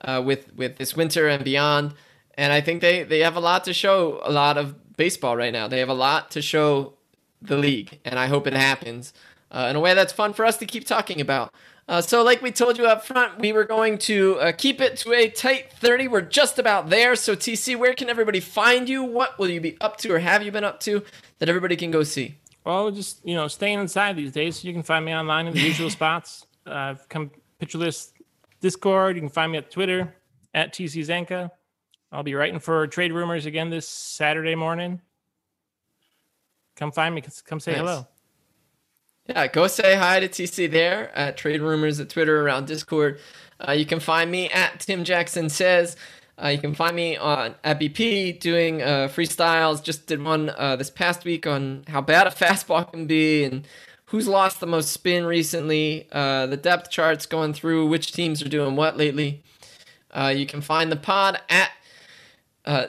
uh, 0.00 0.22
with 0.24 0.54
with 0.56 0.76
this 0.76 0.96
winter 0.96 1.28
and 1.28 1.44
beyond. 1.44 1.92
And 2.34 2.52
I 2.52 2.62
think 2.62 2.80
they 2.80 3.02
they 3.02 3.20
have 3.20 3.36
a 3.36 3.40
lot 3.40 3.64
to 3.64 3.74
show 3.74 4.20
a 4.24 4.32
lot 4.32 4.56
of 4.56 4.96
baseball 4.96 5.36
right 5.36 5.52
now. 5.52 5.68
They 5.68 5.80
have 5.80 5.90
a 5.90 5.94
lot 5.94 6.30
to 6.30 6.40
show 6.40 6.94
the 7.42 7.56
league, 7.58 8.00
and 8.04 8.18
I 8.18 8.26
hope 8.26 8.46
it 8.46 8.54
happens 8.54 9.12
uh, 9.50 9.66
in 9.68 9.76
a 9.76 9.80
way 9.80 9.94
that's 9.94 10.12
fun 10.12 10.32
for 10.32 10.44
us 10.44 10.56
to 10.58 10.66
keep 10.66 10.86
talking 10.86 11.20
about. 11.20 11.52
Uh, 11.88 12.00
so, 12.00 12.22
like 12.24 12.42
we 12.42 12.50
told 12.50 12.78
you 12.78 12.86
up 12.86 13.04
front, 13.04 13.38
we 13.38 13.52
were 13.52 13.64
going 13.64 13.96
to 13.96 14.38
uh, 14.40 14.52
keep 14.52 14.80
it 14.80 14.96
to 14.96 15.12
a 15.12 15.28
tight 15.28 15.72
30. 15.72 16.08
We're 16.08 16.20
just 16.20 16.58
about 16.58 16.90
there. 16.90 17.14
So, 17.14 17.36
TC, 17.36 17.76
where 17.76 17.94
can 17.94 18.08
everybody 18.08 18.40
find 18.40 18.88
you? 18.88 19.04
What 19.04 19.38
will 19.38 19.48
you 19.48 19.60
be 19.60 19.76
up 19.80 19.96
to 19.98 20.12
or 20.12 20.18
have 20.18 20.42
you 20.42 20.50
been 20.50 20.64
up 20.64 20.80
to 20.80 21.04
that 21.38 21.48
everybody 21.48 21.76
can 21.76 21.92
go 21.92 22.02
see? 22.02 22.34
Well, 22.64 22.90
just, 22.90 23.24
you 23.24 23.36
know, 23.36 23.46
staying 23.46 23.78
inside 23.78 24.16
these 24.16 24.32
days. 24.32 24.64
You 24.64 24.72
can 24.72 24.82
find 24.82 25.04
me 25.04 25.14
online 25.14 25.46
in 25.46 25.54
the 25.54 25.60
usual 25.60 25.88
spots. 25.98 26.46
Uh, 26.66 26.96
come 27.08 27.30
Pitcher 27.60 27.78
List 27.78 28.14
Discord. 28.60 29.14
You 29.14 29.22
can 29.22 29.30
find 29.30 29.52
me 29.52 29.58
at 29.58 29.70
Twitter 29.70 30.16
at 30.52 30.74
TC 30.74 31.06
Zencka. 31.06 31.52
I'll 32.10 32.24
be 32.24 32.34
writing 32.34 32.58
for 32.58 32.84
Trade 32.88 33.12
Rumors 33.12 33.46
again 33.46 33.70
this 33.70 33.88
Saturday 33.88 34.56
morning. 34.56 35.00
Come 36.74 36.90
find 36.90 37.14
me. 37.14 37.22
Come 37.44 37.60
say 37.60 37.72
nice. 37.72 37.80
hello. 37.80 38.06
Yeah, 39.28 39.48
go 39.48 39.66
say 39.66 39.96
hi 39.96 40.20
to 40.20 40.28
TC 40.28 40.70
there 40.70 41.16
at 41.16 41.36
Trade 41.36 41.60
Rumors 41.60 41.98
at 41.98 42.08
Twitter 42.08 42.42
around 42.42 42.68
Discord. 42.68 43.18
Uh, 43.58 43.72
you 43.72 43.84
can 43.84 43.98
find 43.98 44.30
me 44.30 44.48
at 44.50 44.78
Tim 44.80 45.02
Jackson 45.02 45.48
Says. 45.48 45.96
Uh, 46.40 46.48
you 46.48 46.58
can 46.58 46.74
find 46.76 46.94
me 46.94 47.16
on 47.16 47.56
at 47.64 47.80
BP 47.80 48.38
doing 48.38 48.82
uh, 48.82 49.08
freestyles. 49.10 49.82
Just 49.82 50.06
did 50.06 50.22
one 50.22 50.50
uh, 50.56 50.76
this 50.76 50.90
past 50.90 51.24
week 51.24 51.44
on 51.44 51.82
how 51.88 52.00
bad 52.00 52.28
a 52.28 52.30
fastball 52.44 52.88
can 52.88 53.06
be 53.06 53.42
and 53.42 53.66
who's 54.06 54.28
lost 54.28 54.60
the 54.60 54.66
most 54.66 54.92
spin 54.92 55.26
recently. 55.26 56.06
Uh, 56.12 56.46
the 56.46 56.56
depth 56.56 56.90
charts 56.90 57.26
going 57.26 57.52
through 57.52 57.88
which 57.88 58.12
teams 58.12 58.42
are 58.42 58.48
doing 58.48 58.76
what 58.76 58.96
lately. 58.96 59.42
Uh, 60.12 60.32
you 60.34 60.46
can 60.46 60.60
find 60.60 60.92
the 60.92 60.96
pod 60.96 61.40
at 61.48 61.72
uh, 62.66 62.86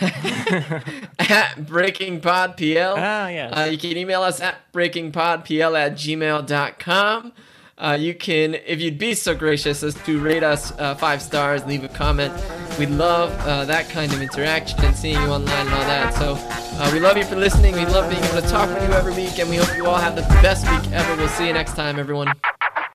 at 1.18 1.66
Breaking 1.66 2.20
Pod 2.20 2.56
PL. 2.56 2.94
Ah, 2.96 3.28
yes. 3.28 3.52
Uh, 3.56 3.68
you 3.70 3.78
can 3.78 3.96
email 3.96 4.22
us 4.22 4.40
at 4.40 4.56
breakingpodpl 4.72 5.78
at 5.78 5.92
gmail.com. 5.92 7.32
Uh, 7.78 7.96
you 8.00 8.14
can, 8.14 8.54
if 8.54 8.80
you'd 8.80 8.98
be 8.98 9.12
so 9.12 9.34
gracious 9.34 9.82
as 9.82 9.94
to 9.94 10.18
rate 10.18 10.42
us 10.42 10.72
uh, 10.78 10.94
five 10.94 11.20
stars, 11.20 11.62
leave 11.66 11.84
a 11.84 11.88
comment. 11.88 12.32
We 12.78 12.86
love 12.86 13.38
uh, 13.40 13.66
that 13.66 13.90
kind 13.90 14.12
of 14.14 14.22
interaction 14.22 14.82
and 14.82 14.96
seeing 14.96 15.20
you 15.20 15.28
online 15.28 15.66
and 15.66 15.74
all 15.74 15.80
that. 15.82 16.14
So 16.14 16.36
uh, 16.38 16.90
we 16.90 17.00
love 17.00 17.18
you 17.18 17.24
for 17.24 17.36
listening. 17.36 17.74
We 17.74 17.84
love 17.84 18.08
being 18.10 18.22
able 18.24 18.40
to 18.40 18.48
talk 18.48 18.70
with 18.70 18.82
you 18.82 18.94
every 18.94 19.14
week, 19.14 19.38
and 19.38 19.50
we 19.50 19.56
hope 19.56 19.76
you 19.76 19.84
all 19.86 19.98
have 19.98 20.16
the 20.16 20.22
best 20.42 20.64
week 20.70 20.90
ever. 20.92 21.16
We'll 21.16 21.28
see 21.28 21.48
you 21.48 21.52
next 21.52 21.74
time, 21.74 21.98
everyone. 21.98 22.32